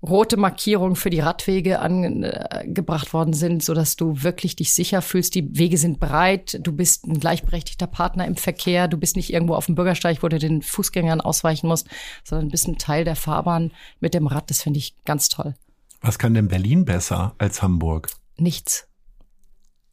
rote 0.03 0.37
Markierungen 0.37 0.97
für 0.97 1.11
die 1.11 1.21
Radwege 1.21 1.81
angebracht 1.81 3.13
worden 3.13 3.35
sind, 3.35 3.63
so 3.63 3.75
dass 3.75 3.97
du 3.97 4.23
wirklich 4.23 4.57
dich 4.57 4.73
sicher 4.73 5.03
fühlst. 5.03 5.35
Die 5.35 5.59
Wege 5.59 5.77
sind 5.77 6.01
breit, 6.01 6.59
du 6.63 6.73
bist 6.73 7.07
ein 7.07 7.21
gleichberechtigter 7.21 7.87
Partner 7.87 8.27
im 8.27 8.37
Verkehr, 8.37 8.89
du 8.89 8.97
bist 8.97 9.17
nicht 9.17 9.33
irgendwo 9.33 9.55
auf 9.55 9.67
dem 9.67 9.75
Bürgersteig, 9.75 10.23
wo 10.23 10.29
du 10.29 10.39
den 10.39 10.63
Fußgängern 10.63 11.21
ausweichen 11.21 11.69
musst, 11.69 11.89
sondern 12.25 12.49
bist 12.49 12.67
ein 12.67 12.79
Teil 12.79 13.05
der 13.05 13.17
Fahrbahn 13.17 13.73
mit 14.01 14.15
dem 14.15 14.27
Rad. 14.27 14.49
Das 14.49 14.63
finde 14.63 14.79
ich 14.79 14.95
ganz 15.05 15.29
toll. 15.29 15.55
Was 16.01 16.19
kann 16.19 16.33
denn 16.33 16.49
Berlin 16.49 16.87
besser 16.87 17.35
als 17.37 17.62
Hamburg? 17.62 18.11
Nichts. 18.39 18.89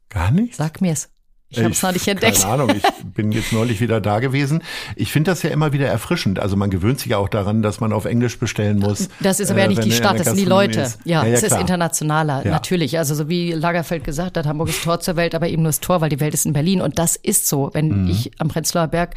Gar 0.10 0.32
nichts? 0.32 0.58
Sag 0.58 0.80
mir's. 0.80 1.10
Ich 1.50 1.60
habe 1.60 1.70
es 1.70 1.82
noch 1.82 1.94
nicht 1.94 2.08
entdeckt. 2.08 2.42
Keine 2.42 2.54
Ahnung, 2.54 2.72
ich 2.76 2.84
bin 3.14 3.32
jetzt 3.32 3.54
neulich 3.54 3.80
wieder 3.80 4.02
da 4.02 4.20
gewesen. 4.20 4.62
Ich 4.98 5.14
finde 5.14 5.32
das 5.32 5.44
ja 5.44 5.50
immer 5.50 5.72
wieder 5.72 5.88
erfrischend. 5.88 6.40
Also 6.40 6.58
man 6.58 6.70
gewöhnt 6.70 7.00
sich 7.00 7.12
ja 7.12 7.18
auch 7.18 7.30
daran, 7.30 7.62
dass 7.62 7.80
man 7.80 7.94
auf 7.94 8.04
Englisch 8.04 8.38
bestellen 8.38 8.80
muss. 8.80 9.08
Das 9.22 9.40
ist 9.40 9.50
aber 9.50 9.60
äh, 9.60 9.64
ja 9.64 9.68
nicht 9.70 9.84
die 9.86 9.94
Stadt, 9.94 10.20
das 10.20 10.28
sind 10.28 10.38
die 10.38 10.46
Leute. 10.46 10.82
Ist. 10.82 11.00
Ja, 11.06 11.24
ja, 11.24 11.30
ja, 11.30 11.36
es 11.36 11.44
ist 11.44 11.58
internationaler, 11.58 12.44
ja. 12.44 12.52
natürlich. 12.52 12.98
Also 12.98 13.16
so 13.16 13.30
wie 13.30 13.54
Lagerfeld 13.54 14.04
gesagt 14.04 14.36
hat, 14.36 14.46
Hamburg 14.46 14.70
ist 14.70 14.84
Tor 14.84 15.00
zur 15.00 15.16
Welt, 15.16 15.36
aber 15.36 15.48
eben 15.48 15.62
nur 15.62 15.70
das 15.70 15.80
Tor, 15.80 16.02
weil 16.02 16.10
die 16.10 16.20
Welt 16.20 16.34
ist 16.34 16.46
in 16.46 16.52
Berlin. 16.52 16.82
Und 16.82 17.00
das 17.00 17.16
ist 17.16 17.48
so. 17.48 17.70
Wenn 17.74 18.04
mhm. 18.04 18.10
ich 18.10 18.32
am 18.40 18.50
Prenzlauer 18.50 18.88
Berg 18.88 19.16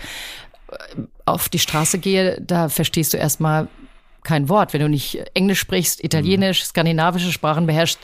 äh, 0.70 0.76
auf 1.24 1.48
die 1.48 1.58
Straße 1.58 1.98
gehe, 1.98 2.40
da 2.40 2.68
verstehst 2.68 3.12
du 3.12 3.16
erstmal, 3.16 3.66
kein 4.24 4.48
Wort. 4.48 4.72
Wenn 4.72 4.80
du 4.80 4.88
nicht 4.88 5.22
Englisch 5.34 5.60
sprichst, 5.60 6.02
Italienisch, 6.02 6.64
skandinavische 6.64 7.32
Sprachen 7.32 7.66
beherrschst, 7.66 7.98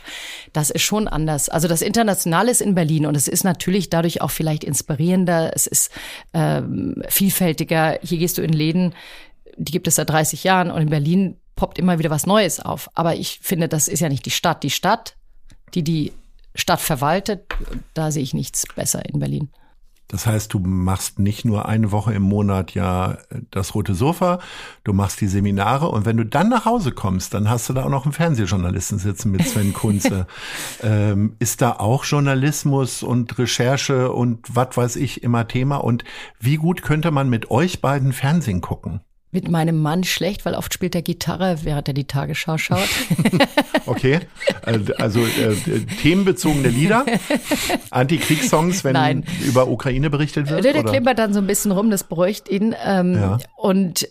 das 0.53 0.71
ist 0.71 0.83
schon 0.83 1.09
anders. 1.09 1.49
Also 1.49 1.69
das 1.69 1.83
Internationale 1.83 2.51
ist 2.51 2.61
in 2.61 2.75
Berlin 2.75 3.07
und 3.07 3.17
es 3.17 3.29
ist 3.29 3.45
natürlich 3.45 3.91
dadurch 3.91 4.21
auch 4.21 4.31
vielleicht 4.31 4.65
inspirierender, 4.65 5.53
es 5.55 5.67
ist 5.67 5.91
ähm, 6.35 7.03
vielfältiger. 7.09 7.99
Hier 8.03 8.19
gehst 8.19 8.39
du 8.39 8.43
in 8.43 8.53
Läden, 8.53 8.95
die 9.57 9.73
gibt 9.73 9.89
es 9.89 9.97
seit 9.97 10.11
30 10.11 10.45
Jahren 10.45 10.71
und 10.71 10.83
in 10.83 10.91
Berlin 10.91 11.37
poppt 11.57 11.79
immer 11.79 11.99
wieder 11.99 12.11
was 12.11 12.27
Neues 12.27 12.61
auf. 12.61 12.91
Aber 12.95 13.15
ich 13.15 13.41
finde, 13.43 13.69
das 13.69 13.89
ist 13.89 14.01
ja 14.01 14.09
nicht 14.09 14.27
die 14.27 14.31
Stadt. 14.31 14.63
Die 14.63 14.71
Stadt, 14.71 15.17
die 15.75 15.83
die 15.83 16.13
Stadt 16.55 16.81
verwaltet, 16.81 17.45
da 17.95 18.11
sehe 18.11 18.23
ich 18.23 18.35
nichts 18.35 18.65
besser 18.75 19.05
in 19.07 19.19
Berlin. 19.19 19.51
Das 20.09 20.27
heißt, 20.27 20.55
du 20.55 20.61
machst 20.61 21.19
nicht 21.19 21.45
nur 21.45 21.67
eine 21.67 21.91
Woche 21.91 22.15
im 22.15 22.23
Monat 22.23 22.75
ja 22.75 23.19
das 23.51 23.75
rote 23.75 23.95
Sofa, 23.95 24.39
du 24.85 24.93
machst 24.93 25.21
die 25.21 25.27
Seminare 25.27 25.89
und 25.89 26.05
wenn 26.07 26.17
du 26.17 26.25
dann 26.25 26.49
nach 26.49 26.65
Hause 26.65 26.93
kommst, 26.93 27.35
dann 27.35 27.51
hast 27.51 27.69
du 27.69 27.73
da 27.73 27.85
auch 27.85 27.91
noch 27.91 28.05
einen 28.05 28.13
Fernsehjournalisten 28.13 28.99
sitzen 28.99 29.33
mit 29.33 29.47
Sven 29.47 29.73
Kunze. 29.73 30.27
ähm, 30.83 31.35
ist 31.39 31.61
da 31.61 31.73
auch 31.73 32.05
Journalismus 32.05 33.03
und 33.03 33.37
Recherche 33.39 34.13
und 34.13 34.55
was 34.55 34.77
weiß 34.77 34.97
ich 34.97 35.23
immer 35.23 35.49
Thema? 35.49 35.77
Und 35.77 36.05
wie 36.39 36.57
gut 36.57 36.83
könnte 36.83 37.11
man 37.11 37.29
mit 37.29 37.51
euch 37.51 37.81
beiden 37.81 38.13
Fernsehen 38.13 38.61
gucken? 38.61 39.01
Mit 39.37 39.51
meinem 39.51 39.83
Mann 39.83 40.03
schlecht, 40.03 40.47
weil 40.47 40.55
oft 40.55 40.73
spielt 40.73 40.95
er 40.95 41.03
Gitarre, 41.03 41.59
während 41.63 41.89
er 41.89 41.93
die 41.93 42.07
Tagesschau 42.07 42.57
schaut. 42.57 42.89
okay, 43.85 44.21
also 44.63 45.21
äh, 45.21 45.55
themenbezogene 46.01 46.69
Lieder, 46.69 47.05
Antikriegssongs, 47.91 48.83
wenn 48.83 48.95
Nein. 48.95 49.25
über 49.45 49.69
Ukraine 49.69 50.09
berichtet 50.09 50.49
wird? 50.49 50.65
Der, 50.65 50.73
der 50.73 50.85
klimpert 50.85 51.19
dann 51.19 51.35
so 51.35 51.41
ein 51.41 51.47
bisschen 51.47 51.71
rum, 51.71 51.91
das 51.91 52.05
bräucht 52.05 52.49
ihn. 52.49 52.75
Ähm, 52.83 53.13
ja. 53.13 53.39
Und 53.57 54.09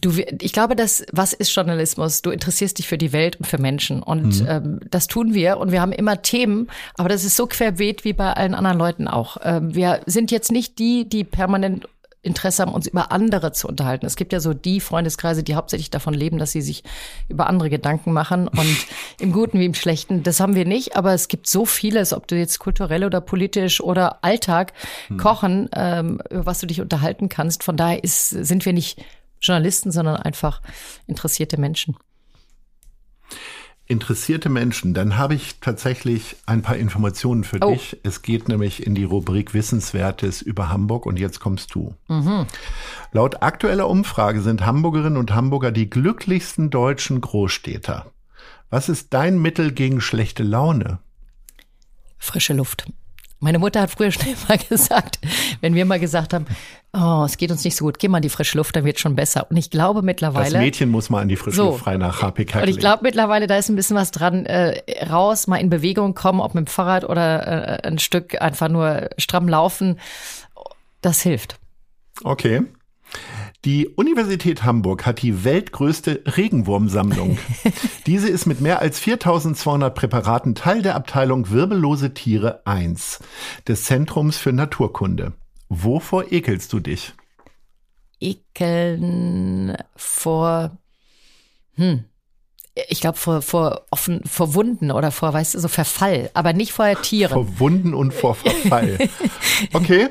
du, 0.00 0.12
ich 0.40 0.52
glaube, 0.52 0.76
dass 0.76 1.04
was 1.10 1.32
ist 1.32 1.52
Journalismus? 1.52 2.22
Du 2.22 2.30
interessierst 2.30 2.78
dich 2.78 2.86
für 2.86 2.98
die 2.98 3.12
Welt 3.12 3.34
und 3.34 3.46
für 3.46 3.58
Menschen 3.58 4.00
und 4.00 4.42
mhm. 4.42 4.46
ähm, 4.48 4.80
das 4.88 5.08
tun 5.08 5.34
wir 5.34 5.58
und 5.58 5.72
wir 5.72 5.80
haben 5.80 5.90
immer 5.90 6.22
Themen, 6.22 6.68
aber 6.94 7.08
das 7.08 7.24
ist 7.24 7.34
so 7.34 7.48
querbeet 7.48 8.04
wie 8.04 8.12
bei 8.12 8.32
allen 8.32 8.54
anderen 8.54 8.78
Leuten 8.78 9.08
auch. 9.08 9.38
Ähm, 9.42 9.74
wir 9.74 10.02
sind 10.06 10.30
jetzt 10.30 10.52
nicht 10.52 10.78
die, 10.78 11.08
die 11.08 11.24
permanent 11.24 11.88
Interesse 12.28 12.62
haben, 12.62 12.72
uns 12.72 12.86
über 12.86 13.10
andere 13.10 13.52
zu 13.52 13.66
unterhalten. 13.66 14.06
Es 14.06 14.16
gibt 14.16 14.32
ja 14.32 14.40
so 14.40 14.54
die 14.54 14.80
Freundeskreise, 14.80 15.42
die 15.42 15.56
hauptsächlich 15.56 15.90
davon 15.90 16.14
leben, 16.14 16.38
dass 16.38 16.52
sie 16.52 16.62
sich 16.62 16.84
über 17.28 17.48
andere 17.48 17.70
Gedanken 17.70 18.12
machen 18.12 18.46
und 18.46 18.76
im 19.20 19.32
Guten 19.32 19.58
wie 19.58 19.66
im 19.66 19.74
Schlechten. 19.74 20.22
Das 20.22 20.38
haben 20.40 20.54
wir 20.54 20.64
nicht, 20.64 20.96
aber 20.96 21.12
es 21.12 21.28
gibt 21.28 21.48
so 21.48 21.64
vieles, 21.64 22.12
ob 22.12 22.28
du 22.28 22.36
jetzt 22.36 22.58
kulturell 22.60 23.04
oder 23.04 23.20
politisch 23.20 23.80
oder 23.80 24.22
Alltag 24.22 24.72
hm. 25.08 25.16
kochen, 25.16 25.68
ähm, 25.74 26.20
über 26.30 26.46
was 26.46 26.60
du 26.60 26.66
dich 26.66 26.80
unterhalten 26.80 27.28
kannst. 27.28 27.64
Von 27.64 27.76
daher 27.76 28.04
ist, 28.04 28.30
sind 28.30 28.64
wir 28.64 28.72
nicht 28.72 29.02
Journalisten, 29.40 29.90
sondern 29.90 30.16
einfach 30.16 30.62
interessierte 31.06 31.58
Menschen 31.60 31.96
interessierte 33.88 34.50
Menschen, 34.50 34.92
dann 34.92 35.16
habe 35.16 35.34
ich 35.34 35.60
tatsächlich 35.60 36.36
ein 36.44 36.60
paar 36.60 36.76
Informationen 36.76 37.42
für 37.42 37.58
oh. 37.62 37.72
dich. 37.72 37.98
Es 38.02 38.20
geht 38.20 38.48
nämlich 38.48 38.86
in 38.86 38.94
die 38.94 39.04
Rubrik 39.04 39.54
Wissenswertes 39.54 40.42
über 40.42 40.68
Hamburg 40.68 41.06
und 41.06 41.18
jetzt 41.18 41.40
kommst 41.40 41.74
du. 41.74 41.94
Mhm. 42.06 42.46
Laut 43.12 43.42
aktueller 43.42 43.88
Umfrage 43.88 44.42
sind 44.42 44.64
Hamburgerinnen 44.64 45.16
und 45.16 45.34
Hamburger 45.34 45.72
die 45.72 45.88
glücklichsten 45.88 46.68
deutschen 46.68 47.22
Großstädter. 47.22 48.12
Was 48.68 48.90
ist 48.90 49.14
dein 49.14 49.38
Mittel 49.38 49.72
gegen 49.72 50.02
schlechte 50.02 50.42
Laune? 50.42 50.98
Frische 52.18 52.52
Luft. 52.52 52.92
Meine 53.40 53.58
Mutter 53.58 53.80
hat 53.80 53.90
früher 53.90 54.10
schnell 54.12 54.34
mal 54.48 54.58
gesagt, 54.58 55.18
wenn 55.60 55.74
wir 55.74 55.84
mal 55.84 56.00
gesagt 56.00 56.32
haben, 56.34 56.46
oh, 56.92 57.24
es 57.24 57.36
geht 57.36 57.50
uns 57.50 57.64
nicht 57.64 57.76
so 57.76 57.84
gut, 57.84 57.98
geh 57.98 58.08
mal 58.08 58.18
in 58.18 58.22
die 58.22 58.28
frische 58.28 58.58
Luft, 58.58 58.74
dann 58.74 58.84
wird 58.84 58.98
schon 58.98 59.14
besser. 59.14 59.46
Und 59.50 59.56
ich 59.56 59.70
glaube 59.70 60.02
mittlerweile. 60.02 60.52
Das 60.52 60.60
Mädchen 60.60 60.90
muss 60.90 61.10
mal 61.10 61.22
in 61.22 61.28
die 61.28 61.36
frische 61.36 61.56
so, 61.56 61.66
Luft 61.66 61.84
frei 61.84 61.96
nach 61.96 62.22
HP 62.22 62.44
Kerkeling. 62.44 62.64
Und 62.64 62.70
ich 62.70 62.80
glaube 62.80 63.04
mittlerweile, 63.04 63.46
da 63.46 63.56
ist 63.56 63.68
ein 63.68 63.76
bisschen 63.76 63.96
was 63.96 64.10
dran, 64.10 64.46
äh, 64.46 64.80
raus, 65.08 65.46
mal 65.46 65.58
in 65.58 65.70
Bewegung 65.70 66.14
kommen, 66.14 66.40
ob 66.40 66.54
mit 66.54 66.66
dem 66.66 66.68
Fahrrad 66.68 67.04
oder 67.04 67.84
äh, 67.84 67.86
ein 67.86 67.98
Stück 67.98 68.40
einfach 68.40 68.68
nur 68.68 69.10
stramm 69.18 69.48
laufen. 69.48 69.98
Das 71.00 71.22
hilft. 71.22 71.58
Okay. 72.24 72.62
Die 73.64 73.88
Universität 73.88 74.62
Hamburg 74.62 75.04
hat 75.04 75.20
die 75.20 75.42
weltgrößte 75.42 76.22
Regenwurmsammlung. 76.36 77.38
Diese 78.06 78.28
ist 78.28 78.46
mit 78.46 78.60
mehr 78.60 78.80
als 78.80 79.00
4200 79.00 79.92
Präparaten 79.94 80.54
Teil 80.54 80.80
der 80.80 80.94
Abteilung 80.94 81.50
Wirbellose 81.50 82.14
Tiere 82.14 82.62
1 82.66 83.18
des 83.66 83.84
Zentrums 83.84 84.38
für 84.38 84.52
Naturkunde. 84.52 85.32
Wovor 85.68 86.30
ekelst 86.30 86.72
du 86.72 86.78
dich? 86.78 87.14
Ekeln 88.20 89.76
vor, 89.96 90.78
hm, 91.74 92.04
ich 92.88 93.00
glaube, 93.00 93.18
vor, 93.18 93.42
vor, 93.42 93.86
offen, 93.90 94.22
vor 94.24 94.54
Wunden 94.54 94.90
oder 94.92 95.10
vor, 95.10 95.32
weißt 95.32 95.54
du, 95.54 95.58
so 95.58 95.68
Verfall, 95.68 96.30
aber 96.34 96.52
nicht 96.52 96.72
vor 96.72 96.86
Tieren. 97.02 97.32
Vor 97.32 97.58
Wunden 97.58 97.94
und 97.94 98.14
vor 98.14 98.34
Verfall. 98.34 98.98
Okay. 99.72 100.08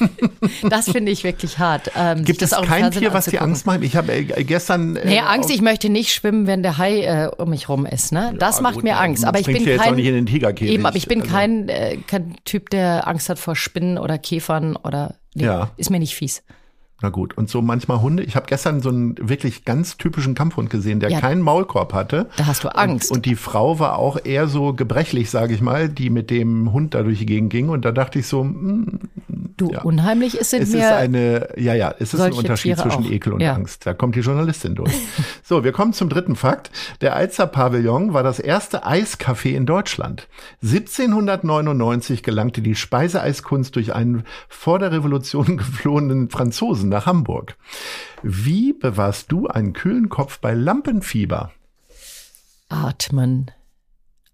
das 0.68 0.90
finde 0.90 1.12
ich 1.12 1.24
wirklich 1.24 1.58
hart. 1.58 1.90
Ähm, 1.96 2.24
Gibt 2.24 2.42
es 2.42 2.50
kein 2.50 2.90
Tier, 2.90 3.12
was 3.12 3.26
dir 3.26 3.42
Angst 3.42 3.66
macht? 3.66 3.82
Ich 3.82 3.96
habe 3.96 4.12
äh, 4.12 4.44
gestern. 4.44 4.96
Äh, 4.96 5.06
nee, 5.06 5.20
Angst, 5.20 5.50
ich 5.50 5.62
möchte 5.62 5.88
nicht 5.88 6.12
schwimmen, 6.12 6.46
wenn 6.46 6.62
der 6.62 6.78
Hai 6.78 7.02
äh, 7.02 7.30
um 7.36 7.50
mich 7.50 7.68
rum 7.68 7.86
ist. 7.86 8.12
Ne? 8.12 8.34
Das 8.38 8.56
ja, 8.56 8.62
macht 8.62 8.74
gut, 8.74 8.84
mir 8.84 8.98
Angst. 8.98 9.24
Aber 9.24 9.38
ich 9.38 9.46
bin 9.46 9.56
kein. 9.56 9.66
Jetzt 9.66 9.86
auch 9.86 9.94
nicht 9.94 10.06
in 10.06 10.14
den 10.14 10.26
Tigerkäfig. 10.26 10.74
Eben, 10.74 10.86
aber 10.86 10.96
ich 10.96 11.08
bin 11.08 11.22
also. 11.22 11.32
kein, 11.32 11.68
äh, 11.68 11.98
kein 12.06 12.36
Typ, 12.44 12.70
der 12.70 13.06
Angst 13.06 13.28
hat 13.28 13.38
vor 13.38 13.56
Spinnen 13.56 13.98
oder 13.98 14.18
Käfern 14.18 14.76
oder. 14.76 15.16
Nee, 15.34 15.44
ja. 15.44 15.70
Ist 15.76 15.90
mir 15.90 15.98
nicht 15.98 16.14
fies. 16.14 16.42
Na 17.02 17.10
gut, 17.10 17.36
und 17.36 17.50
so 17.50 17.60
manchmal 17.60 18.00
Hunde. 18.00 18.22
Ich 18.22 18.36
habe 18.36 18.46
gestern 18.46 18.80
so 18.80 18.88
einen 18.88 19.16
wirklich 19.20 19.66
ganz 19.66 19.98
typischen 19.98 20.34
Kampfhund 20.34 20.70
gesehen, 20.70 20.98
der 20.98 21.10
ja, 21.10 21.20
keinen 21.20 21.42
Maulkorb 21.42 21.92
hatte. 21.92 22.30
Da 22.38 22.46
hast 22.46 22.64
du 22.64 22.74
Angst. 22.74 23.10
Und, 23.10 23.18
und 23.18 23.26
die 23.26 23.36
Frau 23.36 23.78
war 23.78 23.98
auch 23.98 24.18
eher 24.24 24.48
so 24.48 24.72
gebrechlich, 24.72 25.28
sage 25.28 25.52
ich 25.52 25.60
mal, 25.60 25.90
die 25.90 26.08
mit 26.08 26.30
dem 26.30 26.72
Hund 26.72 26.94
da 26.94 27.02
durch 27.02 27.18
die 27.18 27.26
Gegend 27.26 27.50
ging. 27.50 27.68
Und 27.68 27.84
da 27.84 27.92
dachte 27.92 28.18
ich 28.18 28.26
so, 28.26 28.44
mh, 28.44 28.52
mm, 28.52 29.00
du 29.58 29.72
ja. 29.72 29.82
unheimlich 29.82 30.36
ist 30.36 30.54
es 30.54 30.70
ist 30.70 30.82
eine, 30.82 31.48
ja 31.56 31.74
ja, 31.74 31.94
es 31.98 32.14
ist 32.14 32.20
ein 32.20 32.32
Unterschied 32.32 32.76
Tiere 32.76 32.88
zwischen 32.88 33.04
auch. 33.04 33.10
Ekel 33.10 33.32
und 33.34 33.40
ja. 33.40 33.54
Angst. 33.54 33.86
Da 33.86 33.92
kommt 33.92 34.16
die 34.16 34.20
Journalistin 34.20 34.74
durch. 34.74 34.92
so, 35.42 35.64
wir 35.64 35.72
kommen 35.72 35.92
zum 35.92 36.08
dritten 36.08 36.34
Fakt. 36.34 36.70
Der 37.02 37.14
Alzer 37.14 37.46
Pavillon 37.46 38.14
war 38.14 38.22
das 38.22 38.38
erste 38.38 38.86
Eiscafé 38.86 39.50
in 39.50 39.66
Deutschland. 39.66 40.28
1799 40.62 42.22
gelangte 42.22 42.62
die 42.62 42.74
Speiseeiskunst 42.74 43.76
durch 43.76 43.94
einen 43.94 44.24
vor 44.48 44.78
der 44.78 44.92
Revolution 44.92 45.56
geflohenen 45.58 46.30
Franzosen 46.30 46.85
Reisen 46.86 46.88
nach 46.88 47.06
Hamburg. 47.06 47.56
Wie 48.22 48.72
bewahrst 48.72 49.30
du 49.32 49.46
einen 49.46 49.72
kühlen 49.72 50.08
Kopf 50.08 50.38
bei 50.40 50.54
Lampenfieber? 50.54 51.52
Atmen, 52.68 53.50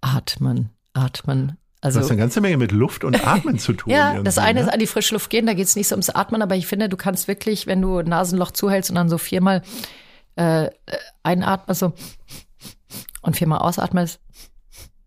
atmen, 0.00 0.70
atmen. 0.94 1.58
Also, 1.80 1.98
das 1.98 2.06
hat 2.06 2.12
eine 2.12 2.20
ganze 2.20 2.40
Menge 2.40 2.58
mit 2.58 2.70
Luft 2.70 3.02
und 3.02 3.26
Atmen 3.26 3.58
zu 3.58 3.72
tun. 3.72 3.92
ja, 3.92 4.22
das 4.22 4.38
eine 4.38 4.60
ne? 4.60 4.66
ist 4.66 4.72
an 4.72 4.78
die 4.78 4.86
frische 4.86 5.14
Luft 5.14 5.30
gehen, 5.30 5.46
da 5.46 5.54
geht 5.54 5.66
es 5.66 5.74
nicht 5.74 5.88
so 5.88 5.94
ums 5.94 6.10
Atmen, 6.10 6.40
aber 6.40 6.54
ich 6.54 6.68
finde, 6.68 6.88
du 6.88 6.96
kannst 6.96 7.26
wirklich, 7.26 7.66
wenn 7.66 7.82
du 7.82 8.02
Nasenloch 8.02 8.52
zuhältst 8.52 8.90
und 8.90 8.96
dann 8.96 9.08
so 9.08 9.18
viermal 9.18 9.62
äh, 10.36 10.70
einatmest 11.24 11.80
so, 11.80 11.92
und 13.22 13.36
viermal 13.36 13.58
ausatmest, 13.58 14.20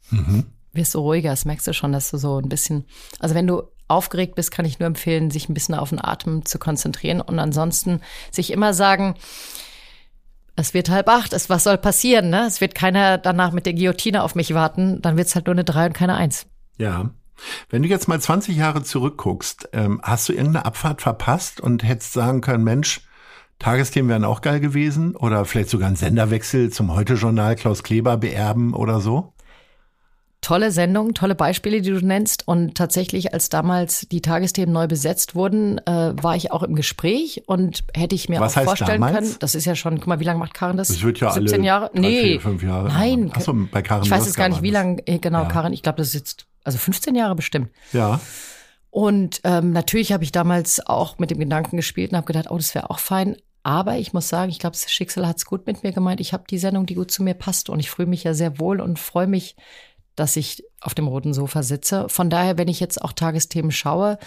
mhm. 0.10 0.48
wirst 0.74 0.96
du 0.96 1.00
ruhiger. 1.00 1.30
Das 1.30 1.46
merkst 1.46 1.66
du 1.66 1.74
schon, 1.74 1.94
dass 1.94 2.12
du 2.12 2.18
so 2.18 2.40
ein 2.40 2.50
bisschen, 2.50 2.86
also 3.20 3.36
wenn 3.36 3.48
du 3.48 3.64
aufgeregt 3.88 4.36
bist, 4.36 4.52
kann 4.52 4.66
ich 4.66 4.80
nur 4.80 4.88
empfehlen, 4.88 5.32
sich 5.32 5.50
ein 5.50 5.54
bisschen 5.54 5.76
auf 5.76 5.90
den 5.90 6.04
Atem 6.04 6.46
zu 6.46 6.60
konzentrieren 6.60 7.22
und 7.22 7.40
ansonsten 7.40 8.02
sich 8.32 8.52
immer 8.52 8.74
sagen, 8.74 9.16
es 10.56 10.74
wird 10.74 10.90
halb 10.90 11.10
acht, 11.10 11.34
es, 11.34 11.50
was 11.50 11.66
soll 11.66 11.78
passieren? 11.78 12.30
Ne? 12.30 12.46
Es 12.48 12.62
wird 12.62 12.76
keiner 12.76 13.18
danach 13.18 13.52
mit 13.52 13.66
der 13.66 13.74
Guillotine 13.74 14.24
auf 14.24 14.36
mich 14.36 14.54
warten, 14.54 15.02
dann 15.02 15.18
wird 15.18 15.28
es 15.28 15.36
halt 15.36 15.48
nur 15.48 15.56
eine 15.56 15.64
drei 15.64 15.88
und 15.88 15.94
keine 15.94 16.16
eins. 16.16 16.48
Ja. 16.78 17.10
Wenn 17.70 17.84
du 17.84 17.90
jetzt 17.90 18.08
mal 18.08 18.20
20 18.20 18.56
Jahre 18.56 18.82
zurückguckst, 18.82 19.70
ähm, 19.74 20.00
hast 20.02 20.30
du 20.30 20.34
irgendeine 20.34 20.66
Abfahrt 20.66 21.02
verpasst 21.02 21.60
und 21.60 21.84
hättest 21.84 22.14
sagen 22.14 22.40
können, 22.40 22.64
Mensch, 22.64 23.02
Tagesthemen 23.60 24.10
wären 24.10 24.24
auch 24.24 24.42
geil 24.42 24.60
gewesen 24.60 25.16
oder 25.16 25.44
vielleicht 25.46 25.70
sogar 25.70 25.90
ein 25.90 25.96
Senderwechsel 25.96 26.72
zum 26.72 26.94
Heute-Journal 26.94 27.56
Klaus 27.56 27.84
Kleber 27.84 28.18
beerben 28.18 28.74
oder 28.74 29.00
so? 29.00 29.34
Tolle 30.46 30.70
Sendung, 30.70 31.16
tolle 31.16 31.34
Beispiele, 31.34 31.82
die 31.82 31.90
du 31.90 32.06
nennst. 32.06 32.48
Und 32.48 32.76
tatsächlich, 32.76 33.34
als 33.34 33.50
damals 33.50 34.02
die 34.12 34.22
Tagesthemen 34.22 34.72
neu 34.72 34.86
besetzt 34.86 35.34
wurden, 35.34 35.80
äh, 35.88 36.14
war 36.22 36.36
ich 36.36 36.52
auch 36.52 36.62
im 36.62 36.76
Gespräch 36.76 37.42
und 37.48 37.84
hätte 37.96 38.14
ich 38.14 38.30
mir 38.30 38.40
Was 38.40 38.56
auch 38.56 38.62
vorstellen 38.62 39.02
damals? 39.02 39.16
können. 39.16 39.36
Das 39.40 39.56
ist 39.56 39.66
ja 39.66 39.74
schon, 39.74 39.96
guck 39.98 40.06
mal, 40.06 40.20
wie 40.20 40.24
lange 40.24 40.38
macht 40.38 40.54
Karin 40.54 40.78
das? 40.78 40.90
Das 40.90 41.02
wird 41.02 41.20
ja 41.20 41.32
17 41.32 41.56
alle 41.56 41.66
Jahre? 41.66 41.90
drei, 41.92 42.00
nee, 42.00 42.22
vier, 42.34 42.42
fünf 42.42 42.62
Jahre. 42.62 42.90
Nein, 42.90 43.32
Ach 43.34 43.42
so, 43.42 43.56
bei 43.72 43.82
Karin 43.82 44.04
ich 44.06 44.12
weiß 44.12 44.24
jetzt 44.28 44.38
gar 44.38 44.48
nicht, 44.48 44.62
wie 44.62 44.70
lange, 44.70 45.02
äh, 45.08 45.18
genau, 45.18 45.42
Ja. 45.42 45.48
Karin, 45.48 45.74
ich 45.74 45.82
glaube, 45.82 45.98
das 45.98 46.10
ist 46.10 46.14
jetzt, 46.14 46.46
also 46.64 46.78
15 46.78 47.16
Jahre 47.16 47.34
bestimmt. 47.34 47.72
Ja. 47.92 48.20
Und 48.92 49.42
ähm, 49.46 49.72
natürlich 49.72 50.12
habe 50.12 50.24
ich 50.24 50.32
damals 50.32 50.80
auch 50.86 51.18
mit 51.18 51.32
dem 51.32 51.40
Gedanken 51.40 51.78
gespielt 51.78 52.12
und 52.12 52.18
habe 52.18 52.28
gedacht, 52.28 52.52
oh, 52.52 52.58
das 52.58 52.76
wäre 52.76 52.92
auch 52.92 53.00
fein. 53.00 53.36
Aber 53.64 53.98
ich 53.98 54.14
muss 54.14 54.30
sagen, 54.30 54.52
ich 54.52 54.60
glaube, 54.60 54.76
das 54.76 54.92
Schicksal 54.92 55.26
hat 55.28 55.38
es 55.38 55.46
gut 55.46 55.66
mit 55.66 55.82
mir 55.82 55.92
gemeint. 55.92 56.22
Ich 56.22 56.34
habe 56.34 56.44
die 56.48 56.60
Sendung, 56.60 56.86
die 56.86 56.94
gut 56.94 57.10
zu 57.10 57.24
mir 57.24 57.34
passt. 57.34 57.68
Und 57.72 57.80
ich 57.80 57.90
fühle 57.90 58.08
mich 58.08 58.24
ja 58.24 58.36
sehr 58.36 58.60
wohl 58.60 58.80
und 58.80 59.00
freue 59.00 59.26
mich, 59.26 59.56
dass 60.16 60.36
ich 60.36 60.64
auf 60.82 60.94
dem 60.94 61.08
roten 61.08 61.34
Sofa 61.34 61.64
sitze. 61.64 62.08
Von 62.10 62.30
daher, 62.30 62.58
wenn 62.58 62.68
ich 62.68 62.80
jetzt 62.80 63.02
auch 63.02 63.14
Tagesthemen 63.14 63.72
schaue, 63.72 64.18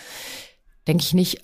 denke 0.86 1.02
ich 1.02 1.14
nicht, 1.14 1.40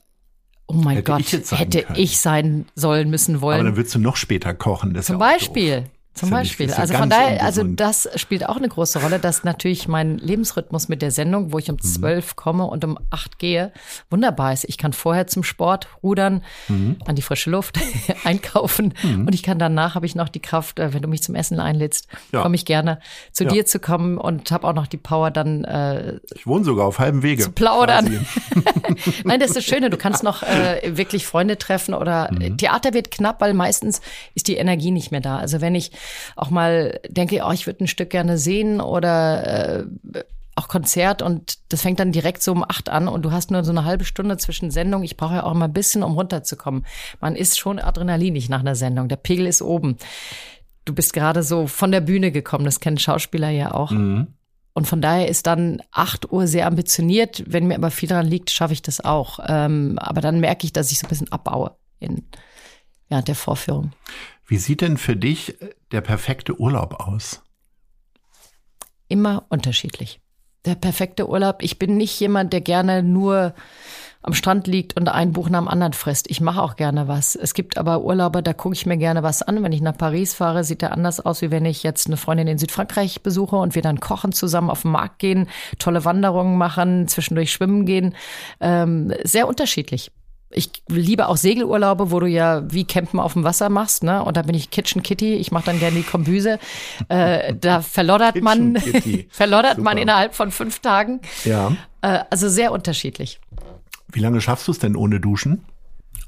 oh 0.66 0.74
mein 0.74 0.96
Hätte 0.96 1.12
Gott, 1.12 1.20
ich 1.20 1.52
hätte 1.52 1.82
können. 1.82 1.98
ich 1.98 2.18
sein 2.18 2.66
sollen, 2.74 3.10
müssen 3.10 3.40
wollen. 3.40 3.60
Aber 3.60 3.68
dann 3.70 3.76
würdest 3.76 3.94
du 3.94 3.98
noch 3.98 4.16
später 4.16 4.54
kochen. 4.54 4.94
Das 4.94 5.06
Zum 5.06 5.14
ja 5.14 5.18
Beispiel. 5.18 5.80
doof. 5.82 5.90
Zum 6.14 6.30
ja 6.30 6.36
Beispiel. 6.36 6.68
ja 6.70 6.76
also 6.76 6.94
von 6.94 7.10
daher, 7.10 7.42
also 7.42 7.62
ungesund. 7.62 7.80
das 7.80 8.08
spielt 8.20 8.48
auch 8.48 8.56
eine 8.56 8.68
große 8.68 9.00
Rolle, 9.02 9.18
dass 9.18 9.42
natürlich 9.42 9.88
mein 9.88 10.16
Lebensrhythmus 10.18 10.88
mit 10.88 11.02
der 11.02 11.10
Sendung, 11.10 11.52
wo 11.52 11.58
ich 11.58 11.66
Mhm. 11.68 11.74
um 11.74 11.80
zwölf 11.80 12.36
komme 12.36 12.64
und 12.66 12.84
um 12.84 12.98
acht 13.10 13.38
gehe, 13.40 13.72
wunderbar 14.10 14.52
ist. 14.52 14.64
Ich 14.68 14.78
kann 14.78 14.92
vorher 14.92 15.26
zum 15.26 15.42
Sport 15.42 15.88
rudern, 16.02 16.42
Mhm. 16.68 16.96
an 17.04 17.16
die 17.16 17.22
frische 17.22 17.50
Luft, 17.50 17.78
einkaufen 18.24 18.94
und 19.02 19.34
ich 19.34 19.42
kann 19.42 19.58
danach 19.58 19.94
habe 19.96 20.06
ich 20.06 20.14
noch 20.14 20.28
die 20.28 20.40
Kraft, 20.40 20.78
äh, 20.78 20.94
wenn 20.94 21.02
du 21.02 21.08
mich 21.08 21.22
zum 21.22 21.34
Essen 21.34 21.58
einlädst, 21.58 22.06
Ja. 22.32 22.42
komme 22.42 22.54
ich 22.54 22.64
gerne 22.64 23.00
zu 23.32 23.44
Ja. 23.44 23.50
dir 23.50 23.66
zu 23.66 23.80
kommen 23.80 24.16
und 24.18 24.50
habe 24.52 24.68
auch 24.68 24.74
noch 24.74 24.86
die 24.86 24.96
Power 24.98 25.30
dann 25.32 25.64
äh, 25.64 26.20
Ich 26.34 26.46
wohne 26.46 26.64
sogar 26.64 26.86
auf 26.86 26.98
halbem 27.00 27.22
Wege. 27.24 27.42
zu 27.42 27.50
plaudern. 27.50 28.24
Nein, 29.24 29.40
das 29.40 29.50
ist 29.50 29.56
das 29.56 29.64
Schöne. 29.64 29.90
Du 29.90 29.96
kannst 29.96 30.22
noch 30.22 30.42
äh, 30.42 30.96
wirklich 30.96 31.26
Freunde 31.26 31.58
treffen 31.58 31.94
oder 31.94 32.30
Mhm. 32.32 32.56
Theater 32.56 32.94
wird 32.94 33.10
knapp, 33.10 33.40
weil 33.40 33.54
meistens 33.54 34.00
ist 34.34 34.48
die 34.48 34.54
Energie 34.56 34.90
nicht 34.90 35.10
mehr 35.10 35.20
da. 35.20 35.38
Also 35.38 35.60
wenn 35.60 35.74
ich 35.74 35.90
auch 36.36 36.50
mal 36.50 37.00
denke, 37.08 37.42
oh, 37.46 37.52
ich 37.52 37.66
würde 37.66 37.84
ein 37.84 37.88
Stück 37.88 38.10
gerne 38.10 38.38
sehen 38.38 38.80
oder 38.80 39.84
äh, 40.14 40.24
auch 40.56 40.68
Konzert 40.68 41.22
und 41.22 41.58
das 41.70 41.82
fängt 41.82 41.98
dann 41.98 42.12
direkt 42.12 42.42
so 42.42 42.52
um 42.52 42.62
acht 42.62 42.88
an 42.88 43.08
und 43.08 43.22
du 43.22 43.32
hast 43.32 43.50
nur 43.50 43.64
so 43.64 43.72
eine 43.72 43.84
halbe 43.84 44.04
Stunde 44.04 44.36
zwischen 44.36 44.70
Sendung. 44.70 45.02
Ich 45.02 45.16
brauche 45.16 45.34
ja 45.34 45.42
auch 45.44 45.54
mal 45.54 45.66
ein 45.66 45.72
bisschen, 45.72 46.02
um 46.02 46.14
runterzukommen. 46.14 46.86
Man 47.20 47.34
ist 47.34 47.58
schon 47.58 47.78
adrenalinig 47.78 48.48
nach 48.48 48.60
einer 48.60 48.76
Sendung. 48.76 49.08
Der 49.08 49.16
Pegel 49.16 49.46
ist 49.46 49.62
oben. 49.62 49.96
Du 50.84 50.94
bist 50.94 51.12
gerade 51.12 51.42
so 51.42 51.66
von 51.66 51.90
der 51.90 52.00
Bühne 52.00 52.30
gekommen. 52.30 52.64
Das 52.64 52.80
kennen 52.80 52.98
Schauspieler 52.98 53.48
ja 53.48 53.74
auch. 53.74 53.90
Mhm. 53.90 54.28
Und 54.74 54.86
von 54.86 55.00
daher 55.00 55.28
ist 55.28 55.46
dann 55.46 55.82
8 55.92 56.30
Uhr 56.32 56.46
sehr 56.46 56.66
ambitioniert. 56.66 57.44
Wenn 57.46 57.66
mir 57.66 57.76
aber 57.76 57.90
viel 57.90 58.08
daran 58.08 58.26
liegt, 58.26 58.50
schaffe 58.50 58.72
ich 58.72 58.82
das 58.82 59.02
auch. 59.02 59.38
Ähm, 59.46 59.98
aber 59.98 60.20
dann 60.20 60.40
merke 60.40 60.66
ich, 60.66 60.72
dass 60.72 60.92
ich 60.92 60.98
so 60.98 61.06
ein 61.06 61.08
bisschen 61.08 61.32
abbaue 61.32 61.76
in 62.00 62.24
ja, 63.08 63.22
der 63.22 63.36
Vorführung. 63.36 63.92
Wie 64.46 64.58
sieht 64.58 64.80
denn 64.80 64.98
für 64.98 65.16
dich 65.16 65.56
der 65.90 66.00
perfekte 66.00 66.58
Urlaub 66.58 67.00
aus? 67.00 67.42
Immer 69.08 69.46
unterschiedlich. 69.48 70.20
Der 70.64 70.74
perfekte 70.74 71.28
Urlaub. 71.28 71.56
Ich 71.60 71.78
bin 71.78 71.96
nicht 71.96 72.18
jemand, 72.20 72.52
der 72.52 72.60
gerne 72.60 73.02
nur 73.02 73.54
am 74.24 74.32
Strand 74.32 74.66
liegt 74.66 74.96
und 74.96 75.08
ein 75.08 75.32
Buch 75.32 75.50
nach 75.50 75.58
dem 75.58 75.68
anderen 75.68 75.92
frisst. 75.92 76.30
Ich 76.30 76.40
mache 76.40 76.62
auch 76.62 76.76
gerne 76.76 77.08
was. 77.08 77.36
Es 77.36 77.52
gibt 77.52 77.76
aber 77.76 78.02
Urlauber, 78.02 78.40
da 78.40 78.54
gucke 78.54 78.74
ich 78.74 78.86
mir 78.86 78.96
gerne 78.96 79.22
was 79.22 79.42
an. 79.42 79.62
Wenn 79.62 79.72
ich 79.72 79.82
nach 79.82 79.96
Paris 79.96 80.32
fahre, 80.32 80.64
sieht 80.64 80.80
der 80.80 80.92
anders 80.92 81.20
aus, 81.20 81.42
wie 81.42 81.50
wenn 81.50 81.66
ich 81.66 81.82
jetzt 81.82 82.06
eine 82.06 82.16
Freundin 82.16 82.48
in 82.48 82.56
Südfrankreich 82.56 83.22
besuche 83.22 83.56
und 83.56 83.74
wir 83.74 83.82
dann 83.82 84.00
kochen 84.00 84.32
zusammen 84.32 84.70
auf 84.70 84.82
den 84.82 84.92
Markt 84.92 85.18
gehen, 85.18 85.48
tolle 85.78 86.06
Wanderungen 86.06 86.56
machen, 86.56 87.06
zwischendurch 87.06 87.52
schwimmen 87.52 87.84
gehen. 87.84 88.14
Ähm, 88.60 89.12
sehr 89.24 89.46
unterschiedlich. 89.46 90.10
Ich 90.54 90.70
liebe 90.88 91.28
auch 91.28 91.36
Segelurlaube, 91.36 92.10
wo 92.10 92.20
du 92.20 92.26
ja 92.26 92.62
wie 92.72 92.84
Campen 92.84 93.18
auf 93.20 93.32
dem 93.34 93.44
Wasser 93.44 93.68
machst, 93.68 94.02
ne? 94.02 94.22
Und 94.22 94.36
da 94.36 94.42
bin 94.42 94.54
ich 94.54 94.70
Kitchen 94.70 95.02
Kitty. 95.02 95.34
Ich 95.34 95.50
mache 95.52 95.66
dann 95.66 95.78
gerne 95.78 95.96
die 95.96 96.02
Kombüse. 96.02 96.58
Äh, 97.08 97.54
da 97.54 97.80
verloddert 97.82 98.40
man, 98.40 98.76
verloddert 99.30 99.78
man 99.78 99.92
Super. 99.94 100.02
innerhalb 100.02 100.34
von 100.34 100.50
fünf 100.50 100.78
Tagen. 100.78 101.20
Ja. 101.44 101.76
Äh, 102.02 102.20
also 102.30 102.48
sehr 102.48 102.72
unterschiedlich. 102.72 103.40
Wie 104.12 104.20
lange 104.20 104.40
schaffst 104.40 104.68
du 104.68 104.72
es 104.72 104.78
denn 104.78 104.94
ohne 104.96 105.18
Duschen? 105.20 105.64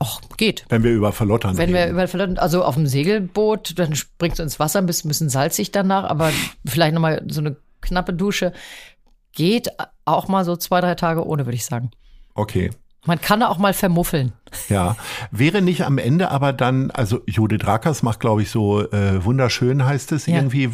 Och, 0.03 0.20
geht. 0.37 0.64
Wenn 0.68 0.83
wir 0.83 0.93
über 0.93 1.12
Verlottern 1.12 1.57
Wenn 1.57 1.72
wir 1.72 1.81
reden. 1.83 1.93
über 1.93 2.07
verloddern, 2.09 2.39
also 2.39 2.64
auf 2.64 2.74
dem 2.74 2.87
Segelboot, 2.87 3.79
dann 3.79 3.95
springst 3.95 4.39
du 4.39 4.43
ins 4.43 4.59
Wasser, 4.59 4.83
bist 4.83 5.05
ein 5.05 5.09
bisschen 5.09 5.31
salzig 5.31 5.70
danach, 5.70 6.05
aber 6.05 6.31
vielleicht 6.66 6.95
nochmal 6.95 7.24
so 7.29 7.41
eine 7.41 7.57
knappe 7.81 8.12
Dusche. 8.12 8.53
Geht 9.33 9.68
auch 10.05 10.29
mal 10.29 10.45
so 10.45 10.57
zwei, 10.57 10.81
drei 10.81 10.95
Tage 10.97 11.24
ohne, 11.27 11.47
würde 11.47 11.57
ich 11.57 11.64
sagen. 11.64 11.91
Okay. 12.35 12.70
Man 13.07 13.20
kann 13.20 13.42
auch 13.42 13.59
mal 13.59 13.72
vermuffeln. 13.72 14.32
Ja, 14.68 14.96
wäre 15.30 15.61
nicht 15.62 15.84
am 15.84 15.98
Ende 15.98 16.30
aber 16.30 16.52
dann, 16.52 16.90
also 16.90 17.20
Judith 17.26 17.66
Rakers 17.66 18.02
macht, 18.02 18.20
glaube 18.20 18.42
ich, 18.42 18.50
so 18.50 18.82
äh, 18.90 19.24
wunderschön 19.24 19.84
heißt 19.84 20.12
es 20.12 20.26
Ja. 20.26 20.36
irgendwie. 20.36 20.70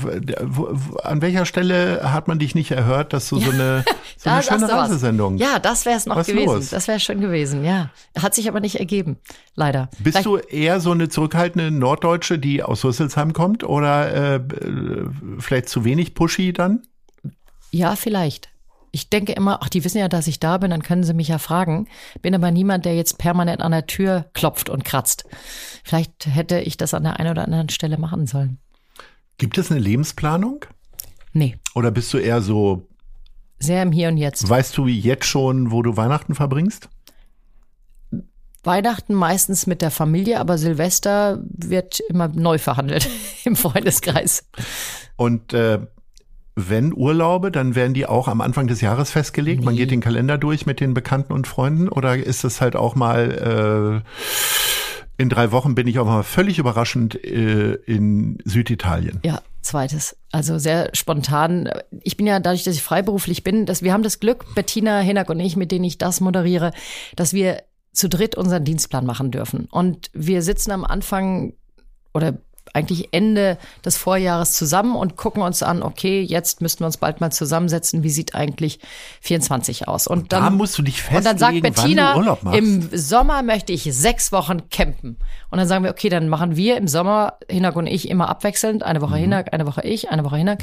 An 1.02 1.22
welcher 1.22 1.46
Stelle 1.46 2.12
hat 2.12 2.28
man 2.28 2.38
dich 2.38 2.54
nicht 2.54 2.70
erhört, 2.70 3.12
dass 3.12 3.28
du 3.28 3.38
so 3.40 3.50
eine, 3.50 3.84
so 4.16 4.30
eine 4.30 4.42
schöne. 4.42 4.68
Reisesendung? 4.72 5.36
Ja, 5.36 5.58
das 5.58 5.84
wäre 5.86 5.96
es 5.96 6.06
noch 6.06 6.16
Was 6.16 6.26
gewesen. 6.26 6.46
los? 6.54 6.70
Das 6.70 6.88
wäre 6.88 7.00
schön 7.00 7.20
gewesen, 7.20 7.64
ja. 7.64 7.90
Hat 8.18 8.34
sich 8.34 8.48
aber 8.48 8.60
nicht 8.60 8.76
ergeben, 8.76 9.16
leider. 9.54 9.88
Bist 9.98 10.18
Vielleicht- 10.18 10.26
du 10.26 10.36
eher 10.36 10.80
so 10.80 10.90
eine 10.92 11.08
zurückhaltende 11.08 11.70
Norddeutsche, 11.70 12.38
die 12.38 12.62
aus 12.62 12.84
Rüsselsheim 12.84 13.32
kommt, 13.32 13.64
oder 13.64 14.34
äh, 14.34 14.38
b- 14.38 15.06
vielleicht 15.38 15.68
zu 15.68 15.84
wenig 15.84 16.14
pushy 16.14 16.52
dann? 16.52 16.82
Ja, 17.70 17.96
vielleicht. 17.96 18.50
Ich 18.94 19.08
denke 19.08 19.32
immer, 19.32 19.60
ach, 19.62 19.70
die 19.70 19.84
wissen 19.84 19.98
ja, 19.98 20.08
dass 20.08 20.26
ich 20.26 20.38
da 20.38 20.58
bin, 20.58 20.70
dann 20.70 20.82
können 20.82 21.02
sie 21.02 21.14
mich 21.14 21.28
ja 21.28 21.38
fragen. 21.38 21.88
Bin 22.20 22.34
aber 22.34 22.50
niemand, 22.50 22.84
der 22.84 22.94
jetzt 22.94 23.16
permanent 23.18 23.62
an 23.62 23.72
der 23.72 23.86
Tür 23.86 24.26
klopft 24.34 24.68
und 24.68 24.84
kratzt. 24.84 25.24
Vielleicht 25.82 26.26
hätte 26.26 26.60
ich 26.60 26.76
das 26.76 26.92
an 26.92 27.04
der 27.04 27.18
einen 27.18 27.30
oder 27.30 27.44
anderen 27.44 27.70
Stelle 27.70 27.96
machen 27.98 28.26
sollen. 28.26 28.58
Gibt 29.38 29.56
es 29.56 29.70
eine 29.70 29.80
Lebensplanung? 29.80 30.66
Nee, 31.32 31.56
Oder 31.74 31.90
bist 31.90 32.12
du 32.12 32.18
eher 32.18 32.42
so, 32.42 32.86
sehr 33.58 33.82
im 33.82 33.92
Hier 33.92 34.08
und 34.08 34.18
Jetzt. 34.18 34.46
weißt 34.46 34.76
du 34.76 34.86
jetzt 34.86 35.24
schon, 35.24 35.70
wo 35.70 35.80
du 35.82 35.96
Weihnachten 35.96 36.34
verbringst? 36.34 36.90
Weihnachten 38.64 39.14
meistens 39.14 39.66
mit 39.66 39.82
der 39.82 39.90
Familie, 39.90 40.38
aber 40.38 40.56
Silvester 40.58 41.42
wird 41.48 42.00
immer 42.08 42.28
neu 42.28 42.58
verhandelt 42.58 43.08
im 43.44 43.56
Freundeskreis. 43.56 44.46
Und 45.16 45.52
äh, 45.52 45.80
wenn 46.54 46.92
Urlaube, 46.92 47.50
dann 47.50 47.74
werden 47.74 47.94
die 47.94 48.06
auch 48.06 48.28
am 48.28 48.40
Anfang 48.40 48.66
des 48.66 48.80
Jahres 48.80 49.10
festgelegt. 49.10 49.64
Man 49.64 49.76
geht 49.76 49.90
den 49.90 50.00
Kalender 50.00 50.38
durch 50.38 50.66
mit 50.66 50.80
den 50.80 50.94
Bekannten 50.94 51.32
und 51.32 51.46
Freunden 51.46 51.88
oder 51.88 52.16
ist 52.16 52.44
es 52.44 52.60
halt 52.60 52.76
auch 52.76 52.94
mal 52.94 54.02
äh, 54.04 54.08
in 55.18 55.28
drei 55.28 55.52
Wochen 55.52 55.74
bin 55.74 55.86
ich 55.86 55.98
auch 55.98 56.06
mal 56.06 56.22
völlig 56.22 56.58
überraschend 56.58 57.22
äh, 57.24 57.74
in 57.86 58.38
Süditalien. 58.44 59.20
Ja, 59.24 59.40
zweites. 59.60 60.16
Also 60.30 60.58
sehr 60.58 60.90
spontan. 60.94 61.70
Ich 62.02 62.16
bin 62.16 62.26
ja 62.26 62.40
dadurch, 62.40 62.64
dass 62.64 62.74
ich 62.74 62.82
freiberuflich 62.82 63.44
bin, 63.44 63.66
dass 63.66 63.82
wir 63.82 63.92
haben 63.92 64.02
das 64.02 64.20
Glück, 64.20 64.44
Bettina 64.54 65.00
Hinak 65.00 65.30
und 65.30 65.40
ich, 65.40 65.56
mit 65.56 65.70
denen 65.70 65.84
ich 65.84 65.98
das 65.98 66.20
moderiere, 66.20 66.72
dass 67.14 67.32
wir 67.32 67.62
zu 67.92 68.08
dritt 68.08 68.36
unseren 68.36 68.64
Dienstplan 68.64 69.06
machen 69.06 69.30
dürfen. 69.30 69.68
Und 69.70 70.10
wir 70.12 70.42
sitzen 70.42 70.70
am 70.72 70.84
Anfang 70.84 71.52
oder 72.14 72.38
eigentlich 72.72 73.08
Ende 73.12 73.58
des 73.84 73.96
Vorjahres 73.96 74.52
zusammen 74.52 74.96
und 74.96 75.16
gucken 75.16 75.42
uns 75.42 75.62
an, 75.62 75.82
okay, 75.82 76.22
jetzt 76.22 76.60
müssten 76.62 76.80
wir 76.80 76.86
uns 76.86 76.96
bald 76.96 77.20
mal 77.20 77.30
zusammensetzen, 77.30 78.02
wie 78.02 78.10
sieht 78.10 78.34
eigentlich 78.34 78.78
24 79.20 79.88
aus? 79.88 80.06
Und 80.06 80.32
dann 80.32 80.42
da 80.42 80.50
musst 80.50 80.78
du 80.78 80.82
dich 80.82 81.02
festlegen, 81.02 81.18
und 81.18 81.24
dann 81.26 81.38
sagt 81.38 81.54
wann 81.54 81.60
Bettina, 81.62 82.12
du 82.12 82.18
Urlaub 82.20 82.42
machst. 82.42 82.58
im 82.58 82.88
Sommer 82.96 83.42
möchte 83.42 83.72
ich 83.72 83.82
sechs 83.82 84.32
Wochen 84.32 84.70
campen. 84.70 85.18
Und 85.50 85.58
dann 85.58 85.68
sagen 85.68 85.84
wir, 85.84 85.90
okay, 85.90 86.08
dann 86.08 86.28
machen 86.28 86.56
wir 86.56 86.76
im 86.78 86.88
Sommer, 86.88 87.34
Hinak 87.50 87.76
und 87.76 87.86
ich, 87.86 88.08
immer 88.08 88.28
abwechselnd. 88.28 88.82
Eine 88.82 89.00
Mhm. 89.00 89.02
Woche 89.02 89.16
Hinak, 89.16 89.52
eine 89.52 89.66
Woche 89.66 89.82
ich, 89.82 90.10
eine 90.10 90.24
Woche 90.24 90.36
Hinak. 90.36 90.62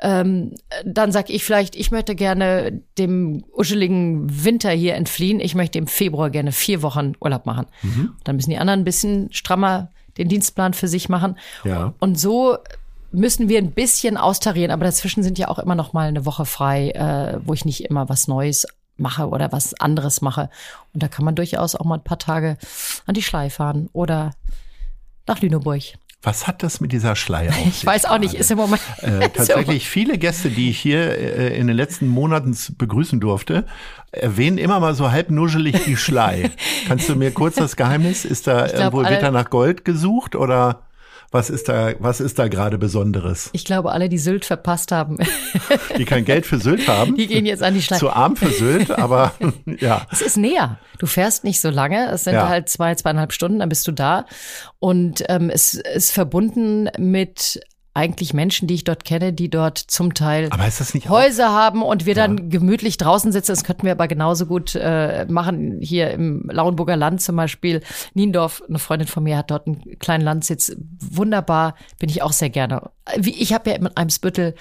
Ähm, 0.00 0.54
dann 0.84 1.12
sag 1.12 1.30
ich 1.30 1.44
vielleicht, 1.44 1.76
ich 1.76 1.90
möchte 1.90 2.14
gerne 2.14 2.82
dem 2.98 3.44
uscheligen 3.56 4.44
Winter 4.44 4.70
hier 4.70 4.94
entfliehen. 4.94 5.40
Ich 5.40 5.54
möchte 5.54 5.78
im 5.78 5.86
Februar 5.86 6.30
gerne 6.30 6.52
vier 6.52 6.82
Wochen 6.82 7.12
Urlaub 7.20 7.46
machen. 7.46 7.66
Mhm. 7.82 8.12
Dann 8.24 8.36
müssen 8.36 8.50
die 8.50 8.58
anderen 8.58 8.80
ein 8.80 8.84
bisschen 8.84 9.28
strammer 9.32 9.90
den 10.18 10.28
Dienstplan 10.28 10.74
für 10.74 10.88
sich 10.88 11.08
machen. 11.08 11.38
Ja. 11.64 11.94
Und 12.00 12.18
so 12.18 12.58
müssen 13.12 13.48
wir 13.48 13.58
ein 13.58 13.70
bisschen 13.70 14.16
austarieren, 14.16 14.70
aber 14.70 14.84
dazwischen 14.84 15.22
sind 15.22 15.38
ja 15.38 15.48
auch 15.48 15.58
immer 15.58 15.74
noch 15.74 15.92
mal 15.92 16.08
eine 16.08 16.26
Woche 16.26 16.44
frei, 16.44 16.90
äh, 16.90 17.38
wo 17.44 17.54
ich 17.54 17.64
nicht 17.64 17.84
immer 17.84 18.08
was 18.08 18.28
Neues 18.28 18.66
mache 18.96 19.28
oder 19.28 19.52
was 19.52 19.74
anderes 19.80 20.20
mache. 20.20 20.50
Und 20.92 21.02
da 21.02 21.08
kann 21.08 21.24
man 21.24 21.34
durchaus 21.34 21.74
auch 21.74 21.84
mal 21.84 21.96
ein 21.96 22.04
paar 22.04 22.18
Tage 22.18 22.56
an 23.06 23.14
die 23.14 23.22
Schlei 23.22 23.50
fahren 23.50 23.88
oder 23.92 24.32
nach 25.26 25.40
Lüneburg. 25.40 25.82
Was 26.24 26.46
hat 26.46 26.62
das 26.62 26.80
mit 26.80 26.92
dieser 26.92 27.16
Schleier 27.16 27.50
auf 27.50 27.66
Ich 27.66 27.84
weiß 27.84 28.06
auch 28.06 28.18
nicht, 28.18 28.34
ist 28.34 28.50
im 28.50 28.58
Moment. 28.58 28.82
Äh, 29.02 29.28
tatsächlich 29.34 29.88
viele 29.88 30.18
Gäste, 30.18 30.50
die 30.50 30.70
ich 30.70 30.78
hier 30.78 31.16
äh, 31.18 31.56
in 31.56 31.66
den 31.66 31.76
letzten 31.76 32.08
Monaten 32.08 32.56
begrüßen 32.78 33.20
durfte, 33.20 33.64
erwähnen 34.10 34.58
immer 34.58 34.80
mal 34.80 34.94
so 34.94 35.10
halb 35.10 35.30
nuschelig 35.30 35.84
die 35.84 35.96
Schlei. 35.96 36.50
Kannst 36.88 37.08
du 37.08 37.14
mir 37.14 37.30
kurz 37.30 37.56
das 37.56 37.76
Geheimnis? 37.76 38.24
Ist 38.24 38.46
da 38.46 38.66
glaub, 38.66 38.94
irgendwo 38.94 39.10
wird 39.10 39.22
da 39.22 39.30
nach 39.30 39.50
Gold 39.50 39.84
gesucht 39.84 40.34
oder? 40.34 40.80
Was 41.34 41.50
ist 41.50 41.68
da, 41.68 41.94
was 41.98 42.20
ist 42.20 42.38
da 42.38 42.46
gerade 42.46 42.78
Besonderes? 42.78 43.50
Ich 43.52 43.64
glaube, 43.64 43.90
alle, 43.90 44.08
die 44.08 44.18
Sylt 44.18 44.44
verpasst 44.44 44.92
haben. 44.92 45.18
Die 45.98 46.04
kein 46.04 46.24
Geld 46.24 46.46
für 46.46 46.58
Sylt 46.60 46.86
haben. 46.86 47.16
Die 47.16 47.26
gehen 47.26 47.44
jetzt 47.44 47.60
an 47.60 47.74
die 47.74 47.82
Schleife. 47.82 47.98
Zu 48.06 48.10
arm 48.10 48.36
für 48.36 48.50
Sylt, 48.50 48.92
aber 48.92 49.32
ja. 49.80 50.06
Es 50.12 50.20
ist 50.22 50.36
näher. 50.36 50.78
Du 51.00 51.06
fährst 51.06 51.42
nicht 51.42 51.60
so 51.60 51.70
lange. 51.70 52.08
Es 52.12 52.22
sind 52.22 52.34
Ja. 52.34 52.48
halt 52.48 52.68
zwei, 52.68 52.94
zweieinhalb 52.94 53.32
Stunden, 53.32 53.58
dann 53.58 53.68
bist 53.68 53.84
du 53.88 53.90
da. 53.90 54.26
Und 54.78 55.24
ähm, 55.28 55.50
es 55.50 55.74
ist 55.74 56.12
verbunden 56.12 56.88
mit 56.98 57.60
eigentlich 57.94 58.34
Menschen, 58.34 58.66
die 58.66 58.74
ich 58.74 58.84
dort 58.84 59.04
kenne, 59.04 59.32
die 59.32 59.48
dort 59.48 59.78
zum 59.78 60.14
Teil 60.14 60.48
nicht 60.94 61.06
auch? 61.06 61.12
Häuser 61.12 61.52
haben 61.52 61.82
und 61.82 62.06
wir 62.06 62.16
dann 62.16 62.50
gemütlich 62.50 62.96
draußen 62.96 63.30
sitzen. 63.30 63.52
Das 63.52 63.62
könnten 63.62 63.84
wir 63.84 63.92
aber 63.92 64.08
genauso 64.08 64.46
gut 64.46 64.74
äh, 64.74 65.24
machen. 65.26 65.78
Hier 65.80 66.10
im 66.10 66.48
Lauenburger 66.50 66.96
Land 66.96 67.22
zum 67.22 67.36
Beispiel. 67.36 67.82
Niendorf, 68.12 68.62
eine 68.68 68.80
Freundin 68.80 69.06
von 69.06 69.22
mir 69.22 69.38
hat 69.38 69.52
dort 69.52 69.68
einen 69.68 69.98
kleinen 70.00 70.24
Landsitz. 70.24 70.74
Wunderbar, 71.00 71.76
bin 72.00 72.08
ich 72.08 72.22
auch 72.22 72.32
sehr 72.32 72.50
gerne. 72.50 72.90
Wie, 73.16 73.40
ich 73.40 73.52
habe 73.52 73.70
ja 73.70 73.76
in 73.76 73.86
Eimsbüttel 73.96 74.54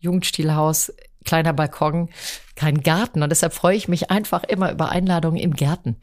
Jugendstilhaus, 0.00 0.92
kleiner 1.24 1.52
Balkon, 1.52 2.08
keinen 2.56 2.82
Garten. 2.82 3.22
Und 3.22 3.30
deshalb 3.30 3.52
freue 3.52 3.76
ich 3.76 3.88
mich 3.88 4.10
einfach 4.10 4.44
immer 4.44 4.70
über 4.72 4.90
Einladungen 4.90 5.38
in 5.40 5.54
Gärten. 5.54 5.96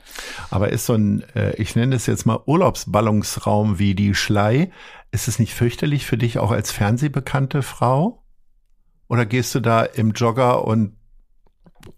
Aber 0.50 0.70
ist 0.70 0.86
so 0.86 0.94
ein, 0.94 1.24
äh, 1.36 1.56
ich 1.56 1.76
nenne 1.76 1.96
es 1.96 2.06
jetzt 2.06 2.26
mal 2.26 2.40
Urlaubsballungsraum 2.46 3.80
wie 3.80 3.96
die 3.96 4.16
Schlei, 4.16 4.72
ist 5.12 5.28
es 5.28 5.40
nicht 5.40 5.54
fürchterlich 5.54 6.06
für 6.06 6.18
dich 6.18 6.38
auch 6.40 6.52
als 6.52 6.72
fernsehbekannte 6.72 7.62
Frau? 7.62 8.24
Oder 9.08 9.26
gehst 9.26 9.54
du 9.56 9.60
da 9.60 9.84
im 9.84 10.12
Jogger 10.12 10.66
und 10.66 10.96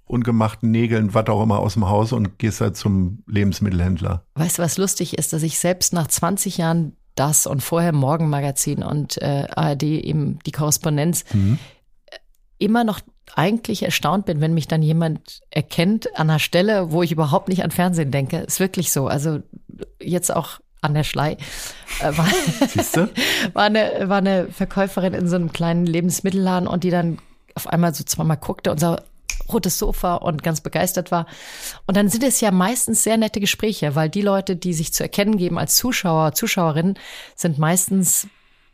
ungemachten 0.06 0.72
Nägeln, 0.72 1.14
was 1.14 1.28
auch 1.28 1.44
immer, 1.44 1.60
aus 1.60 1.74
dem 1.74 1.88
Haus 1.90 2.12
und 2.12 2.40
gehst 2.40 2.62
da 2.62 2.74
zum 2.74 3.24
Lebensmittelhändler? 3.28 4.26
Weißt 4.36 4.58
du, 4.58 4.64
was 4.64 4.78
lustig 4.78 5.18
ist, 5.18 5.34
dass 5.34 5.44
ich 5.44 5.60
selbst 5.60 5.94
nach 5.94 6.08
20 6.08 6.58
Jahren 6.58 6.96
das 7.16 7.46
und 7.46 7.62
vorher 7.62 7.92
Morgenmagazin 7.94 8.82
und 8.82 9.22
äh, 9.22 9.48
ARD 9.56 9.84
eben 9.84 10.40
die 10.46 10.52
Korrespondenz 10.52 11.26
Mhm. 11.34 11.60
immer 12.58 12.84
noch 12.84 13.02
eigentlich 13.36 13.84
erstaunt 13.84 14.26
bin, 14.26 14.42
wenn 14.42 14.54
mich 14.54 14.68
dann 14.68 14.84
jemand 14.84 15.42
erkennt 15.50 16.08
an 16.18 16.30
einer 16.30 16.40
Stelle, 16.40 16.92
wo 16.92 17.04
ich 17.04 17.12
überhaupt 17.12 17.50
nicht 17.50 17.64
an 17.64 17.72
Fernsehen 17.72 18.12
denke. 18.12 18.38
Ist 18.38 18.60
wirklich 18.60 18.92
so. 18.92 19.08
Also 19.08 19.40
jetzt 20.00 20.34
auch 20.36 20.60
an 20.82 20.94
der 20.94 21.04
Schlei. 21.04 21.38
Äh, 22.00 22.18
war, 22.18 22.28
war, 23.54 23.64
eine, 23.64 24.10
war 24.10 24.18
eine 24.18 24.48
Verkäuferin 24.48 25.14
in 25.14 25.28
so 25.28 25.36
einem 25.36 25.54
kleinen 25.54 25.86
Lebensmittelladen 25.86 26.68
und 26.68 26.84
die 26.84 26.90
dann 26.90 27.20
auf 27.56 27.68
einmal 27.68 27.94
so 27.94 28.04
zweimal 28.04 28.38
guckte 28.38 28.72
und 28.72 28.80
sah, 28.80 29.02
rotes 29.52 29.78
Sofa 29.78 30.16
und 30.16 30.44
ganz 30.44 30.62
begeistert 30.62 31.12
war. 31.12 31.26
Und 31.88 31.98
dann 31.98 32.10
sind 32.10 32.24
es 32.24 32.42
ja 32.42 32.52
meistens 32.52 33.04
sehr 33.04 33.18
nette 33.18 33.40
Gespräche, 33.40 33.96
weil 33.96 34.10
die 34.10 34.22
Leute, 34.22 34.56
die 34.56 34.74
sich 34.74 34.94
zu 34.94 35.04
erkennen 35.04 35.38
geben 35.38 35.58
als 35.58 35.76
Zuschauer, 35.76 36.34
Zuschauerinnen, 36.34 36.98
sind 37.36 37.58
meistens 37.58 38.28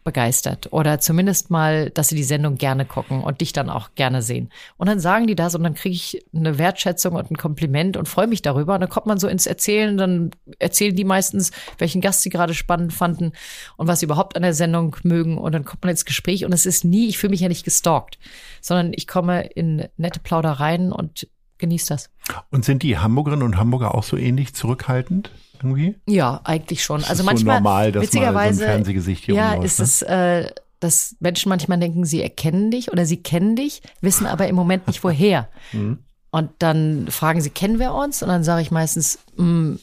begeistert 0.04 0.72
oder 0.72 1.00
zumindest 1.00 1.52
mal, 1.52 1.90
dass 1.90 2.08
sie 2.08 2.16
die 2.16 2.24
Sendung 2.24 2.56
gerne 2.56 2.86
gucken 2.86 3.22
und 3.22 3.42
dich 3.42 3.54
dann 3.54 3.70
auch 3.70 3.90
gerne 3.96 4.22
sehen. 4.22 4.50
Und 4.78 4.88
dann 4.88 5.00
sagen 5.00 5.28
die 5.28 5.36
das 5.36 5.56
und 5.56 5.64
dann 5.64 5.76
kriege 5.76 5.96
ich 5.96 6.26
eine 6.34 6.58
Wertschätzung 6.58 7.16
und 7.16 7.30
ein 7.30 7.38
Kompliment 7.38 7.98
und 7.98 8.08
freue 8.08 8.28
mich 8.28 8.42
darüber. 8.42 8.76
Und 8.76 8.82
dann 8.82 8.90
kommt 8.90 9.08
man 9.08 9.20
so 9.20 9.28
ins 9.28 9.46
Erzählen, 9.46 9.98
dann 9.98 10.32
erzählen 10.58 10.96
die 10.96 11.04
meistens, 11.04 11.52
welchen 11.78 12.02
Gast 12.02 12.22
sie 12.22 12.30
gerade 12.30 12.54
spannend 12.54 12.94
fanden 12.94 13.34
und 13.78 13.88
was 13.88 14.00
sie 14.00 14.06
überhaupt 14.06 14.36
an 14.36 14.44
der 14.44 14.54
Sendung 14.54 14.96
mögen. 15.04 15.38
Und 15.38 15.54
dann 15.54 15.66
kommt 15.66 15.84
man 15.84 15.92
ins 15.92 16.06
Gespräch 16.06 16.46
und 16.46 16.54
es 16.54 16.66
ist 16.66 16.86
nie, 16.86 17.08
ich 17.08 17.18
fühle 17.18 17.32
mich 17.32 17.42
ja 17.42 17.50
nicht 17.50 17.66
gestalkt, 17.66 18.18
sondern 18.62 18.94
ich 18.96 19.06
komme 19.06 19.46
in 19.48 19.88
nette 19.98 20.20
Plaudereien 20.20 20.94
und 20.94 21.28
genieße 21.58 21.88
das. 21.90 22.10
Und 22.52 22.64
sind 22.64 22.84
die 22.84 22.98
Hamburgerinnen 22.98 23.46
und 23.46 23.58
Hamburger 23.58 23.94
auch 23.94 24.04
so 24.04 24.16
ähnlich 24.16 24.56
zurückhaltend 24.56 25.32
irgendwie? 25.60 25.96
Ja, 26.08 26.42
eigentlich 26.44 26.84
schon. 26.84 27.04
Also 27.04 27.22
ist 27.22 27.26
manchmal 27.26 27.58
so 27.58 27.64
normal, 27.64 27.92
dass 27.92 27.94
mal 27.94 27.94
so 27.94 28.00
ein 28.00 28.04
witzigerweise 28.04 28.64
Fernsehgesicht 28.66 29.26
hier 29.26 29.36
ja, 29.36 29.52
rumläuft, 29.54 29.66
ist 29.66 29.80
ne? 29.80 29.84
es, 29.86 30.02
äh, 30.50 30.52
dass 30.80 31.16
Menschen 31.20 31.50
manchmal 31.50 31.80
denken, 31.80 32.06
sie 32.06 32.22
erkennen 32.22 32.72
dich 32.72 32.92
oder 32.92 33.06
sie 33.06 33.22
kennen 33.22 33.56
dich, 33.56 33.82
wissen 34.02 34.26
aber 34.26 34.48
im 34.48 34.56
Moment 34.56 34.88
nicht 34.88 35.04
woher. 35.04 35.50
Mhm. 35.72 36.00
Und 36.32 36.52
dann 36.60 37.08
fragen 37.10 37.42
sie, 37.42 37.50
kennen 37.50 37.80
wir 37.80 37.94
uns? 37.94 38.22
Und 38.22 38.30
dann 38.30 38.44
sage 38.44 38.62
ich 38.62 38.70
meistens, 38.70 39.20
hm, 39.36 39.80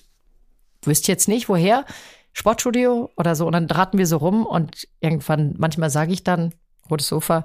wüsst 0.83 1.09
jetzt 1.09 1.29
nicht 1.29 1.49
woher, 1.49 1.85
Sportstudio 2.33 3.11
oder 3.17 3.35
so. 3.35 3.47
Und 3.47 3.53
dann 3.53 3.67
raten 3.67 3.99
wir 3.99 4.07
so 4.07 4.19
rum 4.19 4.47
und 4.47 4.87
irgendwann, 5.01 5.55
manchmal 5.59 5.91
sage 5.91 6.13
ich 6.13 6.23
dann, 6.23 6.55
rotes 6.91 7.09
Sofa, 7.09 7.45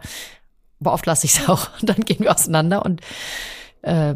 aber 0.80 0.94
oft 0.94 1.06
lasse 1.06 1.26
ich 1.26 1.36
es 1.36 1.50
auch 1.50 1.70
und 1.80 1.90
dann 1.90 2.02
gehen 2.02 2.20
wir 2.20 2.32
auseinander 2.32 2.86
und 2.86 3.02
äh, 3.82 4.16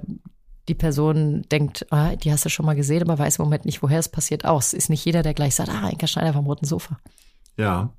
die 0.68 0.76
Person 0.76 1.44
denkt, 1.52 1.86
ah, 1.92 2.16
die 2.16 2.32
hast 2.32 2.46
du 2.46 2.50
schon 2.50 2.66
mal 2.66 2.76
gesehen, 2.76 3.04
aber 3.04 3.20
weiß 3.20 3.38
im 3.38 3.46
Moment 3.46 3.66
nicht, 3.66 3.82
woher 3.84 4.00
es 4.00 4.10
passiert 4.10 4.46
auch. 4.46 4.60
Es 4.60 4.74
ist 4.74 4.90
nicht 4.90 5.06
jeder, 5.06 5.22
der 5.22 5.34
gleich 5.34 5.56
sagt, 5.56 5.70
ah, 5.70 5.90
Inka 5.90 6.08
Schneider 6.08 6.34
vom 6.34 6.46
roten 6.46 6.66
Sofa. 6.66 7.00
Ja. 7.58 7.94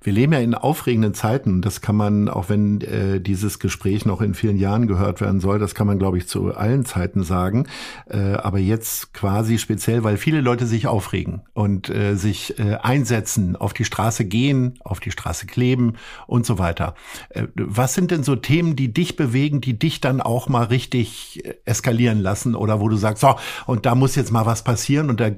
Wir 0.00 0.12
leben 0.12 0.32
ja 0.32 0.40
in 0.40 0.54
aufregenden 0.54 1.14
Zeiten. 1.14 1.62
Das 1.62 1.80
kann 1.80 1.96
man, 1.96 2.28
auch 2.28 2.48
wenn 2.48 2.80
äh, 2.80 3.20
dieses 3.20 3.58
Gespräch 3.58 4.04
noch 4.04 4.20
in 4.20 4.34
vielen 4.34 4.56
Jahren 4.56 4.86
gehört 4.86 5.20
werden 5.20 5.40
soll, 5.40 5.58
das 5.58 5.74
kann 5.74 5.86
man, 5.86 5.98
glaube 5.98 6.18
ich, 6.18 6.26
zu 6.26 6.54
allen 6.54 6.84
Zeiten 6.84 7.22
sagen. 7.22 7.66
Äh, 8.08 8.34
aber 8.34 8.58
jetzt 8.58 9.12
quasi 9.12 9.58
speziell, 9.58 10.04
weil 10.04 10.16
viele 10.16 10.40
Leute 10.40 10.66
sich 10.66 10.86
aufregen 10.86 11.42
und 11.52 11.88
äh, 11.88 12.14
sich 12.14 12.58
äh, 12.58 12.78
einsetzen, 12.82 13.56
auf 13.56 13.72
die 13.74 13.84
Straße 13.84 14.24
gehen, 14.24 14.78
auf 14.80 15.00
die 15.00 15.10
Straße 15.10 15.46
kleben 15.46 15.94
und 16.26 16.46
so 16.46 16.58
weiter. 16.58 16.94
Äh, 17.30 17.46
was 17.54 17.94
sind 17.94 18.10
denn 18.10 18.24
so 18.24 18.36
Themen, 18.36 18.74
die 18.76 18.92
dich 18.92 19.16
bewegen, 19.16 19.60
die 19.60 19.78
dich 19.78 20.00
dann 20.00 20.20
auch 20.20 20.48
mal 20.48 20.64
richtig 20.64 21.44
äh, 21.44 21.54
eskalieren 21.64 22.20
lassen 22.20 22.54
oder 22.54 22.80
wo 22.80 22.88
du 22.88 22.96
sagst, 22.96 23.20
so, 23.20 23.36
und 23.66 23.86
da 23.86 23.94
muss 23.94 24.16
jetzt 24.16 24.32
mal 24.32 24.46
was 24.46 24.64
passieren 24.64 25.10
und 25.10 25.20
da 25.20 25.30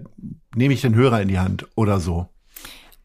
nehme 0.54 0.72
ich 0.72 0.80
den 0.80 0.94
Hörer 0.94 1.20
in 1.20 1.28
die 1.28 1.38
Hand 1.38 1.66
oder 1.74 2.00
so? 2.00 2.28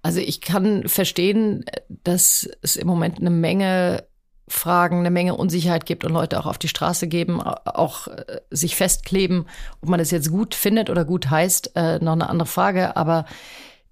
Also 0.02 0.20
ich 0.20 0.42
kann 0.42 0.88
verstehen, 0.88 1.66
dass 1.90 2.50
es 2.62 2.76
im 2.76 2.88
Moment 2.88 3.20
eine 3.20 3.30
Menge 3.30 4.04
Fragen, 4.50 5.00
eine 5.00 5.12
Menge 5.12 5.36
Unsicherheit 5.36 5.86
gibt 5.86 6.04
und 6.04 6.12
Leute 6.12 6.40
auch 6.40 6.48
auf 6.48 6.58
die 6.58 6.68
Straße 6.68 7.08
geben, 7.08 7.42
auch 7.42 8.08
äh, 8.08 8.42
sich 8.50 8.76
festkleben. 8.76 9.46
Ob 9.82 9.90
man 9.90 10.00
das 10.00 10.12
jetzt 10.12 10.32
gut 10.32 10.56
findet 10.56 10.90
oder 10.90 11.06
gut 11.06 11.30
heißt, 11.30 11.72
äh, 11.76 12.00
noch 12.00 12.14
eine 12.14 12.30
andere 12.30 12.48
Frage. 12.48 12.98
Aber 12.98 13.26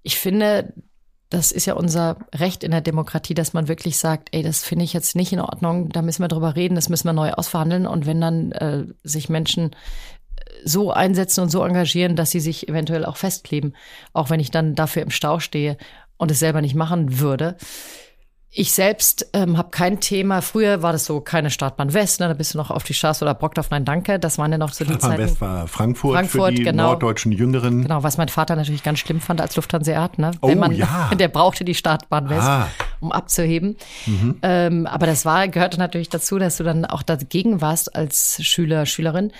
ich 0.02 0.18
finde, 0.18 0.72
das 1.30 1.52
ist 1.52 1.66
ja 1.66 1.74
unser 1.74 2.16
Recht 2.34 2.64
in 2.64 2.70
der 2.70 2.80
Demokratie, 2.80 3.34
dass 3.34 3.52
man 3.52 3.68
wirklich 3.68 3.98
sagt, 3.98 4.30
ey, 4.32 4.42
das 4.42 4.64
finde 4.64 4.84
ich 4.84 4.92
jetzt 4.92 5.14
nicht 5.14 5.32
in 5.32 5.40
Ordnung, 5.40 5.90
da 5.90 6.02
müssen 6.02 6.22
wir 6.22 6.28
drüber 6.28 6.56
reden, 6.56 6.74
das 6.74 6.88
müssen 6.88 7.06
wir 7.06 7.12
neu 7.12 7.32
ausverhandeln. 7.32 7.86
Und 7.86 8.06
wenn 8.06 8.20
dann 8.20 8.52
äh, 8.52 8.84
sich 9.04 9.28
Menschen 9.28 9.76
so 10.64 10.92
einsetzen 10.92 11.42
und 11.42 11.50
so 11.50 11.64
engagieren, 11.64 12.16
dass 12.16 12.30
sie 12.30 12.40
sich 12.40 12.68
eventuell 12.68 13.04
auch 13.04 13.16
festkleben, 13.16 13.74
auch 14.12 14.30
wenn 14.30 14.40
ich 14.40 14.50
dann 14.50 14.74
dafür 14.74 15.02
im 15.02 15.10
Stau 15.10 15.38
stehe 15.40 15.76
und 16.16 16.30
es 16.30 16.38
selber 16.38 16.60
nicht 16.60 16.74
machen 16.74 17.20
würde. 17.20 17.56
Ich 18.50 18.72
selbst 18.72 19.28
ähm, 19.34 19.58
habe 19.58 19.68
kein 19.68 20.00
Thema. 20.00 20.40
Früher 20.40 20.82
war 20.82 20.92
das 20.92 21.04
so 21.04 21.20
keine 21.20 21.50
Startbahn 21.50 21.92
West, 21.92 22.18
ne? 22.20 22.28
da 22.28 22.34
bist 22.34 22.54
du 22.54 22.58
noch 22.58 22.70
auf 22.70 22.82
die 22.82 22.94
Straße 22.94 23.22
oder 23.22 23.34
Brockdorf, 23.34 23.70
nein, 23.70 23.84
danke. 23.84 24.18
Das 24.18 24.38
waren 24.38 24.50
ja 24.50 24.56
noch 24.56 24.72
so 24.72 24.84
die 24.84 24.90
Startbahn 24.90 25.10
Zeiten. 25.10 25.22
West 25.22 25.40
war 25.42 25.68
Frankfurt, 25.68 26.14
Frankfurt, 26.14 26.48
für 26.48 26.54
die 26.54 26.62
genau. 26.62 26.84
norddeutschen 26.84 27.30
Jüngeren. 27.30 27.82
Genau, 27.82 28.02
was 28.02 28.16
mein 28.16 28.28
Vater 28.28 28.56
natürlich 28.56 28.82
ganz 28.82 29.00
schlimm 29.00 29.20
fand 29.20 29.42
als 29.42 29.54
Lufthanseat, 29.54 30.18
ne? 30.18 30.30
Oh, 30.40 30.48
Wenn 30.48 30.58
man, 30.58 30.72
ja. 30.72 31.10
Der 31.18 31.28
brauchte 31.28 31.66
die 31.66 31.74
Startbahn 31.74 32.30
West, 32.30 32.48
Ah. 32.48 32.68
um 33.00 33.12
abzuheben. 33.12 33.76
Ähm, 34.42 34.86
aber 34.86 35.06
das 35.06 35.26
war, 35.26 35.46
gehörte 35.48 35.78
natürlich 35.78 36.08
dazu, 36.08 36.38
dass 36.38 36.56
du 36.56 36.64
dann 36.64 36.86
auch 36.86 37.02
dagegen 37.02 37.60
warst 37.60 37.94
als 37.94 38.42
Schüler, 38.42 38.86
Schülerin. 38.86 39.30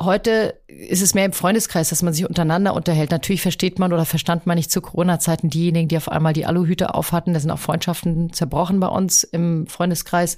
Heute 0.00 0.54
ist 0.68 1.02
es 1.02 1.14
mehr 1.14 1.24
im 1.24 1.32
Freundeskreis, 1.32 1.88
dass 1.88 2.02
man 2.02 2.14
sich 2.14 2.28
untereinander 2.28 2.74
unterhält. 2.74 3.10
Natürlich 3.10 3.42
versteht 3.42 3.80
man 3.80 3.92
oder 3.92 4.04
verstand 4.04 4.46
man 4.46 4.56
nicht 4.56 4.70
zu 4.70 4.80
Corona-Zeiten 4.80 5.50
diejenigen, 5.50 5.88
die 5.88 5.96
auf 5.96 6.08
einmal 6.08 6.32
die 6.32 6.46
Aluhüte 6.46 6.94
aufhatten. 6.94 7.34
Da 7.34 7.40
sind 7.40 7.50
auch 7.50 7.58
Freundschaften 7.58 8.32
zerbrochen 8.32 8.78
bei 8.78 8.86
uns 8.86 9.24
im 9.24 9.66
Freundeskreis. 9.66 10.36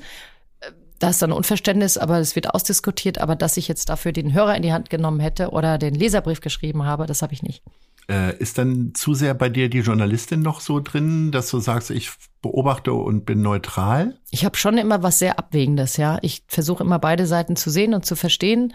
Da 0.98 1.11
ist 1.11 1.20
dann 1.20 1.32
Unverständnis, 1.32 1.98
aber 1.98 2.18
es 2.18 2.36
wird 2.36 2.54
ausdiskutiert. 2.54 3.18
Aber 3.18 3.36
dass 3.36 3.58
ich 3.58 3.68
jetzt 3.68 3.90
dafür 3.90 4.12
den 4.12 4.32
Hörer 4.32 4.56
in 4.56 4.62
die 4.62 4.72
Hand 4.72 4.88
genommen 4.88 5.20
hätte 5.20 5.50
oder 5.50 5.76
den 5.76 5.94
Leserbrief 5.94 6.40
geschrieben 6.40 6.84
habe, 6.84 7.04
das 7.04 7.20
habe 7.20 7.34
ich 7.34 7.42
nicht. 7.42 7.62
Äh, 8.08 8.36
ist 8.38 8.56
dann 8.56 8.92
zu 8.94 9.12
sehr 9.12 9.34
bei 9.34 9.50
dir 9.50 9.68
die 9.68 9.80
Journalistin 9.80 10.40
noch 10.40 10.61
so 10.61 10.80
drin, 10.80 11.32
dass 11.32 11.50
du 11.50 11.61
sagst, 11.61 11.90
ich 11.90 12.11
beobachte 12.42 12.92
und 12.92 13.24
bin 13.26 13.42
neutral? 13.42 14.18
Ich 14.30 14.44
habe 14.44 14.56
schon 14.56 14.78
immer 14.78 15.02
was 15.02 15.18
sehr 15.18 15.38
Abwägendes, 15.38 15.96
ja. 15.96 16.18
Ich 16.22 16.44
versuche 16.48 16.82
immer 16.82 16.98
beide 16.98 17.26
Seiten 17.26 17.56
zu 17.56 17.70
sehen 17.70 17.92
und 17.92 18.06
zu 18.06 18.16
verstehen. 18.16 18.72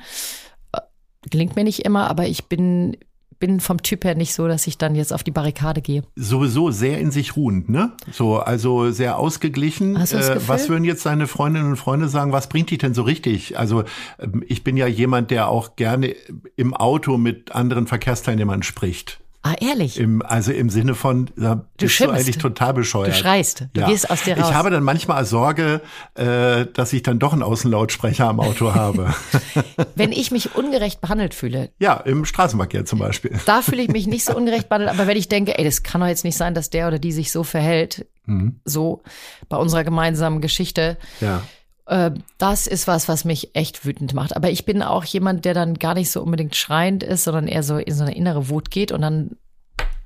Gelingt 1.30 1.56
mir 1.56 1.64
nicht 1.64 1.80
immer, 1.86 2.10
aber 2.10 2.28
ich 2.28 2.46
bin, 2.46 2.98
bin 3.40 3.60
vom 3.60 3.82
Typ 3.84 4.06
her 4.06 4.16
nicht 4.16 4.34
so, 4.34 4.48
dass 4.48 4.66
ich 4.68 4.78
dann 4.78 4.96
jetzt 4.96 5.12
auf 5.14 5.24
die 5.24 5.32
Barrikade 5.32 5.82
gehe. 5.82 6.04
Sowieso 6.16 6.72
sehr 6.72 7.00
in 7.00 7.12
sich 7.12 7.36
ruhend, 7.36 7.68
ne? 7.70 7.92
So, 8.12 8.38
also 8.40 8.92
sehr 8.92 9.18
ausgeglichen. 9.18 10.00
Hast 10.00 10.14
du 10.14 10.18
das 10.18 10.30
Äh, 10.30 10.34
Gefühl? 10.36 10.50
was 10.50 10.70
würden 10.70 10.84
jetzt 10.86 11.06
deine 11.06 11.28
Freundinnen 11.28 11.70
und 11.72 11.76
Freunde 11.78 12.08
sagen? 12.08 12.32
Was 12.32 12.48
bringt 12.48 12.70
dich 12.72 12.78
denn 12.78 12.94
so 12.94 13.02
richtig? 13.04 13.58
Also 13.60 13.84
ähm, 14.20 14.44
ich 14.48 14.64
bin 14.64 14.78
ja 14.78 14.88
jemand, 14.88 15.32
der 15.32 15.50
auch 15.50 15.76
gerne 15.76 16.16
im 16.56 16.74
Auto 16.74 17.18
mit 17.18 17.54
anderen 17.54 17.88
Verkehrsteilnehmern 17.88 18.64
spricht. 18.64 19.20
Ah, 19.48 19.54
ehrlich? 19.62 20.00
Im, 20.00 20.24
also 20.24 20.52
im 20.52 20.72
Sinne 20.72 20.96
von, 20.96 21.30
da 21.36 21.54
bist 21.54 21.68
du, 21.78 21.88
schimpfst. 21.88 22.16
eigentlich 22.20 22.38
total 22.40 22.74
bescheuert. 22.74 23.10
Du 23.10 23.14
schreist. 23.14 23.68
Du 23.76 23.86
gehst 23.86 24.10
aus 24.10 24.24
dir 24.24 24.36
raus. 24.40 24.48
Ich 24.50 24.56
habe 24.56 24.72
dann 24.72 24.82
manchmal 24.84 25.24
Sorge, 25.24 25.82
äh, 26.16 26.66
dass 26.74 26.92
ich 26.94 27.04
dann 27.04 27.20
doch 27.20 27.32
einen 27.32 27.44
Außenlautsprecher 27.44 28.28
am 28.28 28.40
Auto 28.40 28.74
habe. 28.74 29.14
Wenn 29.96 30.12
ich 30.12 30.32
mich 30.32 30.56
ungerecht 30.56 31.00
behandelt 31.00 31.36
fühle, 31.36 31.70
ja, 31.78 31.94
im 31.94 32.26
Straßenverkehr 32.26 32.86
zum 32.86 32.98
Beispiel. 32.98 33.34
da 33.46 33.62
fühle 33.62 33.84
ich 33.84 33.90
mich 33.90 34.08
nicht 34.08 34.26
so 34.26 34.36
ungerecht 34.36 34.68
behandelt, 34.68 34.90
aber 34.90 35.06
wenn 35.06 35.18
ich 35.18 35.28
denke, 35.30 35.56
ey, 35.60 35.64
das 35.64 35.84
kann 35.84 36.02
doch 36.02 36.08
jetzt 36.08 36.24
nicht 36.24 36.38
sein, 36.38 36.56
dass 36.56 36.72
der 36.72 36.88
oder 36.88 36.98
die 36.98 37.12
sich 37.12 37.32
so 37.32 37.44
verhält, 37.44 38.08
Mhm. 38.28 38.60
so 38.66 39.04
bei 39.50 39.58
unserer 39.58 39.84
gemeinsamen 39.84 40.42
Geschichte, 40.42 40.98
Ja. 41.22 41.44
Äh, 41.86 42.12
das 42.38 42.68
ist 42.68 42.88
was, 42.88 43.08
was 43.08 43.26
mich 43.26 43.56
echt 43.56 43.86
wütend 43.86 44.14
macht. 44.14 44.36
Aber 44.36 44.50
ich 44.50 44.66
bin 44.66 44.82
auch 44.82 45.04
jemand, 45.04 45.46
der 45.46 45.54
dann 45.54 45.76
gar 45.76 45.94
nicht 45.94 46.12
so 46.12 46.22
unbedingt 46.22 46.56
schreiend 46.56 47.04
ist, 47.04 47.24
sondern 47.24 47.48
eher 47.48 47.64
so 47.64 47.78
in 47.78 47.94
so 47.94 48.04
eine 48.04 48.16
innere 48.16 48.50
Wut 48.50 48.72
geht 48.72 48.92
und 48.92 49.02
dann 49.02 49.38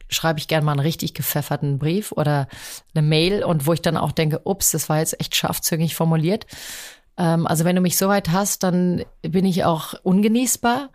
schreibe 0.09 0.39
ich 0.39 0.47
gerne 0.47 0.65
mal 0.65 0.71
einen 0.71 0.81
richtig 0.81 1.13
gepfefferten 1.13 1.77
Brief 1.77 2.11
oder 2.11 2.47
eine 2.93 3.07
Mail 3.07 3.43
und 3.43 3.67
wo 3.67 3.73
ich 3.73 3.81
dann 3.81 3.97
auch 3.97 4.11
denke, 4.11 4.41
ups, 4.43 4.71
das 4.71 4.89
war 4.89 4.99
jetzt 4.99 5.19
echt 5.19 5.35
scharfzüngig 5.35 5.95
formuliert. 5.95 6.47
Ähm, 7.17 7.45
also 7.45 7.63
wenn 7.63 7.75
du 7.75 7.81
mich 7.81 7.97
so 7.97 8.07
weit 8.07 8.29
hast, 8.29 8.63
dann 8.63 9.03
bin 9.21 9.45
ich 9.45 9.65
auch 9.65 9.93
ungenießbar, 10.01 10.89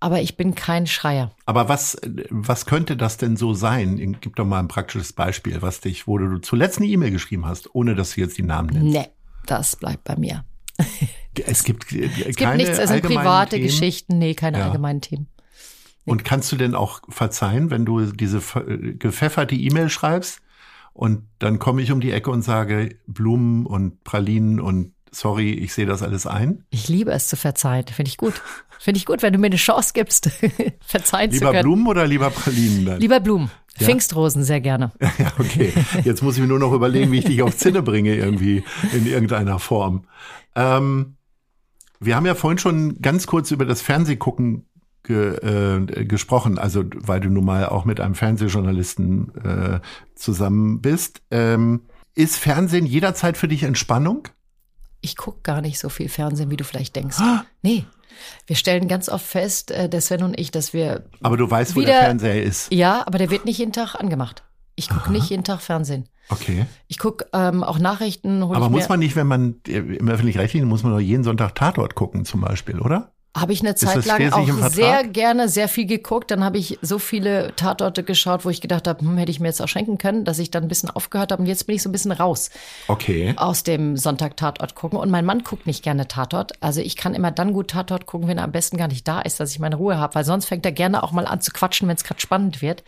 aber 0.00 0.20
ich 0.20 0.36
bin 0.36 0.54
kein 0.54 0.86
Schreier. 0.86 1.30
Aber 1.46 1.68
was, 1.68 1.96
was 2.28 2.66
könnte 2.66 2.96
das 2.96 3.16
denn 3.16 3.36
so 3.36 3.54
sein? 3.54 4.18
Gib 4.20 4.36
doch 4.36 4.44
mal 4.44 4.58
ein 4.58 4.68
praktisches 4.68 5.12
Beispiel, 5.14 5.62
was 5.62 5.80
dich, 5.80 6.06
wo 6.06 6.18
du 6.18 6.38
zuletzt 6.38 6.78
eine 6.78 6.88
E-Mail 6.88 7.10
geschrieben 7.12 7.46
hast, 7.46 7.74
ohne 7.74 7.94
dass 7.94 8.14
du 8.14 8.20
jetzt 8.20 8.36
die 8.36 8.42
Namen 8.42 8.68
nennst. 8.70 8.92
Nee, 8.92 9.08
das 9.46 9.76
bleibt 9.76 10.04
bei 10.04 10.16
mir. 10.16 10.44
Es 11.46 11.64
gibt, 11.64 11.90
äh, 11.92 12.10
Es 12.28 12.36
gibt 12.36 12.56
nichts, 12.56 12.78
es 12.78 12.90
sind 12.90 13.02
private 13.02 13.58
Geschichten, 13.58 14.18
nee, 14.18 14.34
keine 14.34 14.58
Ja. 14.58 14.66
allgemeinen 14.66 15.00
Themen. 15.00 15.28
Und 16.04 16.24
kannst 16.24 16.52
du 16.52 16.56
denn 16.56 16.74
auch 16.74 17.00
verzeihen, 17.08 17.70
wenn 17.70 17.86
du 17.86 18.12
diese 18.12 18.42
ver- 18.42 18.64
gepfefferte 18.66 19.54
E-Mail 19.54 19.88
schreibst 19.88 20.40
und 20.92 21.22
dann 21.38 21.58
komme 21.58 21.80
ich 21.80 21.90
um 21.90 22.00
die 22.02 22.10
Ecke 22.10 22.30
und 22.30 22.42
sage 22.42 22.96
Blumen 23.06 23.64
und 23.64 24.04
Pralinen 24.04 24.60
und 24.60 24.92
sorry, 25.12 25.52
ich 25.52 25.72
sehe 25.72 25.86
das 25.86 26.02
alles 26.02 26.26
ein? 26.26 26.64
Ich 26.70 26.88
liebe 26.88 27.12
es 27.12 27.28
zu 27.28 27.36
verzeihen, 27.36 27.86
finde 27.86 28.08
ich 28.08 28.16
gut. 28.16 28.34
Finde 28.80 28.98
ich 28.98 29.06
gut, 29.06 29.22
wenn 29.22 29.32
du 29.32 29.38
mir 29.38 29.46
eine 29.46 29.56
Chance 29.56 29.92
gibst, 29.94 30.28
verzeihen 30.84 31.30
zu 31.30 31.38
Lieber 31.38 31.52
können. 31.52 31.62
Blumen 31.62 31.86
oder 31.86 32.06
lieber 32.06 32.30
Pralinen 32.30 32.84
dann? 32.84 33.00
Lieber 33.00 33.20
Blumen. 33.20 33.50
Ja? 33.78 33.86
Pfingstrosen 33.86 34.42
sehr 34.42 34.60
gerne. 34.60 34.90
Ja, 35.18 35.32
okay. 35.38 35.72
Jetzt 36.04 36.22
muss 36.22 36.34
ich 36.34 36.40
mir 36.40 36.48
nur 36.48 36.58
noch 36.58 36.72
überlegen, 36.72 37.12
wie 37.12 37.18
ich 37.18 37.24
dich 37.24 37.42
auf 37.42 37.56
Zinne 37.56 37.82
bringe 37.82 38.16
irgendwie 38.16 38.64
in 38.92 39.06
irgendeiner 39.06 39.58
Form. 39.58 40.06
Ähm, 40.56 41.16
wir 42.00 42.16
haben 42.16 42.26
ja 42.26 42.34
vorhin 42.34 42.58
schon 42.58 43.00
ganz 43.00 43.26
kurz 43.26 43.52
über 43.52 43.64
das 43.64 43.82
Fernsehgucken 43.82 44.66
ge, 45.04 45.36
äh, 45.36 46.04
gesprochen, 46.04 46.58
also 46.58 46.84
weil 46.96 47.20
du 47.20 47.28
nun 47.28 47.44
mal 47.44 47.66
auch 47.66 47.84
mit 47.84 48.00
einem 48.00 48.14
Fernsehjournalisten 48.14 49.32
äh, 49.44 49.80
zusammen 50.16 50.80
bist. 50.80 51.22
Ähm, 51.30 51.82
ist 52.14 52.36
Fernsehen 52.36 52.86
jederzeit 52.86 53.36
für 53.36 53.48
dich 53.48 53.62
Entspannung? 53.62 54.28
Ich 55.02 55.16
gucke 55.16 55.40
gar 55.42 55.60
nicht 55.60 55.78
so 55.78 55.88
viel 55.90 56.08
Fernsehen, 56.08 56.50
wie 56.50 56.56
du 56.56 56.64
vielleicht 56.64 56.96
denkst. 56.96 57.18
Ah. 57.20 57.44
Nee. 57.60 57.84
Wir 58.46 58.56
stellen 58.56 58.88
ganz 58.88 59.08
oft 59.08 59.26
fest, 59.26 59.70
äh, 59.70 59.88
der 59.88 60.00
Sven 60.00 60.22
und 60.22 60.38
ich, 60.38 60.50
dass 60.50 60.72
wir, 60.72 61.04
Aber 61.22 61.36
du 61.36 61.50
weißt, 61.50 61.74
wo 61.76 61.80
Wieder- 61.80 61.92
der 61.92 62.00
Fernseher 62.02 62.42
ist. 62.42 62.72
ja, 62.72 63.04
aber 63.06 63.18
der 63.18 63.30
wird 63.30 63.44
nicht 63.44 63.58
jeden 63.58 63.72
Tag 63.72 63.94
angemacht. 63.96 64.44
Ich 64.74 64.88
gucke 64.88 65.12
nicht 65.12 65.28
jeden 65.28 65.44
Tag 65.44 65.60
Fernsehen. 65.60 66.08
Okay. 66.28 66.66
Ich 66.88 66.98
gucke 66.98 67.26
ähm, 67.34 67.62
auch 67.62 67.78
Nachrichten. 67.78 68.42
Aber 68.42 68.70
muss 68.70 68.88
man 68.88 69.00
nicht, 69.00 69.16
wenn 69.16 69.26
man 69.26 69.56
äh, 69.66 69.78
im 69.78 70.08
öffentlich-rechtlichen, 70.08 70.66
muss 70.68 70.82
man 70.82 70.92
doch 70.92 71.00
jeden 71.00 71.24
Sonntag 71.24 71.54
Tatort 71.54 71.94
gucken 71.94 72.24
zum 72.24 72.40
Beispiel, 72.40 72.78
oder? 72.80 73.12
Habe 73.34 73.54
ich 73.54 73.60
eine 73.60 73.74
Zeit 73.74 73.96
das 73.96 74.04
lang 74.04 74.30
auch 74.30 74.68
sehr 74.68 75.04
gerne 75.04 75.48
sehr 75.48 75.66
viel 75.66 75.86
geguckt. 75.86 76.30
Dann 76.30 76.44
habe 76.44 76.58
ich 76.58 76.78
so 76.82 76.98
viele 76.98 77.56
Tatorte 77.56 78.02
geschaut, 78.02 78.44
wo 78.44 78.50
ich 78.50 78.60
gedacht 78.60 78.86
habe, 78.86 79.00
hm, 79.00 79.16
hätte 79.16 79.30
ich 79.30 79.40
mir 79.40 79.48
jetzt 79.48 79.62
auch 79.62 79.68
schenken 79.68 79.96
können, 79.96 80.26
dass 80.26 80.38
ich 80.38 80.50
dann 80.50 80.64
ein 80.64 80.68
bisschen 80.68 80.90
aufgehört 80.90 81.32
habe. 81.32 81.40
Und 81.42 81.46
jetzt 81.48 81.66
bin 81.66 81.74
ich 81.74 81.82
so 81.82 81.88
ein 81.88 81.92
bisschen 81.92 82.12
raus 82.12 82.50
Okay. 82.88 83.32
aus 83.36 83.62
dem 83.62 83.96
Sonntag-Tatort 83.96 84.74
gucken. 84.74 84.98
Und 84.98 85.10
mein 85.10 85.24
Mann 85.24 85.44
guckt 85.44 85.66
nicht 85.66 85.82
gerne 85.82 86.08
Tatort. 86.08 86.52
Also 86.62 86.82
ich 86.82 86.94
kann 86.94 87.14
immer 87.14 87.30
dann 87.30 87.54
gut 87.54 87.68
Tatort 87.70 88.04
gucken, 88.04 88.28
wenn 88.28 88.36
er 88.36 88.44
am 88.44 88.52
besten 88.52 88.76
gar 88.76 88.88
nicht 88.88 89.08
da 89.08 89.22
ist, 89.22 89.40
dass 89.40 89.50
ich 89.50 89.58
meine 89.58 89.76
Ruhe 89.76 89.96
habe. 89.96 90.14
Weil 90.14 90.24
sonst 90.26 90.44
fängt 90.44 90.66
er 90.66 90.72
gerne 90.72 91.02
auch 91.02 91.12
mal 91.12 91.26
an 91.26 91.40
zu 91.40 91.52
quatschen, 91.52 91.88
wenn 91.88 91.96
es 91.96 92.04
gerade 92.04 92.20
spannend 92.20 92.60
wird. 92.60 92.84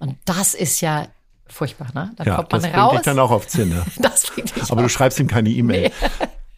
Und 0.00 0.16
das 0.24 0.54
ist 0.54 0.80
ja 0.80 1.06
furchtbar, 1.46 1.86
ne? 1.94 2.10
Dann 2.16 2.26
Hm. 2.26 2.32
Ja, 2.32 2.36
kommt 2.38 2.50
man 2.50 2.60
das 2.62 2.70
bringt 2.72 2.82
raus. 2.84 2.92
dich 2.96 3.02
dann 3.02 3.18
auch 3.20 3.30
auf 3.30 3.46
Zinne. 3.46 3.84
das 3.98 4.26
bringt 4.26 4.56
dich 4.56 4.64
Aber 4.64 4.80
du 4.80 4.86
auf. 4.86 4.90
schreibst 4.90 5.20
ihm 5.20 5.28
keine 5.28 5.48
E-Mail. 5.50 5.92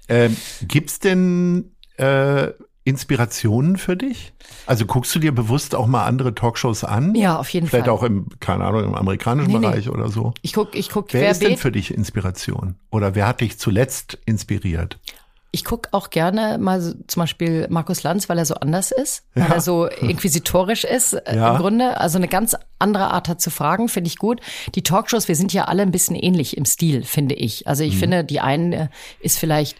Ähm, 0.09 0.35
gibt's 0.63 0.99
denn 0.99 1.73
äh, 1.99 2.49
Inspirationen 2.89 3.77
für 3.77 3.97
dich? 3.97 4.33
Also 4.67 4.87
guckst 4.87 5.15
du 5.15 5.19
dir 5.19 5.33
bewusst 5.35 5.75
auch 5.75 5.87
mal 5.87 6.05
andere 6.07 6.35
Talkshows 6.35 6.85
an? 6.85 7.15
Ja, 7.15 7.39
auf 7.39 7.49
jeden 7.51 7.67
Vielleicht 7.67 7.87
Fall. 7.87 7.95
auch 7.95 8.03
im, 8.03 8.27
keine 8.41 8.65
Ahnung, 8.65 8.85
im 8.85 8.95
amerikanischen 8.95 9.53
Nee, 9.53 9.59
nee. 9.59 9.67
Bereich 9.67 9.89
oder 9.91 10.09
so. 10.09 10.33
Ich 10.43 10.53
guck, 10.53 10.75
ich 10.75 10.89
guck 10.91 11.13
Wer 11.13 11.31
ist 11.31 11.43
denn 11.43 11.57
für 11.57 11.71
dich 11.73 11.93
Inspiration? 11.93 12.75
Oder 12.91 13.15
wer 13.15 13.27
hat 13.27 13.41
dich 13.41 13.59
zuletzt 13.59 14.19
inspiriert? 14.25 14.99
Ich 15.51 15.65
guck 15.65 15.89
auch 15.93 16.11
gerne 16.11 16.59
mal 16.59 16.79
so, 16.83 16.93
zum 17.07 17.23
Beispiel 17.23 17.67
Markus 17.71 18.03
Lanz, 18.03 18.29
weil 18.29 18.37
er 18.37 18.45
so 18.45 18.55
anders 18.57 18.91
ist, 18.93 19.25
weil 19.35 19.51
er 19.51 19.61
so 19.63 19.87
inquisitorisch 19.87 20.85
ist 20.85 21.15
äh, 21.15 21.37
Ja. 21.37 21.53
im 21.53 21.57
Grunde. 21.59 21.99
Also 21.99 22.19
eine 22.19 22.29
ganz 22.29 22.55
andere 22.79 23.11
Art 23.11 23.29
hat 23.29 23.41
zu 23.41 23.51
fragen, 23.51 23.89
finde 23.89 24.09
ich 24.09 24.17
gut. 24.19 24.41
Die 24.75 24.83
Talkshows, 24.83 25.27
wir 25.27 25.37
sind 25.37 25.53
ja 25.55 25.65
alle 25.65 25.83
ein 25.83 25.91
bisschen 25.91 26.17
ähnlich 26.17 26.57
im 26.59 26.67
Stil, 26.67 27.03
finde 27.03 27.35
ich. 27.35 27.67
Also 27.67 27.83
ich 27.83 27.97
finde, 27.97 28.25
die 28.25 28.41
eine 28.41 28.91
ist 29.21 29.39
vielleicht 29.39 29.79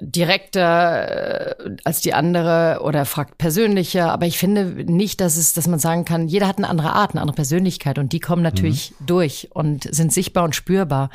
direkter 0.00 1.58
äh, 1.60 1.76
als 1.84 2.00
die 2.00 2.14
andere 2.14 2.80
oder 2.82 3.04
fragt 3.04 3.38
persönlicher, 3.38 4.12
aber 4.12 4.26
ich 4.26 4.38
finde 4.38 4.64
nicht, 4.90 5.20
dass 5.20 5.36
es, 5.36 5.52
dass 5.52 5.66
man 5.66 5.78
sagen 5.78 6.04
kann, 6.04 6.28
jeder 6.28 6.46
hat 6.48 6.58
eine 6.58 6.68
andere 6.68 6.92
Art, 6.92 7.12
eine 7.12 7.20
andere 7.20 7.36
Persönlichkeit 7.36 7.98
und 7.98 8.12
die 8.12 8.20
kommen 8.20 8.42
natürlich 8.42 8.94
durch 9.00 9.48
und 9.52 9.92
sind 9.94 10.12
sichtbar 10.12 10.44
und 10.44 10.54
spürbar 10.54 11.10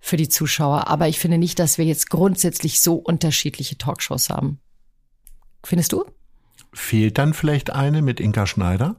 für 0.00 0.16
die 0.16 0.28
Zuschauer. 0.28 0.88
Aber 0.88 1.08
ich 1.08 1.18
finde 1.18 1.38
nicht, 1.38 1.58
dass 1.58 1.78
wir 1.78 1.84
jetzt 1.84 2.10
grundsätzlich 2.10 2.80
so 2.80 2.94
unterschiedliche 2.94 3.78
Talkshows 3.78 4.30
haben. 4.30 4.60
Findest 5.64 5.92
du? 5.92 6.04
Fehlt 6.72 7.18
dann 7.18 7.34
vielleicht 7.34 7.70
eine 7.70 8.02
mit 8.02 8.20
Inka 8.20 8.46
Schneider? 8.46 8.96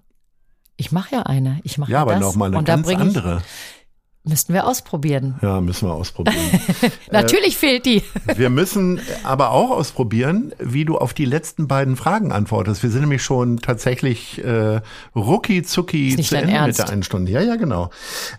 Ich 0.75 0.91
mache 0.91 1.15
ja 1.15 1.23
eine. 1.23 1.59
Ich 1.63 1.77
mache 1.77 1.91
Ja, 1.91 2.01
aber 2.01 2.13
das. 2.13 2.21
noch 2.21 2.36
mal 2.36 2.53
eine 2.53 2.63
ganz 2.63 2.88
andere. 2.88 3.38
Ich, 3.38 3.78
müssten 4.24 4.53
wir 4.53 4.67
ausprobieren. 4.67 5.36
Ja, 5.41 5.59
müssen 5.61 5.88
wir 5.88 5.93
ausprobieren. 5.93 6.38
Natürlich 7.11 7.57
fehlt 7.57 7.86
die. 7.86 8.03
Wir 8.36 8.49
müssen 8.49 8.99
aber 9.24 9.51
auch 9.51 9.72
ausprobieren, 9.72 10.53
wie 10.59 10.86
du 10.86 10.97
auf 10.97 11.13
die 11.13 11.26
letzten 11.26 11.67
beiden 11.67 11.95
Fragen 11.95 12.32
antwortest. 12.32 12.84
Wir 12.84 12.89
sind 12.91 13.01
nämlich 13.01 13.24
schon 13.24 13.57
tatsächlich 13.57 14.43
äh, 14.43 14.82
rucki 15.15 15.63
zucki 15.63 16.15
zu 16.22 16.38
Ende 16.38 16.51
Ernst? 16.53 16.80
mit 16.80 16.88
der 16.88 16.93
einen 16.93 17.03
Stunde. 17.03 17.32
Ja, 17.32 17.41
ja, 17.41 17.55
genau. 17.55 17.89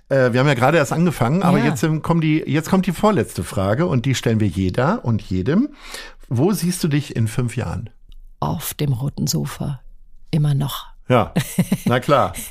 Äh, 0.08 0.32
wir 0.32 0.40
haben 0.40 0.46
ja 0.48 0.54
gerade 0.54 0.76
erst 0.78 0.92
angefangen, 0.92 1.42
aber 1.42 1.58
Ja. 1.58 1.64
jetzt 1.66 1.82
ähm, 1.82 2.02
kommen 2.02 2.20
die, 2.20 2.38
jetzt 2.46 2.70
kommt 2.70 2.86
die 2.86 2.92
vorletzte 2.92 3.42
Frage 3.42 3.86
und 3.86 4.06
die 4.06 4.14
stellen 4.14 4.38
wir 4.40 4.48
jeder 4.48 5.04
und 5.04 5.22
jedem. 5.22 5.70
Wo 6.28 6.52
siehst 6.52 6.84
du 6.84 6.88
dich 6.88 7.16
in 7.16 7.26
fünf 7.26 7.56
Jahren? 7.56 7.90
Auf 8.38 8.74
dem 8.74 8.92
roten 8.92 9.26
Sofa. 9.26 9.80
Immer 10.30 10.54
noch. 10.54 10.86
Ja, 11.08 11.32
na 11.86 11.98
klar. 11.98 12.34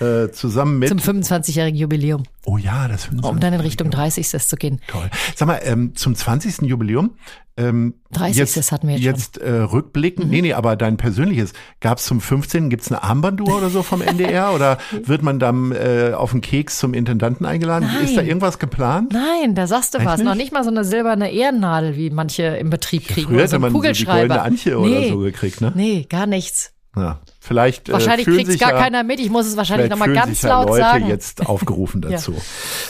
äh, 0.00 0.30
zusammen 0.30 0.78
mit. 0.78 0.88
Zum 0.88 0.98
25-jährigen 0.98 1.78
Jubiläum. 1.78 2.22
oh 2.44 2.56
ja, 2.56 2.88
das 2.88 3.04
finden 3.04 3.24
Um 3.24 3.40
dann 3.40 3.52
in 3.52 3.60
Richtung 3.60 3.90
30. 3.90 4.28
zu 4.28 4.56
gehen. 4.56 4.80
Toll. 4.86 5.10
Sag 5.34 5.46
mal, 5.46 5.60
ähm, 5.62 5.94
zum 5.94 6.14
20. 6.14 6.62
Jubiläum. 6.62 7.10
Ähm, 7.56 7.94
30. 8.12 8.36
Jetzt, 8.38 8.72
hatten 8.72 8.88
wir 8.88 8.96
jetzt 8.96 9.04
schon. 9.04 9.12
Mhm. 9.12 9.18
jetzt 9.18 9.38
äh, 9.38 9.50
rückblickend. 9.50 10.30
Nee, 10.30 10.40
nee, 10.40 10.54
aber 10.54 10.76
dein 10.76 10.96
persönliches. 10.96 11.52
Gab 11.80 11.98
es 11.98 12.04
zum 12.04 12.20
15. 12.20 12.70
Gibt's 12.70 12.90
eine 12.90 13.02
Armbanduhr 13.02 13.58
oder 13.58 13.68
so 13.68 13.82
vom 13.82 14.00
NDR? 14.00 14.54
oder 14.54 14.78
wird 15.04 15.22
man 15.22 15.38
dann 15.38 15.72
äh, 15.72 16.12
auf 16.14 16.30
den 16.30 16.40
Keks 16.40 16.78
zum 16.78 16.94
Intendanten 16.94 17.44
eingeladen? 17.44 17.88
Nein. 17.92 18.04
Ist 18.04 18.16
da 18.16 18.22
irgendwas 18.22 18.58
geplant? 18.58 19.12
Nein, 19.12 19.54
da 19.54 19.66
sagst 19.66 19.94
du 19.94 19.98
Echt 19.98 20.06
was. 20.06 20.18
nicht? 20.18 20.26
Noch 20.26 20.34
nicht 20.34 20.52
mal 20.52 20.64
so 20.64 20.70
eine 20.70 20.84
silberne 20.84 21.30
Ehrennadel, 21.30 21.96
wie 21.96 22.10
manche 22.10 22.44
im 22.44 22.70
Betrieb 22.70 23.06
kriegen. 23.06 23.28
Früher 23.28 23.36
oder 23.36 23.48
so 23.48 23.56
hätte 23.56 23.70
man 23.70 23.72
so 23.72 23.92
die 23.92 24.04
goldene 24.04 24.40
Antje 24.40 24.78
oder 24.78 24.88
nee, 24.88 25.10
so 25.10 25.18
gekriegt, 25.18 25.60
ne? 25.60 25.72
Nee, 25.74 26.06
gar 26.08 26.26
nichts. 26.26 26.72
Ja, 26.96 27.20
vielleicht 27.38 27.88
äh, 27.88 27.92
Wahrscheinlich 27.92 28.24
fühlen 28.24 28.38
kriegt's 28.38 28.52
sich 28.52 28.60
gar 28.60 28.72
ja, 28.72 28.78
keiner 28.78 29.04
mit. 29.04 29.20
Ich 29.20 29.30
muss 29.30 29.46
es 29.46 29.56
wahrscheinlich 29.56 29.88
nochmal 29.90 30.12
ganz 30.12 30.30
sich 30.30 30.42
ja 30.42 30.48
laut 30.48 30.68
Leute 30.68 30.82
sagen. 30.82 31.06
jetzt 31.06 31.46
aufgerufen 31.46 32.00
dazu. 32.00 32.34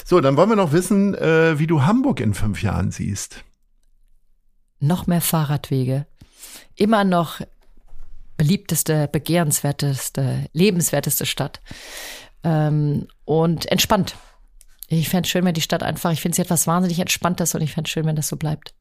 So, 0.05 0.20
dann 0.20 0.36
wollen 0.36 0.48
wir 0.48 0.57
noch 0.57 0.72
wissen, 0.72 1.14
äh, 1.14 1.59
wie 1.59 1.66
du 1.66 1.82
Hamburg 1.82 2.20
in 2.20 2.32
fünf 2.32 2.62
Jahren 2.62 2.90
siehst. 2.90 3.44
Noch 4.78 5.07
mehr 5.07 5.20
Fahrradwege. 5.20 6.07
Immer 6.76 7.05
noch 7.05 7.42
beliebteste, 8.38 9.07
begehrenswerteste, 9.07 10.46
lebenswerteste 10.55 11.26
Stadt. 11.26 11.61
Ähm, 12.42 13.07
und 13.26 13.66
entspannt. 13.70 14.16
Ich 14.88 15.11
fände 15.11 15.28
schön, 15.28 15.44
wenn 15.44 15.55
die 15.55 15.61
Stadt 15.61 15.82
einfach, 15.82 16.11
ich 16.11 16.22
finde 16.22 16.36
sie 16.36 16.42
etwas 16.42 16.66
wahnsinnig 16.66 16.98
Entspanntes 16.98 17.55
und 17.55 17.61
ich 17.61 17.74
fände 17.74 17.90
schön, 17.90 18.07
wenn 18.07 18.16
das 18.16 18.28
so 18.28 18.36
bleibt. 18.36 18.74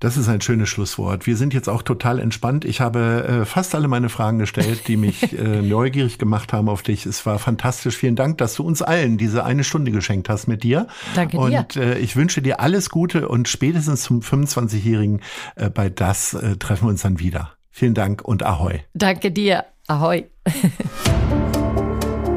Das 0.00 0.16
ist 0.16 0.30
ein 0.30 0.40
schönes 0.40 0.70
Schlusswort. 0.70 1.26
Wir 1.26 1.36
sind 1.36 1.52
jetzt 1.52 1.68
auch 1.68 1.82
total 1.82 2.20
entspannt. 2.20 2.64
Ich 2.64 2.80
habe 2.80 3.42
äh, 3.42 3.44
fast 3.44 3.74
alle 3.74 3.86
meine 3.86 4.08
Fragen 4.08 4.38
gestellt, 4.38 4.88
die 4.88 4.96
mich 4.96 5.32
äh, 5.38 5.60
neugierig 5.60 6.18
gemacht 6.18 6.54
haben 6.54 6.70
auf 6.70 6.82
dich. 6.82 7.04
Es 7.04 7.26
war 7.26 7.38
fantastisch. 7.38 7.96
Vielen 7.96 8.16
Dank, 8.16 8.38
dass 8.38 8.54
du 8.54 8.64
uns 8.64 8.80
allen 8.80 9.18
diese 9.18 9.44
eine 9.44 9.62
Stunde 9.62 9.90
geschenkt 9.90 10.30
hast 10.30 10.46
mit 10.46 10.62
dir. 10.62 10.86
Danke 11.14 11.36
dir. 11.36 11.42
Und 11.42 11.76
äh, 11.76 11.98
ich 11.98 12.16
wünsche 12.16 12.40
dir 12.40 12.60
alles 12.60 12.88
Gute 12.88 13.28
und 13.28 13.46
spätestens 13.46 14.02
zum 14.02 14.20
25-Jährigen 14.20 15.20
äh, 15.56 15.68
bei 15.68 15.90
das 15.90 16.32
äh, 16.32 16.56
treffen 16.56 16.86
wir 16.86 16.90
uns 16.90 17.02
dann 17.02 17.20
wieder. 17.20 17.52
Vielen 17.70 17.94
Dank 17.94 18.22
und 18.22 18.42
Ahoi. 18.42 18.80
Danke 18.94 19.30
dir. 19.30 19.66
Ahoi. 19.86 20.24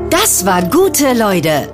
Das 0.10 0.46
war 0.46 0.62
Gute 0.70 1.14
Leute. 1.14 1.74